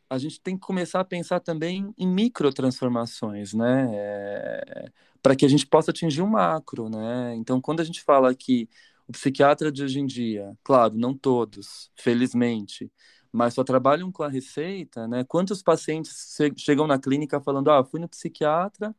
a 0.10 0.18
gente 0.18 0.40
tem 0.40 0.56
que 0.56 0.66
começar 0.66 1.02
a 1.02 1.06
pensar 1.06 1.40
também 1.42 1.94
em 1.98 2.08
microtransformações, 2.08 3.54
né? 3.54 3.90
É, 3.94 4.92
para 5.22 5.36
que 5.36 5.46
a 5.46 5.50
gente 5.50 5.68
possa 5.68 5.92
atingir 5.92 6.22
um 6.22 6.28
macro, 6.28 6.90
né? 6.90 7.36
Então, 7.36 7.62
quando 7.62 7.82
a 7.82 7.84
gente 7.84 8.02
fala 8.02 8.34
que 8.34 8.68
psiquiatra 9.12 9.72
de 9.72 9.84
hoje 9.84 10.00
em 10.00 10.06
dia, 10.06 10.58
claro, 10.64 10.96
não 10.98 11.16
todos, 11.18 11.92
felizmente, 11.96 12.92
mas 13.32 13.54
só 13.54 13.64
trabalham 13.64 14.12
com 14.12 14.24
a 14.24 14.30
receita, 14.30 15.08
né? 15.08 15.24
Quantos 15.24 15.62
pacientes 15.64 16.36
che- 16.38 16.54
chegam 16.58 16.88
na 16.88 17.00
clínica 17.00 17.42
falando, 17.42 17.70
ah, 17.72 17.84
fui 17.84 18.00
no 18.00 18.10
psiquiatra, 18.10 18.96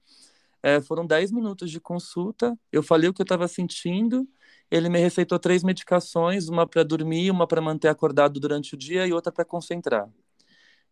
é, 0.63 0.81
foram 0.81 1.07
10 1.07 1.33
minutos 1.33 1.71
de 1.71 1.81
consulta, 1.81 2.59
eu 2.73 2.83
falei 2.83 3.09
o 3.11 3.15
que 3.15 3.23
eu 3.23 3.25
estava 3.25 3.49
sentindo, 3.49 4.29
ele 4.71 4.89
me 4.89 4.99
receitou 5.01 5.39
três 5.39 5.63
medicações, 5.65 6.49
uma 6.49 6.67
para 6.67 6.83
dormir, 6.85 7.31
uma 7.31 7.47
para 7.47 7.61
manter 7.61 7.89
acordado 7.89 8.41
durante 8.41 8.75
o 8.75 8.79
dia 8.79 9.07
e 9.07 9.13
outra 9.13 9.33
para 9.33 9.45
concentrar. 9.45 10.09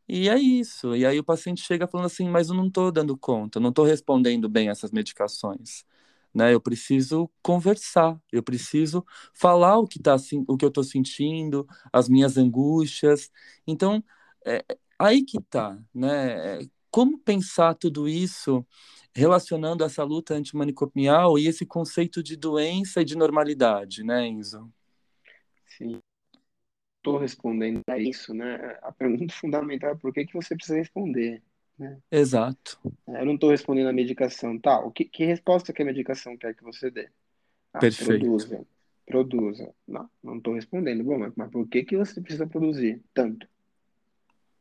E 0.09 0.29
é 0.29 0.39
isso. 0.39 0.97
E 0.97 1.07
aí 1.07 1.19
o 1.19 1.25
paciente 1.25 1.63
chega 1.63 1.87
falando 1.87 2.07
assim, 2.07 2.29
mas 2.29 2.49
eu 2.49 2.55
não 2.55 2.67
estou 2.67 2.91
dando 2.91 3.17
conta, 3.17 3.61
não 3.61 3.71
estou 3.71 3.85
respondendo 3.85 4.49
bem 4.49 4.69
essas 4.69 4.91
medicações. 4.91 5.85
Né? 6.35 6.55
Eu 6.55 6.61
preciso 6.61 7.31
conversar, 7.43 8.19
eu 8.33 8.43
preciso 8.43 9.05
falar 9.35 9.79
o 9.79 9.87
que 9.87 9.99
tá, 9.99 10.17
o 10.47 10.57
que 10.57 10.65
eu 10.65 10.69
estou 10.69 10.85
sentindo, 10.85 11.67
as 11.93 12.09
minhas 12.09 12.37
angústias. 12.37 13.31
Então, 13.67 14.03
é, 14.47 14.65
aí 14.99 15.25
que 15.25 15.41
tá, 15.43 15.79
né? 15.95 16.61
Como 16.91 17.19
pensar 17.19 17.75
tudo 17.75 18.09
isso 18.09 18.67
relacionando 19.15 19.85
essa 19.85 20.05
luta 20.05 20.35
antimanicomial 20.35 21.39
e 21.39 21.47
esse 21.47 21.67
conceito 21.67 22.23
de 22.23 22.37
doença 22.37 23.03
e 23.03 23.05
de 23.05 23.17
normalidade, 23.17 24.05
né, 24.05 24.27
Enzo? 24.27 24.73
Sim, 25.67 26.01
estou 26.97 27.19
respondendo 27.19 27.83
a 27.89 27.99
isso, 27.99 28.33
né? 28.35 28.79
A 28.83 28.93
pergunta 28.93 29.33
fundamental 29.35 29.91
é 29.91 29.95
por 29.97 30.13
que 30.13 30.27
que 30.27 30.35
você 30.35 30.55
precisa 30.55 30.79
responder, 30.79 31.43
né? 31.81 31.99
Exato. 32.11 32.79
Eu 33.09 33.25
não 33.25 33.35
estou 33.35 33.51
respondendo 33.51 33.89
a 33.89 33.93
medicação, 33.93 34.59
tá? 34.59 34.79
O 34.81 34.91
que, 34.91 35.05
que 35.05 35.25
resposta 35.25 35.73
que 35.73 35.83
a 35.83 35.85
medicação 35.85 36.37
quer 36.37 36.55
que 36.55 36.63
você 36.63 36.91
dê? 36.91 37.09
Ah, 37.73 37.79
Perfeito. 37.79 38.21
produza, 38.21 38.67
produza. 39.07 39.75
Não, 39.89 40.11
não 40.23 40.37
estou 40.37 40.55
respondendo. 40.55 41.03
Bom, 41.03 41.19
mas, 41.19 41.33
mas 41.35 41.51
por 41.51 41.67
que 41.67 41.83
que 41.83 41.97
você 41.97 42.21
precisa 42.21 42.47
produzir 42.47 43.03
tanto, 43.15 43.47
né? 43.47 43.49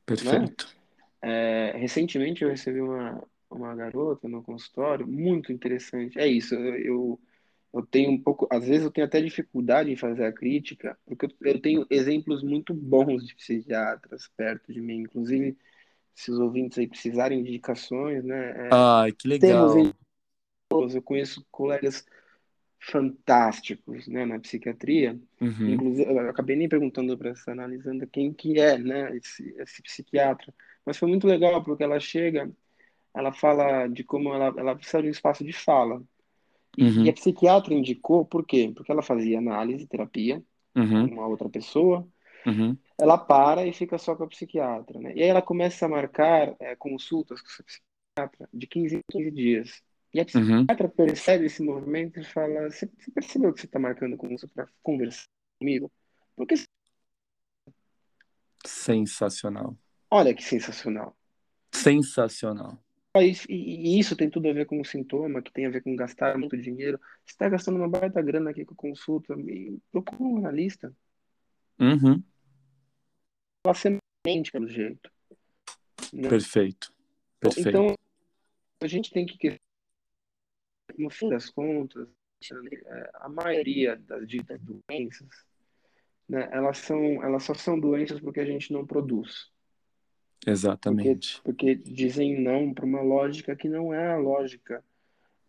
Perfeito. 0.06 0.76
É, 1.22 1.74
recentemente 1.76 2.44
eu 2.44 2.50
recebi 2.50 2.80
uma, 2.80 3.22
uma 3.52 3.76
garota 3.76 4.28
no 4.28 4.42
consultório, 4.42 5.06
muito 5.06 5.52
interessante. 5.52 6.18
É 6.18 6.26
isso, 6.26 6.56
eu, 6.56 6.76
eu, 6.78 7.20
eu 7.74 7.86
tenho 7.86 8.12
um 8.12 8.22
pouco, 8.22 8.48
às 8.50 8.66
vezes 8.66 8.84
eu 8.84 8.92
tenho 8.92 9.06
até 9.06 9.22
dificuldade 9.22 9.92
em 9.92 9.98
fazer 9.98 10.26
a 10.26 10.32
crítica, 10.32 10.98
porque 11.06 11.26
eu, 11.26 11.32
eu 11.42 11.62
tenho 11.62 11.86
exemplos 11.90 12.42
muito 12.42 12.74
bons 12.74 13.28
de 13.28 13.36
psiquiatras 13.36 14.30
perto 14.38 14.72
de 14.72 14.80
mim. 14.82 15.02
Inclusive, 15.02 15.58
se 16.20 16.32
os 16.32 16.40
ouvintes 16.40 16.78
aí 16.78 16.88
precisarem 16.88 17.44
de 17.44 17.50
indicações, 17.52 18.24
né? 18.24 18.54
Ai, 18.70 19.12
que 19.14 19.28
temos 19.40 19.74
legal. 19.74 19.94
eu 20.96 21.02
conheço 21.02 21.46
colegas 21.52 22.06
fantásticos, 22.80 24.08
né, 24.08 24.26
na 24.26 24.40
psiquiatria. 24.40 25.20
Uhum, 25.42 25.78
Inclusive, 25.78 26.12
eu 26.12 26.30
acabei 26.30 26.56
nem 26.56 26.70
perguntando 26.70 27.18
para 27.18 27.32
essa 27.32 27.52
analisando 27.52 28.08
quem 28.08 28.34
que 28.34 28.60
é, 28.60 28.78
né, 28.78 29.16
esse, 29.18 29.54
esse 29.60 29.82
psiquiatra. 29.84 30.54
Mas 30.86 30.98
foi 30.98 31.10
muito 31.10 31.28
legal 31.28 31.64
porque 31.64 31.84
ela 31.84 32.00
chega, 32.00 32.52
ela 33.16 33.34
fala 33.34 33.88
de 33.88 34.04
como 34.04 34.34
ela, 34.34 34.48
ela 34.60 34.76
precisa 34.76 35.02
de 35.02 35.10
um 35.10 35.12
espaço 35.12 35.44
de 35.46 35.54
fala. 35.54 36.04
E, 36.78 36.96
e 37.08 37.10
a 37.10 37.14
uhum, 37.14 37.14
psiquiatra 37.14 37.74
indicou, 37.74 38.26
por 38.26 38.46
quê? 38.46 38.72
Porque 38.76 38.92
ela 38.92 39.04
fazia 39.04 39.40
análise, 39.40 39.88
terapia 39.88 40.44
com 41.00 41.00
uhum, 41.00 41.12
uma 41.12 41.28
outra 41.28 41.50
pessoa. 41.50 42.08
Uhum, 42.46 42.78
Ela 43.00 43.18
para 43.18 43.66
e 43.66 43.74
fica 43.74 43.98
só 43.98 44.16
com 44.16 44.24
a 44.24 44.28
psiquiatra, 44.28 45.00
né? 45.00 45.14
E 45.16 45.24
aí 45.24 45.30
ela 45.30 45.42
começa 45.42 45.86
a 45.86 45.90
marcar 45.90 46.56
é, 46.60 46.76
consultas 46.76 47.42
com 47.42 47.48
essa 47.48 47.64
psiquiatra 47.64 48.50
de 48.54 48.68
15 48.68 48.98
em 48.98 49.02
15 49.12 49.32
dias. 49.32 49.82
E 50.14 50.20
a 50.20 50.24
uhum. 50.24 50.66
psiquiatra 50.66 50.90
percebe 50.90 51.46
esse 51.46 51.62
movimento 51.62 52.20
e 52.20 52.24
fala: 52.24 52.70
Você 52.70 52.90
percebeu 53.14 53.54
que 53.54 53.62
você 53.62 53.66
está 53.68 53.80
marcando 53.80 54.18
consulta 54.18 54.48
para 54.54 54.68
conversar 54.82 55.28
comigo? 55.60 55.92
Porque 56.36 56.56
Sensacional. 58.66 59.78
olha 60.10 60.34
que 60.34 60.44
sensacional. 60.44 61.16
Sensacional. 61.72 62.78
E, 63.18 64.00
isso 64.00 64.16
tem 64.16 64.30
tudo 64.30 64.50
a 64.50 64.54
ver 64.54 64.66
com 64.66 64.80
um 64.80 64.84
sintoma, 64.84 65.42
que 65.42 65.52
tem 65.52 65.66
a 65.66 65.70
ver 65.70 65.82
com 65.82 65.96
gastar 65.96 66.38
muito 66.38 66.58
dinheiro. 66.58 67.00
Você 67.26 67.34
está 67.34 67.50
gastando 67.50 67.78
uma 67.78 67.90
baita 67.90 68.22
grana 68.22 68.52
aqui 68.52 68.64
com 68.64 68.76
consulta, 68.76 69.36
procura 69.92 70.24
um 70.24 70.38
analista. 70.38 70.94
Uhum, 71.80 72.22
Ela 73.64 73.74
semente 73.74 74.52
pelo 74.52 74.68
jeito. 74.68 75.12
né? 76.14 76.30
perfeito. 76.30 76.94
Perfeito. 77.40 77.70
Então, 77.70 77.96
a 78.82 78.88
gente 78.88 79.12
tem 79.12 79.26
que, 79.26 79.60
no 80.98 81.10
fim 81.10 81.30
das 81.30 81.50
contas, 81.50 82.08
a 83.16 83.30
maioria 83.30 83.96
das 83.96 84.28
ditas 84.28 84.60
doenças, 84.62 85.46
né, 86.28 86.48
elas 86.52 86.78
são, 86.78 87.24
elas 87.24 87.44
só 87.44 87.54
são 87.54 87.80
doenças 87.80 88.20
porque 88.20 88.40
a 88.40 88.46
gente 88.46 88.72
não 88.72 88.86
produz. 88.86 89.52
Porque, 90.40 90.52
Exatamente. 90.52 91.42
porque 91.42 91.76
dizem 91.76 92.42
não 92.42 92.74
para 92.74 92.86
uma 92.86 93.02
lógica 93.02 93.56
que 93.56 93.68
não 93.68 93.94
é 93.94 94.14
a 94.14 94.18
lógica 94.18 94.84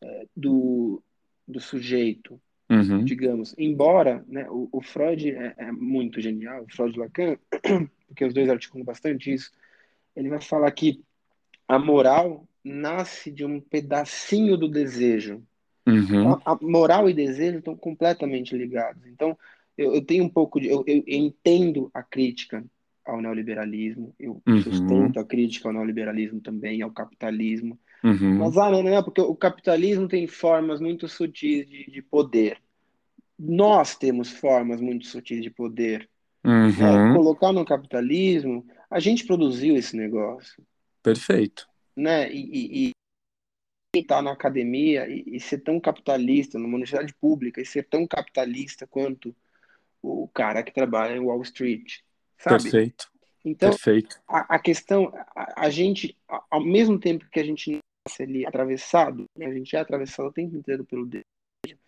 é, 0.01 0.27
do, 0.35 1.01
do 1.47 1.61
sujeito, 1.61 2.41
Uhum, 2.71 3.05
digamos. 3.05 3.55
Embora 3.59 4.25
né, 4.29 4.49
o, 4.51 4.69
o 4.73 4.83
Freud 4.83 5.31
é, 5.31 5.55
é 5.59 5.73
muito 5.73 6.21
genial, 6.21 6.65
o 6.65 6.73
Freud 6.75 6.97
e 6.97 7.01
Lacan, 7.01 7.37
porque 8.09 8.25
os 8.25 8.35
dois 8.35 8.49
articulam 8.49 8.85
bastante 8.85 9.33
isso, 9.33 9.51
ele 10.17 10.29
vai 10.29 10.41
falar 10.41 10.71
que 10.73 11.05
a 11.69 11.79
moral 11.79 12.49
nasce 12.65 13.31
de 13.31 13.45
um 13.45 13.61
pedacinho 13.61 14.57
do 14.57 14.69
desejo. 14.69 15.43
uhum, 15.87 16.15
Então, 16.19 16.41
a 16.45 16.57
moral 16.61 17.09
e 17.09 17.15
desejo 17.15 17.59
estão 17.59 17.77
completamente 17.77 18.57
ligados. 18.57 19.07
Então, 19.07 19.39
eu, 19.77 19.95
eu 19.95 20.05
tenho 20.05 20.25
um 20.25 20.29
pouco 20.29 20.61
de. 20.61 20.69
Eu, 20.69 20.85
eu 20.87 21.03
entendo 21.07 21.91
a 21.95 22.03
crítica 22.03 22.65
ao 23.05 23.21
neoliberalismo, 23.21 24.15
eu 24.19 24.43
uhum, 24.47 24.61
sustento 24.63 25.19
a 25.19 25.25
crítica 25.25 25.69
ao 25.69 25.73
neoliberalismo 25.73 26.41
também, 26.41 26.83
ao 26.83 26.91
capitalismo. 26.93 27.79
Uhum, 28.05 28.39
Mas, 28.39 28.57
ah, 28.57 28.71
não, 28.71 28.83
não 28.83 28.97
é, 28.97 29.03
porque 29.03 29.21
o 29.21 29.35
capitalismo 29.35 30.09
tem 30.09 30.27
formas 30.27 30.81
muito 30.81 31.09
sutis 31.09 31.69
de, 31.69 31.91
de 31.91 32.03
poder. 32.03 32.59
Nós 33.39 33.97
temos 33.97 34.31
formas 34.31 34.81
muito 34.81 35.07
sutis 35.07 35.43
de 35.43 35.51
poder. 35.51 36.09
Uhum. 36.45 37.15
Colocar 37.15 37.53
no 37.53 37.65
capitalismo, 37.65 38.67
a 38.91 38.99
gente 38.99 39.27
produziu 39.27 39.77
esse 39.77 39.97
negócio. 39.97 40.65
Perfeito. 41.03 41.69
Né? 41.97 42.33
E, 42.33 42.89
e, 42.89 42.91
estar 43.99 44.23
na 44.23 44.33
academia 44.33 45.09
e, 45.09 45.25
e, 45.27 45.41
ser 45.41 45.59
tão 45.59 45.81
capitalista, 45.81 46.59
numa 46.59 46.77
universidade 46.77 47.13
pública, 47.15 47.61
e 47.61 47.67
ser 47.67 47.85
tão 47.89 48.07
capitalista 48.07 48.87
quanto 48.87 49.35
o 50.03 50.29
cara 50.29 50.63
que 50.63 50.73
trabalha 50.73 51.17
em 51.17 51.21
Wall 51.21 51.43
Street, 51.43 51.99
sabe? 52.39 52.63
Perfeito. 52.63 53.11
Então, 53.45 53.71
Perfeito. 53.71 54.21
A, 54.29 54.57
a 54.57 54.59
questão, 54.59 55.13
a, 55.35 55.67
a 55.67 55.71
gente, 55.71 56.17
ao 56.51 56.63
mesmo 56.63 56.99
tempo 56.99 57.29
que 57.31 57.41
a 57.41 57.45
gente 57.45 57.80
ali 58.21 58.47
atravessado, 58.47 59.27
né, 59.37 59.47
a 59.47 59.53
gente 59.53 59.77
é 59.77 59.79
atravessado 59.79 60.29
o 60.29 60.33
tempo 60.33 60.57
inteiro 60.57 60.85
pelo 60.85 61.07
desejo, 61.07 61.79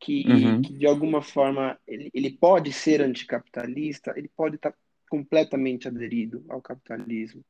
que, 0.00 0.24
Uhum. 0.26 0.62
que 0.62 0.72
de 0.72 0.86
alguma 0.86 1.20
forma 1.20 1.78
ele, 1.86 2.10
ele 2.14 2.30
pode 2.30 2.72
ser 2.72 3.02
anticapitalista, 3.02 4.14
ele 4.16 4.28
pode 4.28 4.56
estar 4.56 4.74
completamente 5.08 5.88
aderido 5.88 6.44
ao 6.48 6.62
capitalismo. 6.62 7.44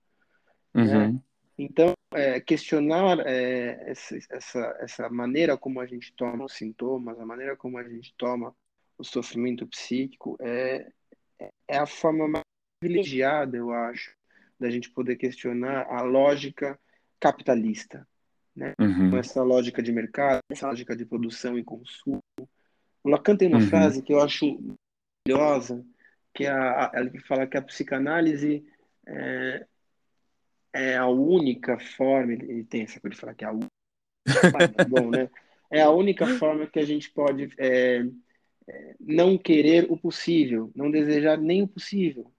Né? 0.74 1.08
Uhum. 1.08 1.22
Então, 1.58 1.92
é, 2.12 2.40
questionar 2.40 3.18
é, 3.26 3.90
essa, 3.90 4.16
essa, 4.30 4.76
essa 4.80 5.10
maneira 5.10 5.56
como 5.56 5.80
a 5.80 5.86
gente 5.86 6.12
toma 6.14 6.44
os 6.44 6.54
sintomas, 6.54 7.18
a 7.18 7.26
maneira 7.26 7.56
como 7.56 7.78
a 7.78 7.84
gente 7.84 8.14
toma 8.16 8.54
o 8.96 9.04
sofrimento 9.04 9.66
psíquico, 9.66 10.36
é, 10.40 10.88
é 11.68 11.78
a 11.78 11.86
forma 11.86 12.28
mais 12.28 12.44
privilegiada, 12.80 13.56
eu 13.56 13.72
acho, 13.72 14.14
da 14.58 14.70
gente 14.70 14.90
poder 14.90 15.16
questionar 15.16 15.86
a 15.88 16.00
lógica 16.02 16.78
capitalista, 17.20 18.06
né? 18.54 18.74
Uhum. 18.78 19.16
Essa 19.16 19.42
lógica 19.42 19.82
de 19.82 19.92
mercado, 19.92 20.40
essa 20.50 20.66
lógica 20.66 20.96
de 20.96 21.04
produção 21.04 21.58
e 21.58 21.64
consumo. 21.64 22.22
O 23.02 23.08
Lacan 23.08 23.36
tem 23.36 23.48
uma 23.48 23.58
Uhum. 23.58 23.66
frase 23.66 24.02
que 24.02 24.12
eu 24.12 24.20
acho 24.20 24.58
maravilhosa, 25.26 25.84
que 26.34 26.44
é 26.44 26.50
a, 26.50 26.90
ela 26.94 27.10
fala 27.26 27.46
que 27.46 27.56
a 27.56 27.62
psicanálise 27.62 28.64
é, 29.06 29.66
é 30.72 30.96
a 30.96 31.06
única 31.06 31.78
forma, 31.78 32.32
ele, 32.32 32.64
tem 32.64 32.82
essa 32.82 33.00
coisa 33.00 33.14
de 33.14 33.20
falar 33.20 33.34
que 33.34 33.44
é 33.44 33.48
a 33.48 33.52
única, 33.52 33.68
é 34.76 34.84
bom, 34.84 35.10
né? 35.10 35.30
É 35.70 35.82
a 35.82 35.90
única 35.90 36.26
forma 36.26 36.66
que 36.66 36.78
a 36.78 36.84
gente 36.84 37.10
pode 37.10 37.50
é, 37.58 38.04
é, 38.66 38.94
não 39.00 39.36
querer 39.36 39.86
o 39.90 39.96
possível, 39.96 40.70
não 40.74 40.90
desejar 40.90 41.36
nem 41.38 41.62
o 41.62 41.68
possível. 41.68 42.32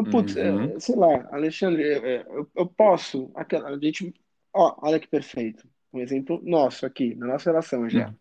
Então, 0.00 0.10
putz, 0.10 0.34
Uhum. 0.36 0.76
é, 0.76 0.80
sei 0.80 0.96
lá, 0.96 1.28
Alexandre, 1.32 1.82
é, 1.82 2.26
eu, 2.28 2.48
eu 2.54 2.66
posso, 2.66 3.30
aquela, 3.34 3.68
a 3.70 3.78
gente, 3.78 4.12
ó, 4.52 4.76
olha 4.82 4.98
que 5.00 5.08
perfeito, 5.08 5.68
um 5.92 6.00
exemplo 6.00 6.40
nosso 6.44 6.84
aqui, 6.86 7.14
na 7.14 7.26
nossa 7.26 7.50
relação 7.50 7.88
já. 7.88 8.14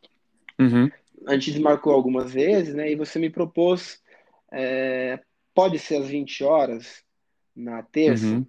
Uhum. 0.59 0.89
A 1.27 1.33
gente 1.33 1.51
desmarcou 1.51 1.93
algumas 1.93 2.31
vezes, 2.31 2.73
né, 2.73 2.91
e 2.91 2.95
você 2.95 3.19
me 3.19 3.29
propôs, 3.29 4.01
é, 4.51 5.19
pode 5.53 5.77
ser 5.79 5.97
às 6.01 6.07
20 6.07 6.43
horas, 6.43 7.03
na 7.55 7.81
terça, 7.83 8.25
Uhum. 8.25 8.45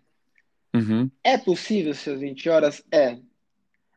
Uhum. 0.74 1.10
é 1.24 1.36
possível 1.38 1.94
ser 1.94 2.12
às 2.14 2.20
20 2.20 2.48
horas? 2.48 2.84
É. 2.92 3.18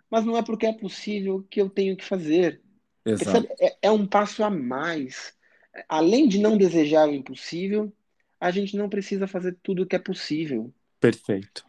Mas 0.10 0.26
não 0.26 0.38
é 0.38 0.42
porque 0.42 0.66
é 0.66 0.74
possível 0.74 1.46
que 1.50 1.62
eu 1.62 1.70
tenho 1.70 1.96
que 1.96 2.04
fazer. 2.04 2.62
Exato. 3.06 3.48
É, 3.60 3.76
é 3.84 3.92
um 3.92 4.06
passo 4.06 4.44
a 4.44 4.50
mais. 4.50 5.34
Além 5.88 6.28
de 6.28 6.40
não 6.40 6.58
desejar 6.58 7.08
o 7.08 7.14
impossível, 7.14 7.92
a 8.42 8.50
gente 8.50 8.76
não 8.76 8.90
precisa 8.90 9.28
fazer 9.28 9.56
tudo 9.62 9.84
o 9.84 9.86
que 9.86 9.96
é 9.96 10.00
possível. 10.00 10.74
Perfeito. 11.00 11.64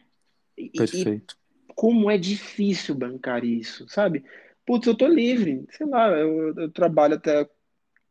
E, 0.57 0.71
e 0.73 0.77
Perfeito. 0.79 1.37
como 1.75 2.09
é 2.09 2.17
difícil 2.17 2.95
bancar 2.95 3.45
isso, 3.45 3.87
sabe? 3.87 4.25
Putz, 4.65 4.87
eu 4.87 4.97
tô 4.97 5.07
livre, 5.07 5.65
sei 5.69 5.85
lá, 5.85 6.09
eu, 6.09 6.55
eu 6.55 6.71
trabalho 6.71 7.15
até 7.15 7.47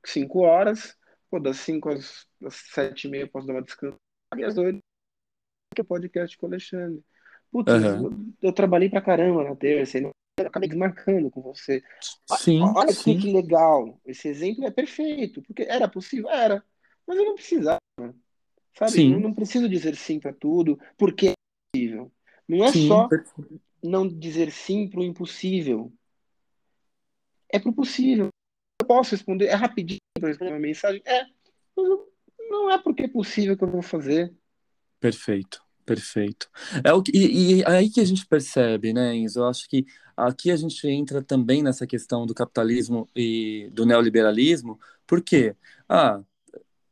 5 0.05 0.41
horas, 0.41 0.97
pô, 1.29 1.41
das 1.41 1.57
5 1.57 1.89
às, 1.89 2.25
às 2.45 2.55
7 2.55 3.09
e 3.09 3.11
meia 3.11 3.23
eu 3.23 3.29
posso 3.29 3.49
dar 3.49 3.55
uma 3.55 3.63
descanso, 3.63 3.99
e 4.37 4.45
às 4.45 4.57
8 4.57 4.79
que 5.75 5.81
é 5.81 5.85
podcast 5.85 6.37
com 6.37 6.47
o 6.47 6.51
Alexandre. 6.51 7.03
Putz, 7.51 7.73
Aham. 7.73 8.03
eu, 8.05 8.49
eu 8.49 8.53
trabalhei 8.53 8.89
pra 8.89 9.03
caramba 9.03 9.43
na 9.43 9.57
terça, 9.57 9.99
e 9.99 10.03
eu 10.05 10.13
acabei 10.47 10.69
desmarcando 10.69 11.31
com 11.31 11.43
você. 11.43 11.83
Sim, 12.27 12.61
Olha 12.61 12.87
que, 12.87 12.95
sim. 12.95 13.19
que 13.19 13.33
legal, 13.33 14.01
esse 14.07 14.29
exemplo 14.29 14.65
é 14.65 14.71
perfeito, 14.71 15.43
porque 15.43 15.63
era 15.63 15.89
possível? 15.89 16.31
Era, 16.31 16.65
mas 17.07 17.19
eu 17.19 17.25
não 17.25 17.35
precisava, 17.35 17.81
sabe? 18.75 19.05
Eu 19.09 19.19
Sim, 19.19 19.21
não 19.21 19.35
preciso 19.35 19.69
dizer 19.69 19.97
sim 19.97 20.21
pra 20.21 20.33
tudo, 20.33 20.79
porque 20.99 21.29
é 21.31 21.35
possível. 21.75 22.13
Não 22.49 22.65
é 22.65 22.73
sim. 22.73 22.89
só 22.89 23.09
perfeito. 23.09 23.61
não 23.83 24.09
dizer 24.09 24.51
sim 24.53 24.89
pro 24.89 25.03
impossível, 25.05 25.93
é 27.49 27.59
pro 27.59 27.73
possível. 27.73 28.29
Eu 28.83 28.87
posso 28.87 29.13
responder, 29.13 29.47
é 29.49 29.55
rapidinho 29.55 30.01
para 30.19 30.29
responder 30.29 30.53
uma 30.53 30.61
mensagem? 30.61 31.03
É, 31.07 31.25
mas 31.77 31.87
eu- 31.89 32.13
não 32.51 32.71
é 32.71 32.79
porque 32.83 33.05
é 33.05 33.09
possível 33.09 33.57
que 33.57 33.65
eu 33.65 33.71
vou 33.71 33.83
fazer. 33.83 34.35
Perfeito, 35.01 35.61
perfeito. 35.85 36.49
É 36.85 36.93
o 36.93 37.03
que, 37.03 37.11
e, 37.15 37.59
e 37.61 37.65
aí 37.67 37.91
que 37.91 38.01
a 38.01 38.05
gente 38.05 38.27
percebe, 38.27 38.93
né, 38.93 39.15
Enzo? 39.15 39.41
Eu 39.41 39.47
acho 39.49 39.69
que 39.69 39.85
aqui 40.17 40.51
a 40.51 40.57
gente 40.57 40.87
entra 40.87 41.23
também 41.23 41.63
nessa 41.63 41.87
questão 41.87 42.25
do 42.27 42.35
capitalismo 42.35 43.09
e 43.17 43.69
do 43.73 43.85
neoliberalismo, 43.85 44.79
por 45.07 45.23
quê? 45.23 45.57
Ah, 45.89 46.23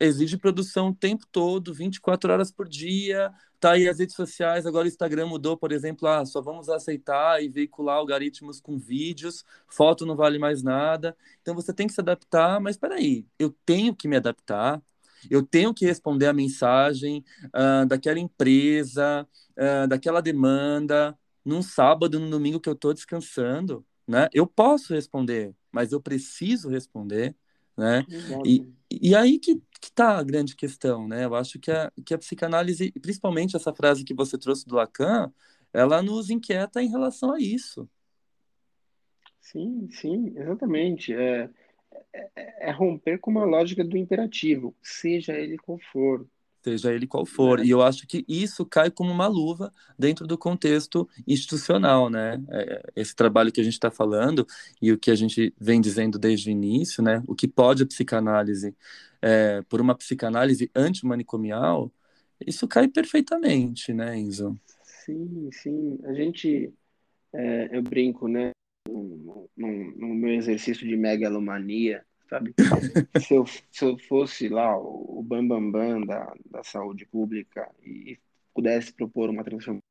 exige 0.01 0.39
produção 0.39 0.89
o 0.89 0.95
tempo 0.95 1.27
todo, 1.31 1.75
24 1.75 2.33
horas 2.33 2.51
por 2.51 2.67
dia, 2.67 3.31
tá 3.61 3.73
aí 3.73 3.87
as 3.87 3.99
redes 3.99 4.17
sociais, 4.17 4.67
agora 4.67 4.87
o 4.87 4.89
Instagram 4.89 5.27
mudou, 5.27 5.57
por 5.57 5.71
exemplo, 5.71 6.09
ah, 6.09 6.25
só 6.25 6.41
vamos 6.41 6.69
aceitar 6.71 7.43
e 7.43 7.49
veicular 7.49 7.97
algoritmos 7.97 8.61
com 8.61 8.79
vídeos, 8.79 9.45
foto 9.69 10.07
não 10.07 10.17
vale 10.17 10.39
mais 10.39 10.63
nada, 10.63 11.15
então 11.43 11.55
você 11.55 11.73
tem 11.73 11.87
que 11.87 11.93
se 11.93 12.01
adaptar, 12.01 12.59
mas 12.59 12.79
peraí, 12.79 13.27
eu 13.39 13.55
tenho 13.67 13.95
que 13.95 14.09
me 14.09 14.17
adaptar, 14.17 14.83
eu 15.31 15.43
tenho 15.43 15.75
que 15.75 15.85
responder 15.85 16.27
a 16.27 16.33
mensagem 16.33 17.23
ah, 17.53 17.85
daquela 17.85 18.19
empresa, 18.19 19.29
ah, 19.57 19.87
daquela 19.87 20.23
demanda, 20.23 21.17
num 21.45 21.63
sábado, 21.63 22.19
no 22.19 22.31
domingo 22.31 22.61
que 22.61 22.69
eu 22.69 22.75
estou 22.75 22.95
descansando, 22.95 23.85
né? 24.07 24.29
Eu 24.33 24.47
posso 24.47 24.95
responder, 24.95 25.55
mas 25.71 25.93
eu 25.93 26.01
preciso 26.01 26.69
responder, 26.69 27.35
né? 27.77 28.05
E, 28.45 28.67
e 28.91 29.15
aí 29.15 29.39
que, 29.39 29.61
que 29.81 29.91
tá 29.91 30.18
a 30.18 30.22
grande 30.22 30.55
questão, 30.55 31.09
né? 31.09 31.24
Eu 31.24 31.35
acho 31.35 31.59
que 31.59 31.70
a, 31.70 31.91
que 32.05 32.12
a 32.12 32.18
psicanálise, 32.18 32.93
principalmente 33.01 33.57
essa 33.57 33.72
frase 33.72 34.05
que 34.05 34.14
você 34.14 34.37
trouxe 34.37 34.66
do 34.66 34.76
Lacan, 34.76 35.33
ela 35.72 36.03
nos 36.03 36.31
inquieta 36.31 36.83
em 36.83 36.89
relação 36.89 37.33
a 37.33 37.41
isso. 37.41 37.89
Sim, 39.41 39.89
sim, 39.91 40.35
exatamente. 40.37 41.14
É, 41.14 41.49
é, 42.12 42.68
é 42.68 42.70
romper 42.70 43.18
com 43.18 43.31
uma 43.31 43.45
lógica 43.45 43.83
do 43.83 43.97
imperativo, 43.97 44.76
seja 44.83 45.33
ele 45.33 45.57
qual 45.57 45.78
for, 45.93 46.26
seja 46.63 46.93
ele 46.93 47.07
qual 47.07 47.25
for. 47.27 47.59
né? 47.59 47.65
E 47.65 47.71
eu 47.71 47.83
acho 47.83 48.07
que 48.07 48.25
isso 48.29 48.65
cai 48.65 48.91
como 48.91 49.11
uma 49.11 49.27
luva 49.27 49.73
dentro 49.99 50.27
do 50.27 50.37
contexto 50.37 51.09
institucional, 51.27 52.11
né? 52.11 52.43
É, 52.51 52.83
Esse 52.97 53.15
trabalho 53.15 53.53
que 53.53 53.61
a 53.61 53.65
gente 53.65 53.75
está 53.75 53.91
falando 53.91 54.47
e 54.81 54.93
o 54.93 54.99
que 54.99 55.11
a 55.11 55.15
gente 55.15 55.55
vem 55.59 55.81
dizendo 55.81 56.19
desde 56.19 56.51
o 56.51 56.53
início, 56.53 57.03
né? 57.03 57.23
O 57.27 57.35
que 57.35 57.49
pode 57.49 57.83
a 57.83 57.87
psicanálise, 57.87 58.75
é, 59.23 59.63
por 59.69 59.81
uma 59.81 59.95
psicanálise 59.95 60.71
antimanicomial, 60.75 61.93
isso 62.47 62.67
cai 62.67 62.89
perfeitamente, 62.89 63.93
né, 63.93 64.17
Enzo? 64.19 64.59
Sim, 64.83 65.51
sim. 65.53 65.99
A 66.05 66.13
gente, 66.15 66.73
é, 67.33 67.77
eu 67.77 67.83
brinco, 67.83 68.29
né? 68.29 68.53
No, 68.89 69.49
no, 69.57 69.97
no 69.97 70.15
meu 70.15 70.35
exercício 70.35 70.87
de 70.87 70.97
megalomania, 70.97 72.05
sabe? 72.31 72.55
Se 73.20 73.35
eu, 73.35 73.45
se 73.47 73.85
eu 73.85 73.99
fosse 73.99 74.49
lá 74.49 74.78
o, 74.78 75.22
bambambam 75.22 75.70
bam, 75.72 76.01
bam 76.01 76.07
da, 76.07 76.35
da 76.51 76.64
saúde 76.64 77.05
pública 77.05 77.70
e 77.83 78.18
pudesse 78.55 78.93
propor 78.93 79.28
uma 79.28 79.45
transformação, 79.45 79.83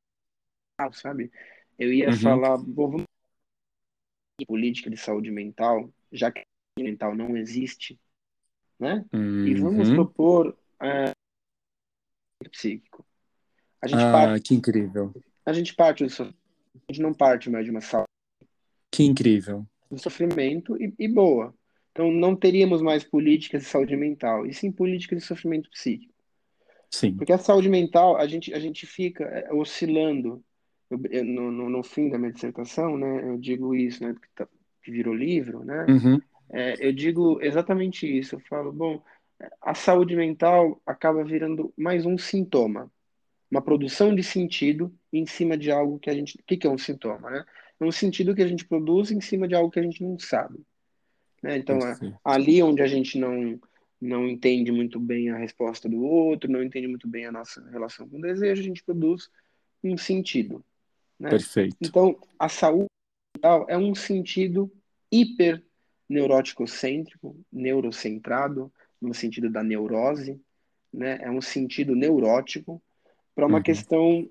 sabe? 0.93 1.31
Eu 1.77 1.93
ia 1.93 2.09
Uhum, 2.09 2.17
falar, 2.17 2.55
vamos 2.57 3.03
política 4.47 4.89
de 4.89 4.97
saúde 4.97 5.29
mental, 5.29 5.91
já 6.11 6.31
que 6.31 6.39
a 6.39 6.43
saúde 6.43 6.91
mental 6.91 7.13
não 7.15 7.35
existe, 7.37 7.99
né? 8.79 9.05
E 9.13 9.53
vamos 9.53 9.89
uhum. 9.89 9.95
propor 9.95 10.57
é, 10.81 11.11
psíquico. 12.49 13.05
A 13.81 13.87
gente 13.87 13.99
Ah, 13.99 14.11
parte, 14.11 14.41
que 14.47 14.55
incrível, 14.55 15.13
a 15.45 15.53
gente 15.53 15.75
parte 15.75 16.03
do 16.03 16.09
sofrimento, 16.09 16.39
a 16.87 16.91
gente 16.93 17.01
não 17.01 17.13
parte 17.13 17.49
mais 17.49 17.65
de 17.65 17.71
uma 17.71 17.81
saúde 17.81 18.07
que 18.91 19.03
incrível. 19.03 19.65
do 19.89 19.97
sofrimento 19.97 20.75
e, 20.81 20.93
e 20.97 21.07
boa. 21.07 21.53
Então 21.99 22.09
não 22.13 22.33
teríamos 22.33 22.81
mais 22.81 23.03
políticas 23.03 23.63
de 23.63 23.67
saúde 23.67 23.93
mental, 23.97 24.45
e 24.45 24.53
sim 24.53 24.71
políticas 24.71 25.19
de 25.19 25.25
sofrimento 25.25 25.69
psíquico. 25.69 26.13
Sim. 26.89 27.13
Porque 27.13 27.33
a 27.33 27.37
saúde 27.37 27.67
mental, 27.67 28.15
a 28.15 28.25
gente, 28.25 28.53
a 28.53 28.59
gente 28.59 28.87
fica 28.87 29.25
é, 29.25 29.53
oscilando. 29.53 30.41
Eu, 30.89 31.01
eu, 31.11 31.25
no, 31.25 31.51
no, 31.51 31.69
no, 31.69 31.83
fim 31.83 32.09
da 32.09 32.17
minha 32.17 32.31
dissertação, 32.31 32.97
né, 32.97 33.29
eu 33.29 33.37
digo 33.37 33.75
isso, 33.75 34.01
né, 34.01 34.13
que, 34.13 34.29
tá, 34.33 34.47
que 34.81 34.89
virou 34.89 35.13
livro, 35.13 35.65
né, 35.65 35.85
Uhum. 35.89 36.21
é, 36.53 36.87
eu 36.87 36.93
digo 36.93 37.37
exatamente 37.41 38.07
isso. 38.07 38.35
Eu 38.35 38.39
falo, 38.49 38.71
bom, 38.71 39.03
a 39.61 39.75
saúde 39.75 40.15
mental 40.15 40.81
acaba 40.85 41.21
virando 41.21 41.73
mais 41.77 42.05
um 42.05 42.17
sintoma, 42.17 42.89
uma 43.51 43.61
produção 43.61 44.15
de 44.15 44.23
sentido 44.23 44.89
em 45.11 45.25
cima 45.25 45.57
de 45.57 45.69
algo 45.69 45.99
que 45.99 46.09
a 46.09 46.13
gente. 46.13 46.37
O 46.37 46.43
que, 46.47 46.55
que 46.55 46.65
é 46.65 46.69
um 46.69 46.77
sintoma, 46.77 47.29
né? 47.29 47.43
É 47.77 47.83
um 47.83 47.91
sentido 47.91 48.33
que 48.33 48.41
a 48.41 48.47
gente 48.47 48.65
produz 48.65 49.11
em 49.11 49.19
cima 49.19 49.49
de 49.49 49.53
algo 49.53 49.69
que 49.69 49.79
a 49.79 49.83
gente 49.83 50.01
não 50.01 50.17
sabe. 50.17 50.59
Né? 51.41 51.57
Então, 51.57 51.77
é, 51.79 51.97
ali 52.23 52.61
onde 52.61 52.81
a 52.81 52.87
gente 52.87 53.17
não, 53.17 53.59
não 53.99 54.27
entende 54.27 54.71
muito 54.71 54.99
bem 54.99 55.29
a 55.29 55.37
resposta 55.37 55.87
do 55.87 56.01
outro, 56.03 56.51
não 56.51 56.63
entende 56.63 56.87
muito 56.87 57.07
bem 57.07 57.25
a 57.25 57.31
nossa 57.31 57.63
relação 57.69 58.07
com 58.07 58.17
o 58.17 58.21
desejo, 58.21 58.61
a 58.61 58.65
gente 58.65 58.83
produz 58.83 59.29
um 59.83 59.97
sentido. 59.97 60.63
Né? 61.19 61.29
Perfeito. 61.29 61.77
Então, 61.81 62.17
a 62.37 62.49
saúde 62.49 62.87
mental 63.35 63.65
é 63.69 63.77
um 63.77 63.95
sentido 63.95 64.71
hiper 65.11 65.63
neurótico-cêntrico, 66.09 67.35
neurocentrado, 67.51 68.71
no 69.01 69.13
sentido 69.13 69.49
da 69.49 69.63
neurose, 69.63 70.39
né? 70.91 71.19
É 71.21 71.29
um 71.29 71.41
sentido 71.41 71.95
neurótico 71.95 72.81
para 73.35 73.45
uma 73.45 73.57
Uhum. 73.57 73.63
questão 73.63 74.29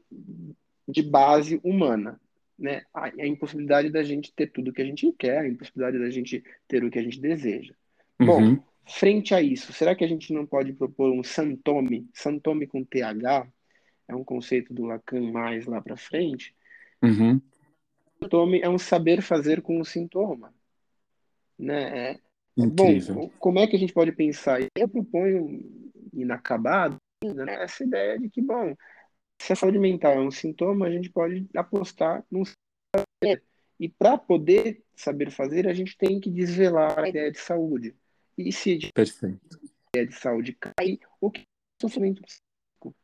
de 0.86 1.02
base 1.02 1.60
humana, 1.62 2.20
né? 2.58 2.82
A, 2.92 3.06
a 3.06 3.26
impossibilidade 3.26 3.90
da 3.90 4.02
gente 4.02 4.32
ter 4.32 4.48
tudo 4.48 4.70
o 4.70 4.72
que 4.72 4.82
a 4.82 4.84
gente 4.84 5.12
quer, 5.12 5.38
a 5.38 5.48
impossibilidade 5.48 5.98
da 5.98 6.10
gente 6.10 6.42
ter 6.66 6.84
o 6.84 6.90
que 6.90 6.98
a 6.98 7.02
gente 7.02 7.20
deseja. 7.20 7.74
Bom, 8.18 8.42
Uhum. 8.42 8.62
frente 8.86 9.34
a 9.34 9.40
isso, 9.40 9.72
será 9.72 9.94
que 9.94 10.04
a 10.04 10.08
gente 10.08 10.32
não 10.32 10.44
pode 10.44 10.72
propor 10.72 11.12
um 11.12 11.22
santome? 11.22 12.08
Santome 12.12 12.66
com 12.66 12.84
TH 12.84 13.46
é 14.08 14.14
um 14.14 14.24
conceito 14.24 14.72
do 14.72 14.84
Lacan 14.84 15.30
mais 15.30 15.66
lá 15.66 15.80
para 15.80 15.96
frente. 15.96 16.54
Uhum. 17.02 17.40
Santome 18.20 18.60
é 18.60 18.68
um 18.68 18.78
saber 18.78 19.22
fazer 19.22 19.62
com 19.62 19.80
o 19.80 19.84
sintoma, 19.84 20.52
né? 21.58 22.10
É, 22.10 22.18
Incrível. 22.58 23.14
Bom, 23.14 23.30
como 23.38 23.60
é 23.60 23.68
que 23.68 23.76
a 23.76 23.78
gente 23.78 23.92
pode 23.92 24.10
pensar? 24.10 24.60
Eu 24.76 24.88
proponho 24.88 25.62
inacabado 26.12 26.96
né, 27.24 27.62
essa 27.62 27.84
ideia 27.84 28.18
de 28.18 28.28
que, 28.28 28.42
bom, 28.42 28.74
se 29.40 29.52
a 29.52 29.56
saúde 29.56 29.78
mental 29.78 30.12
é 30.12 30.20
um 30.20 30.30
sintoma, 30.30 30.86
a 30.86 30.90
gente 30.90 31.10
pode 31.10 31.48
apostar 31.54 32.24
num 32.30 32.42
saber. 32.94 33.42
E 33.78 33.88
para 33.88 34.18
poder 34.18 34.82
saber 34.94 35.30
fazer, 35.30 35.68
a 35.68 35.72
gente 35.72 35.96
tem 35.96 36.18
que 36.18 36.28
desvelar 36.30 36.98
a 36.98 37.08
ideia 37.08 37.30
de 37.30 37.38
saúde. 37.38 37.94
E 38.36 38.52
se 38.52 38.78
a 38.94 39.28
ideia 39.94 40.06
de 40.06 40.14
saúde 40.14 40.52
cai, 40.52 40.98
o 41.20 41.30
que 41.30 41.42
é 41.42 41.44
sofrimento 41.80 42.22
psíquico? 42.22 42.94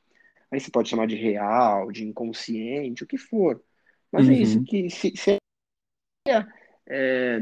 Aí 0.50 0.60
você 0.60 0.70
pode 0.70 0.88
chamar 0.88 1.06
de 1.06 1.14
real, 1.14 1.92
de 1.92 2.04
inconsciente, 2.04 3.04
o 3.04 3.06
que 3.06 3.16
for. 3.16 3.62
Mas 4.10 4.28
é 4.28 4.34
isso 4.34 4.58
Uhum. 4.58 4.64
que, 4.64 4.90
se, 4.90 5.16
se 5.16 5.36
é, 6.28 6.46
é, 6.86 7.40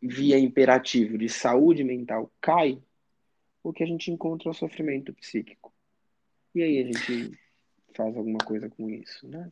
via 0.00 0.38
imperativo 0.38 1.16
de 1.16 1.28
saúde 1.28 1.84
mental 1.84 2.32
cai, 2.40 2.80
o 3.62 3.72
que 3.72 3.82
a 3.82 3.86
gente 3.86 4.10
encontra 4.10 4.48
é 4.48 4.50
o 4.50 4.54
sofrimento 4.54 5.12
psíquico. 5.14 5.72
E 6.54 6.62
aí 6.62 6.78
a 6.80 6.84
gente 6.84 7.38
faz 7.96 8.16
alguma 8.16 8.38
coisa 8.38 8.68
com 8.70 8.88
isso, 8.90 9.26
né? 9.28 9.50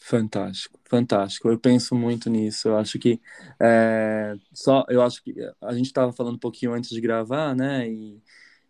Fantástico, 0.00 0.80
fantástico. 0.84 1.48
Eu 1.48 1.58
penso 1.58 1.94
muito 1.94 2.30
nisso. 2.30 2.68
Eu 2.68 2.76
acho 2.78 2.98
que 2.98 3.20
é, 3.60 4.34
só, 4.52 4.84
eu 4.88 5.02
acho 5.02 5.22
que 5.22 5.34
a 5.60 5.74
gente 5.74 5.86
estava 5.86 6.12
falando 6.12 6.36
um 6.36 6.38
pouquinho 6.38 6.72
antes 6.72 6.90
de 6.90 7.00
gravar, 7.00 7.54
né? 7.54 7.88
E, 7.88 8.22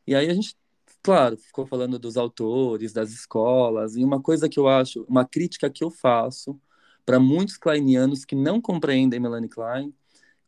e 0.07 0.15
aí 0.15 0.29
a 0.29 0.35
gente, 0.35 0.57
claro, 1.03 1.37
ficou 1.37 1.67
falando 1.67 1.99
dos 1.99 2.17
autores, 2.17 2.93
das 2.93 3.11
escolas. 3.13 3.97
E 3.97 4.05
uma 4.05 4.21
coisa 4.21 4.49
que 4.49 4.59
eu 4.59 4.69
acho, 4.69 5.05
uma 5.09 5.25
crítica 5.25 5.71
que 5.71 5.85
eu 5.85 5.91
faço 5.91 6.61
para 7.07 7.21
muitos 7.21 7.57
kleinianos 7.57 8.25
que 8.25 8.35
não 8.35 8.61
compreendem 8.61 9.21
Melanie 9.21 9.49
Klein, 9.49 9.95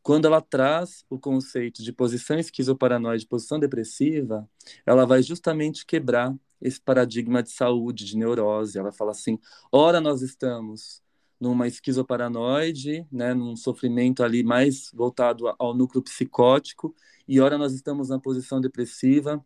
quando 0.02 0.26
ela 0.26 0.40
traz 0.40 1.04
o 1.08 1.18
conceito 1.18 1.82
de 1.82 1.92
posição 1.92 2.38
esquizoparanoide, 2.38 3.26
posição 3.26 3.58
depressiva, 3.58 4.48
ela 4.84 5.06
vai 5.06 5.22
justamente 5.22 5.86
quebrar 5.86 6.34
esse 6.60 6.80
paradigma 6.80 7.42
de 7.42 7.50
saúde, 7.50 8.04
de 8.04 8.16
neurose. 8.16 8.78
Ela 8.78 8.92
fala 8.92 9.12
assim: 9.12 9.38
ora 9.70 10.00
nós 10.00 10.22
estamos 10.22 11.02
numa 11.40 11.66
esquizoparanoide, 11.66 13.06
né, 13.10 13.34
num 13.34 13.56
sofrimento 13.56 14.22
ali 14.22 14.44
mais 14.44 14.90
voltado 14.94 15.52
ao 15.58 15.74
núcleo 15.74 16.02
psicótico, 16.02 16.94
e 17.26 17.40
ora 17.40 17.58
nós 17.58 17.72
estamos 17.72 18.08
na 18.10 18.18
posição 18.18 18.60
depressiva, 18.60 19.44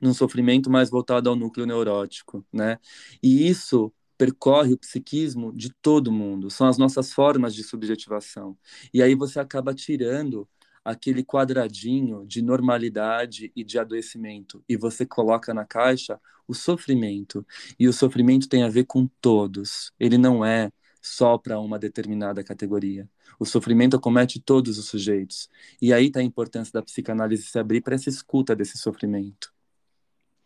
num 0.00 0.14
sofrimento 0.14 0.70
mais 0.70 0.88
voltado 0.88 1.28
ao 1.28 1.36
núcleo 1.36 1.66
neurótico, 1.66 2.44
né? 2.52 2.78
E 3.22 3.48
isso 3.48 3.92
percorre 4.16 4.72
o 4.72 4.78
psiquismo 4.78 5.52
de 5.52 5.70
todo 5.82 6.12
mundo, 6.12 6.50
são 6.50 6.66
as 6.66 6.78
nossas 6.78 7.12
formas 7.12 7.54
de 7.54 7.62
subjetivação. 7.62 8.56
E 8.92 9.02
aí 9.02 9.14
você 9.14 9.38
acaba 9.40 9.74
tirando 9.74 10.48
aquele 10.84 11.24
quadradinho 11.24 12.24
de 12.26 12.40
normalidade 12.40 13.50
e 13.56 13.64
de 13.64 13.78
adoecimento 13.78 14.62
e 14.68 14.76
você 14.76 15.04
coloca 15.04 15.52
na 15.52 15.64
caixa 15.64 16.20
o 16.46 16.54
sofrimento. 16.54 17.44
E 17.78 17.88
o 17.88 17.92
sofrimento 17.92 18.48
tem 18.48 18.62
a 18.62 18.68
ver 18.68 18.84
com 18.84 19.08
todos. 19.20 19.92
Ele 19.98 20.16
não 20.16 20.44
é 20.44 20.70
só 21.02 21.36
para 21.38 21.58
uma 21.58 21.78
determinada 21.78 22.42
categoria. 22.44 23.08
O 23.38 23.44
sofrimento 23.44 23.96
acomete 23.96 24.40
todos 24.40 24.78
os 24.78 24.86
sujeitos. 24.86 25.48
E 25.82 25.92
aí 25.92 26.06
está 26.06 26.20
a 26.20 26.22
importância 26.22 26.72
da 26.72 26.82
psicanálise 26.82 27.44
se 27.44 27.58
abrir 27.58 27.80
para 27.80 27.96
essa 27.96 28.08
escuta 28.08 28.54
desse 28.54 28.78
sofrimento. 28.78 29.55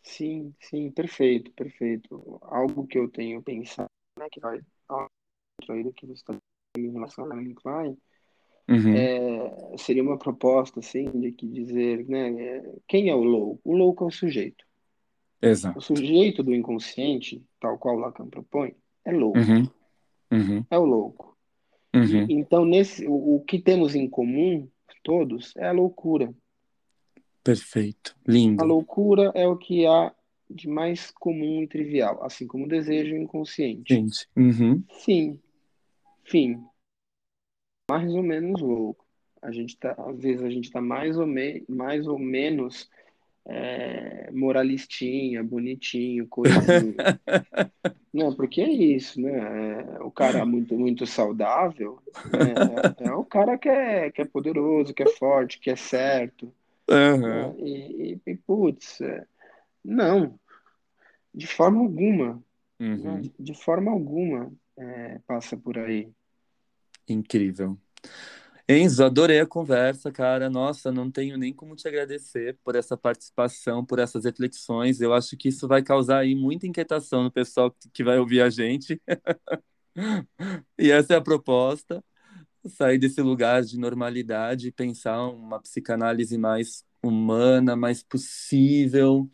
Sim, 0.03 0.53
sim, 0.59 0.91
perfeito, 0.91 1.51
perfeito. 1.51 2.39
Algo 2.43 2.87
que 2.87 2.97
eu 2.97 3.07
tenho 3.09 3.41
pensado, 3.41 3.89
né, 4.17 4.27
que 4.31 4.39
vai 4.39 4.59
do 5.83 5.93
que 5.93 6.05
você 6.05 6.13
está 6.13 6.35
em 6.77 6.91
relação 6.91 7.25
a 7.25 7.27
Melanie 7.27 7.53
Klein, 7.55 7.97
Uhum. 8.67 8.95
é, 8.95 9.77
seria 9.77 10.01
uma 10.01 10.17
proposta, 10.17 10.79
assim, 10.79 11.09
de 11.19 11.31
que 11.33 11.45
dizer, 11.45 12.07
né, 12.07 12.29
é, 12.41 12.73
quem 12.87 13.09
é 13.09 13.15
o 13.15 13.23
louco? 13.23 13.59
O 13.65 13.75
louco 13.75 14.05
é 14.05 14.07
o 14.07 14.11
sujeito. 14.11 14.65
Exato. 15.41 15.77
O 15.77 15.81
sujeito 15.81 16.41
do 16.41 16.53
inconsciente, 16.53 17.43
tal 17.59 17.77
qual 17.77 17.97
Lacan 17.97 18.29
propõe, 18.29 18.75
é 19.03 19.11
louco. 19.11 19.39
Uhum. 19.39 19.69
Uhum. 20.31 20.65
É 20.69 20.77
o 20.77 20.85
louco. 20.85 21.37
Uhum. 21.93 22.27
Então, 22.29 22.63
nesse, 22.63 23.05
o, 23.07 23.35
o 23.35 23.43
que 23.43 23.59
temos 23.59 23.95
em 23.95 24.07
comum, 24.07 24.69
todos, 25.03 25.53
é 25.57 25.67
a 25.67 25.71
loucura. 25.71 26.33
Perfeito. 27.43 28.15
A 28.27 28.31
Lindo. 28.31 28.63
loucura 28.65 29.31
é 29.33 29.47
o 29.47 29.57
que 29.57 29.85
há 29.85 30.13
de 30.49 30.67
mais 30.67 31.11
comum 31.11 31.63
e 31.63 31.67
trivial, 31.67 32.23
assim 32.23 32.45
como 32.45 32.65
o 32.65 32.67
desejo 32.67 33.15
inconsciente. 33.15 33.93
Gente. 33.93 34.27
Uhum. 34.35 34.83
Sim, 34.89 35.39
fim. 36.23 36.63
Mais 37.89 38.13
ou 38.13 38.23
menos 38.23 38.61
louco. 38.61 39.05
A 39.41 39.51
gente 39.51 39.75
tá, 39.77 39.95
às 39.97 40.19
vezes 40.19 40.43
a 40.43 40.49
gente 40.49 40.65
está 40.65 40.79
mais 40.79 41.17
ou, 41.17 41.25
me, 41.25 41.63
mais 41.67 42.07
ou 42.07 42.19
menos 42.19 42.89
é, 43.45 44.29
moralistinha, 44.31 45.43
bonitinho, 45.43 46.27
coisinha. 46.27 46.95
Não, 48.13 48.35
porque 48.35 48.61
é 48.61 48.69
isso, 48.69 49.19
né? 49.21 49.31
É, 49.97 50.03
o 50.03 50.11
cara 50.11 50.45
muito, 50.45 50.77
muito 50.77 51.07
saudável 51.07 51.99
né? 52.25 52.53
é, 53.05 53.09
é 53.09 53.13
o 53.13 53.23
cara 53.23 53.57
que 53.57 53.69
é, 53.69 54.11
que 54.11 54.21
é 54.21 54.25
poderoso, 54.25 54.93
que 54.93 55.01
é 55.01 55.07
forte, 55.07 55.59
que 55.59 55.69
é 55.69 55.75
certo. 55.75 56.53
Uhum. 56.91 57.55
e, 57.65 58.21
e, 58.25 58.35
putz, 58.35 58.99
é, 59.01 59.25
não, 59.83 60.39
de 61.33 61.47
forma 61.47 61.79
alguma, 61.79 62.43
né? 62.79 62.87
Uhum. 62.87 63.21
de, 63.21 63.33
de 63.39 63.53
forma 63.53 63.91
alguma 63.91 64.51
é, 64.77 65.19
passa 65.27 65.55
por 65.55 65.77
aí. 65.77 66.11
Incrível. 67.07 67.77
Enzo, 68.67 69.03
adorei 69.03 69.39
a 69.39 69.45
conversa, 69.45 70.11
cara. 70.11 70.49
Nossa, 70.49 70.91
não 70.91 71.11
tenho 71.11 71.37
nem 71.37 71.53
como 71.53 71.75
te 71.75 71.87
agradecer 71.87 72.57
por 72.63 72.75
essa 72.75 72.95
participação, 72.95 73.85
por 73.85 73.99
essas 73.99 74.23
reflexões. 74.23 75.01
Eu 75.01 75.13
acho 75.13 75.35
que 75.35 75.49
isso 75.49 75.67
vai 75.67 75.83
causar 75.83 76.19
aí 76.19 76.35
muita 76.35 76.67
inquietação 76.67 77.23
no 77.23 77.31
pessoal 77.31 77.75
que 77.93 78.03
vai 78.03 78.17
ouvir 78.17 78.41
a 78.41 78.49
gente. 78.49 79.01
e 80.79 80.89
essa 80.89 81.13
é 81.13 81.17
a 81.17 81.21
proposta, 81.21 82.03
sair 82.65 82.97
desse 82.97 83.21
lugar 83.21 83.63
de 83.63 83.77
normalidade 83.77 84.67
e 84.67 84.71
pensar 84.71 85.23
uma 85.27 85.59
psicanálise 85.59 86.37
mais 86.37 86.85
humana, 87.03 87.75
mais 87.75 88.03
possível, 88.03 89.29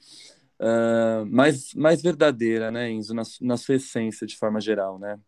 uh, 0.59 1.25
mais, 1.25 1.73
mais 1.73 2.01
verdadeira, 2.01 2.71
né, 2.71 2.89
Enzo, 2.89 3.13
na, 3.13 3.23
na 3.41 3.57
sua 3.57 3.75
essência, 3.75 4.25
de 4.25 4.37
forma 4.37 4.61
geral, 4.61 4.97
né? 4.97 5.19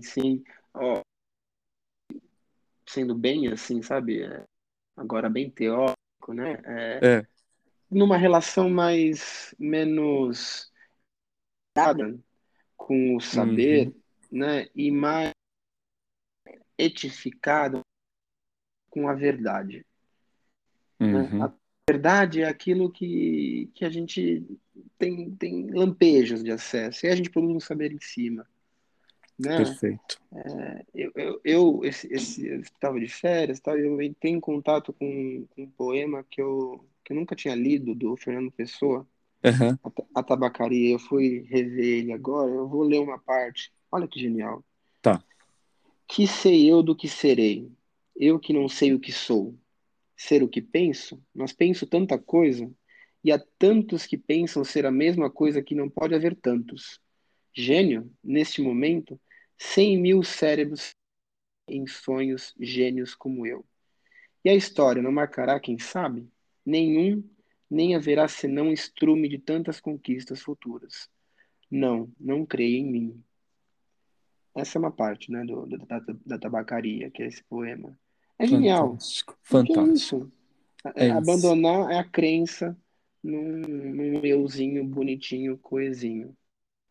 Sim, 0.00 0.42
ó, 0.74 1.02
sendo 2.86 3.14
bem 3.14 3.48
assim, 3.48 3.82
sabe? 3.82 4.22
É, 4.22 4.44
agora 4.96 5.28
bem 5.28 5.50
teórico, 5.50 6.32
né? 6.32 6.60
É, 6.64 7.00
É. 7.02 7.26
Numa 7.90 8.16
relação 8.16 8.70
mais 8.70 9.52
menos 9.58 10.70
com 12.76 13.16
o 13.16 13.20
saber, 13.20 13.88
Uhum. 13.88 13.94
né? 14.30 14.68
E 14.74 14.90
mais 14.92 15.32
etificado 16.82 17.80
com 18.88 19.08
a 19.08 19.14
verdade. 19.14 19.84
Né? 20.98 21.28
Uhum. 21.32 21.44
A 21.44 21.52
verdade 21.88 22.42
é 22.42 22.48
aquilo 22.48 22.90
que, 22.90 23.70
que 23.74 23.84
a 23.84 23.90
gente 23.90 24.44
tem, 24.98 25.30
tem 25.36 25.70
lampejos 25.70 26.42
de 26.42 26.50
acesso 26.50 27.06
e 27.06 27.08
a 27.08 27.16
gente 27.16 27.30
produz 27.30 27.54
um 27.54 27.60
saber 27.60 27.92
em 27.92 28.00
cima. 28.00 28.46
Né? 29.38 29.56
Perfeito. 29.56 30.20
É, 30.34 30.84
eu, 30.94 31.12
eu, 31.14 31.40
eu 31.44 31.80
esse, 31.84 32.12
esse, 32.12 32.46
estava 32.60 33.00
de 33.00 33.08
férias, 33.08 33.58
tá? 33.60 33.76
eu 33.76 34.00
entrei 34.02 34.32
em 34.32 34.40
contato 34.40 34.92
com, 34.92 35.46
com 35.50 35.62
um 35.62 35.70
poema 35.70 36.24
que 36.28 36.42
eu, 36.42 36.84
que 37.02 37.12
eu 37.12 37.16
nunca 37.16 37.34
tinha 37.34 37.54
lido, 37.54 37.94
do 37.94 38.16
Fernando 38.16 38.50
Pessoa, 38.52 39.06
Uhum. 39.42 39.78
a, 40.14 40.20
a 40.20 40.22
Tabacaria. 40.22 40.92
Eu 40.92 40.98
fui 40.98 41.46
rever 41.48 41.98
ele 42.00 42.12
agora, 42.12 42.50
eu 42.50 42.68
vou 42.68 42.82
ler 42.82 43.00
uma 43.00 43.18
parte. 43.18 43.72
Olha 43.90 44.06
que 44.06 44.20
genial. 44.20 44.62
Tá. 45.00 45.22
Que 46.12 46.26
sei 46.26 46.68
eu 46.68 46.82
do 46.82 46.96
que 46.96 47.08
serei? 47.08 47.70
Eu 48.16 48.40
que 48.40 48.52
não 48.52 48.68
sei 48.68 48.92
o 48.92 48.98
que 48.98 49.12
sou. 49.12 49.56
Ser 50.16 50.42
o 50.42 50.48
que 50.48 50.60
penso? 50.60 51.24
Mas 51.32 51.52
penso 51.52 51.86
tanta 51.86 52.18
coisa, 52.18 52.68
e 53.22 53.30
há 53.30 53.38
tantos 53.56 54.06
que 54.06 54.18
pensam 54.18 54.64
ser 54.64 54.84
a 54.84 54.90
mesma 54.90 55.30
coisa 55.30 55.62
que 55.62 55.72
não 55.72 55.88
pode 55.88 56.12
haver 56.12 56.34
tantos. 56.34 57.00
Gênio, 57.54 58.12
neste 58.24 58.60
momento, 58.60 59.20
cem 59.56 59.96
mil 59.98 60.24
cérebros 60.24 60.96
em 61.68 61.86
sonhos 61.86 62.52
gênios 62.58 63.14
como 63.14 63.46
eu. 63.46 63.64
E 64.44 64.50
a 64.50 64.54
história 64.54 65.00
não 65.00 65.12
marcará 65.12 65.60
quem 65.60 65.78
sabe? 65.78 66.28
nenhum, 66.66 67.22
nem 67.70 67.94
haverá 67.94 68.26
senão 68.26 68.72
estrume 68.72 69.28
de 69.28 69.38
tantas 69.38 69.80
conquistas 69.80 70.42
futuras. 70.42 71.08
Não, 71.70 72.12
não 72.18 72.44
creia 72.44 72.78
em 72.78 72.84
mim. 72.84 73.24
Essa 74.54 74.78
é 74.78 74.80
uma 74.80 74.90
parte, 74.90 75.30
né, 75.30 75.44
do, 75.44 75.66
da, 75.66 76.00
da 76.26 76.38
tabacaria, 76.38 77.10
que 77.10 77.22
é 77.22 77.26
esse 77.26 77.42
poema. 77.44 77.96
É 78.38 78.46
genial. 78.46 78.92
Fantástico, 78.92 79.32
é 79.32 79.36
fantástico. 79.44 79.92
isso. 79.92 80.32
É 80.96 81.06
isso. 81.06 81.16
Abandonar 81.16 81.90
é 81.90 81.98
a 81.98 82.04
crença 82.04 82.76
num, 83.22 83.60
num 83.60 84.24
euzinho 84.24 84.84
bonitinho, 84.86 85.58
coesinho. 85.58 86.36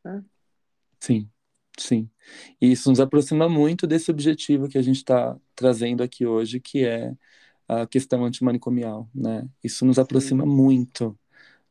né? 0.03 0.24
Sim, 0.99 1.30
sim. 1.78 2.10
E 2.62 2.72
isso 2.72 2.89
nos 2.89 2.99
aproxima 2.99 3.49
muito 3.49 3.88
desse 3.88 4.12
objetivo 4.12 4.68
que 4.70 4.78
a 4.78 4.82
gente 4.82 4.97
está 4.97 5.38
trazendo 5.55 6.03
aqui 6.03 6.26
hoje, 6.26 6.60
que 6.60 6.86
é 6.86 7.16
a 7.68 7.86
questão 7.88 8.26
antimanicomial, 8.26 9.10
né? 9.14 9.47
Isso 9.64 9.86
nos 9.86 9.99
aproxima 9.99 10.43
Sim, 10.43 10.49
muito, 10.49 11.18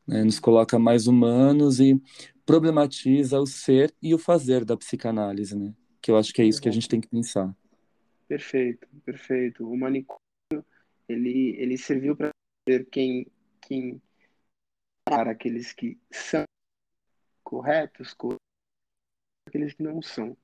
né? 0.07 0.23
Nos 0.23 0.39
coloca 0.39 0.79
mais 0.79 1.07
humanos 1.07 1.79
e 1.79 2.01
problematiza 2.45 3.39
o 3.39 3.45
ser 3.45 3.93
e 4.01 4.13
o 4.13 4.17
fazer 4.17 4.65
da 4.65 4.75
psicanálise, 4.77 5.55
né? 5.57 5.73
Que 6.01 6.11
eu 6.11 6.17
acho 6.17 6.33
que 6.33 6.41
é 6.41 6.45
isso 6.45 6.61
que 6.61 6.69
a 6.69 6.71
gente 6.71 6.87
tem 6.87 7.01
que 7.01 7.07
pensar. 7.07 7.55
Perfeito, 8.27 8.87
perfeito. 9.03 9.67
O 9.67 9.77
manicômio, 9.77 10.65
ele, 11.07 11.55
ele 11.57 11.77
serviu 11.77 12.15
para 12.15 12.29
ver 12.67 12.87
quem, 12.89 13.27
quem 13.61 14.01
para 15.03 15.31
aqueles 15.31 15.73
que 15.73 15.97
são 16.11 16.43
corretos, 17.43 18.13
com 18.13 18.35
aqueles 19.47 19.73
que 19.73 19.81
não 19.81 20.01
são. 20.01 20.37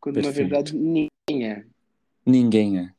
Quando 0.00 0.22
na 0.22 0.30
verdade 0.30 0.72
Perfeito. 0.72 1.10
ninguém 1.28 1.50
é. 1.50 1.66
Ninguém 2.24 2.78
é, 2.78 2.94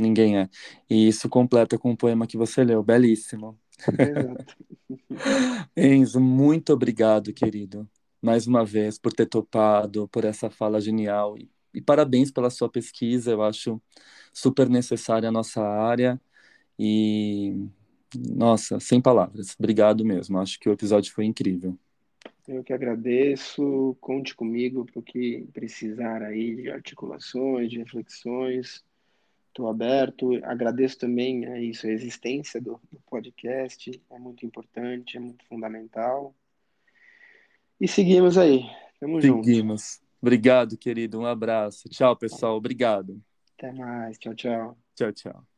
ninguém 0.00 0.38
é. 0.38 0.48
E 0.88 1.08
isso 1.08 1.28
completa 1.28 1.76
com 1.76 1.90
o 1.90 1.96
poema 1.96 2.26
que 2.26 2.36
você 2.36 2.62
leu, 2.62 2.82
belíssimo. 2.82 3.58
Exato. 3.98 4.56
Enzo, 5.76 6.20
muito 6.20 6.72
obrigado, 6.72 7.32
querido, 7.32 7.88
mais 8.22 8.46
uma 8.46 8.64
vez, 8.64 8.98
por 8.98 9.12
ter 9.12 9.26
topado, 9.26 10.08
por 10.08 10.24
essa 10.24 10.50
fala 10.50 10.80
genial. 10.80 11.38
E, 11.38 11.50
e 11.74 11.80
parabéns 11.80 12.30
pela 12.30 12.50
sua 12.50 12.68
pesquisa, 12.68 13.30
eu 13.32 13.42
acho 13.42 13.80
super 14.32 14.68
necessária 14.68 15.28
a 15.28 15.32
nossa 15.32 15.62
área. 15.62 16.20
E, 16.78 17.68
nossa, 18.16 18.80
sem 18.80 19.00
palavras, 19.00 19.54
obrigado 19.58 20.04
mesmo. 20.04 20.38
Acho 20.38 20.58
que 20.58 20.68
o 20.68 20.72
episódio 20.72 21.12
foi 21.12 21.24
incrível. 21.24 21.78
Eu 22.46 22.64
que 22.64 22.72
agradeço. 22.72 23.96
Conte 24.00 24.34
comigo 24.34 24.84
para 24.84 24.98
o 24.98 25.02
que 25.02 25.46
precisar 25.52 26.22
aí 26.22 26.56
de 26.56 26.70
articulações, 26.70 27.70
de 27.70 27.78
reflexões. 27.78 28.84
Estou 29.48 29.68
aberto. 29.68 30.32
Agradeço 30.44 30.98
também 30.98 31.46
a 31.46 31.60
isso, 31.60 31.86
a 31.86 31.90
existência 31.90 32.60
do, 32.60 32.80
do 32.90 32.98
podcast. 33.08 34.00
É 34.10 34.18
muito 34.18 34.44
importante, 34.44 35.16
é 35.16 35.20
muito 35.20 35.44
fundamental. 35.46 36.34
E 37.80 37.88
seguimos 37.88 38.36
aí. 38.36 38.64
Tamo 39.00 39.20
junto. 39.20 39.44
Seguimos. 39.44 40.00
Obrigado, 40.20 40.76
querido. 40.76 41.20
Um 41.20 41.26
abraço. 41.26 41.88
Tchau, 41.88 42.16
pessoal. 42.16 42.56
Obrigado. 42.56 43.20
Até 43.56 43.72
mais. 43.72 44.18
Tchau, 44.18 44.34
tchau. 44.34 44.76
Tchau, 44.94 45.12
tchau. 45.12 45.49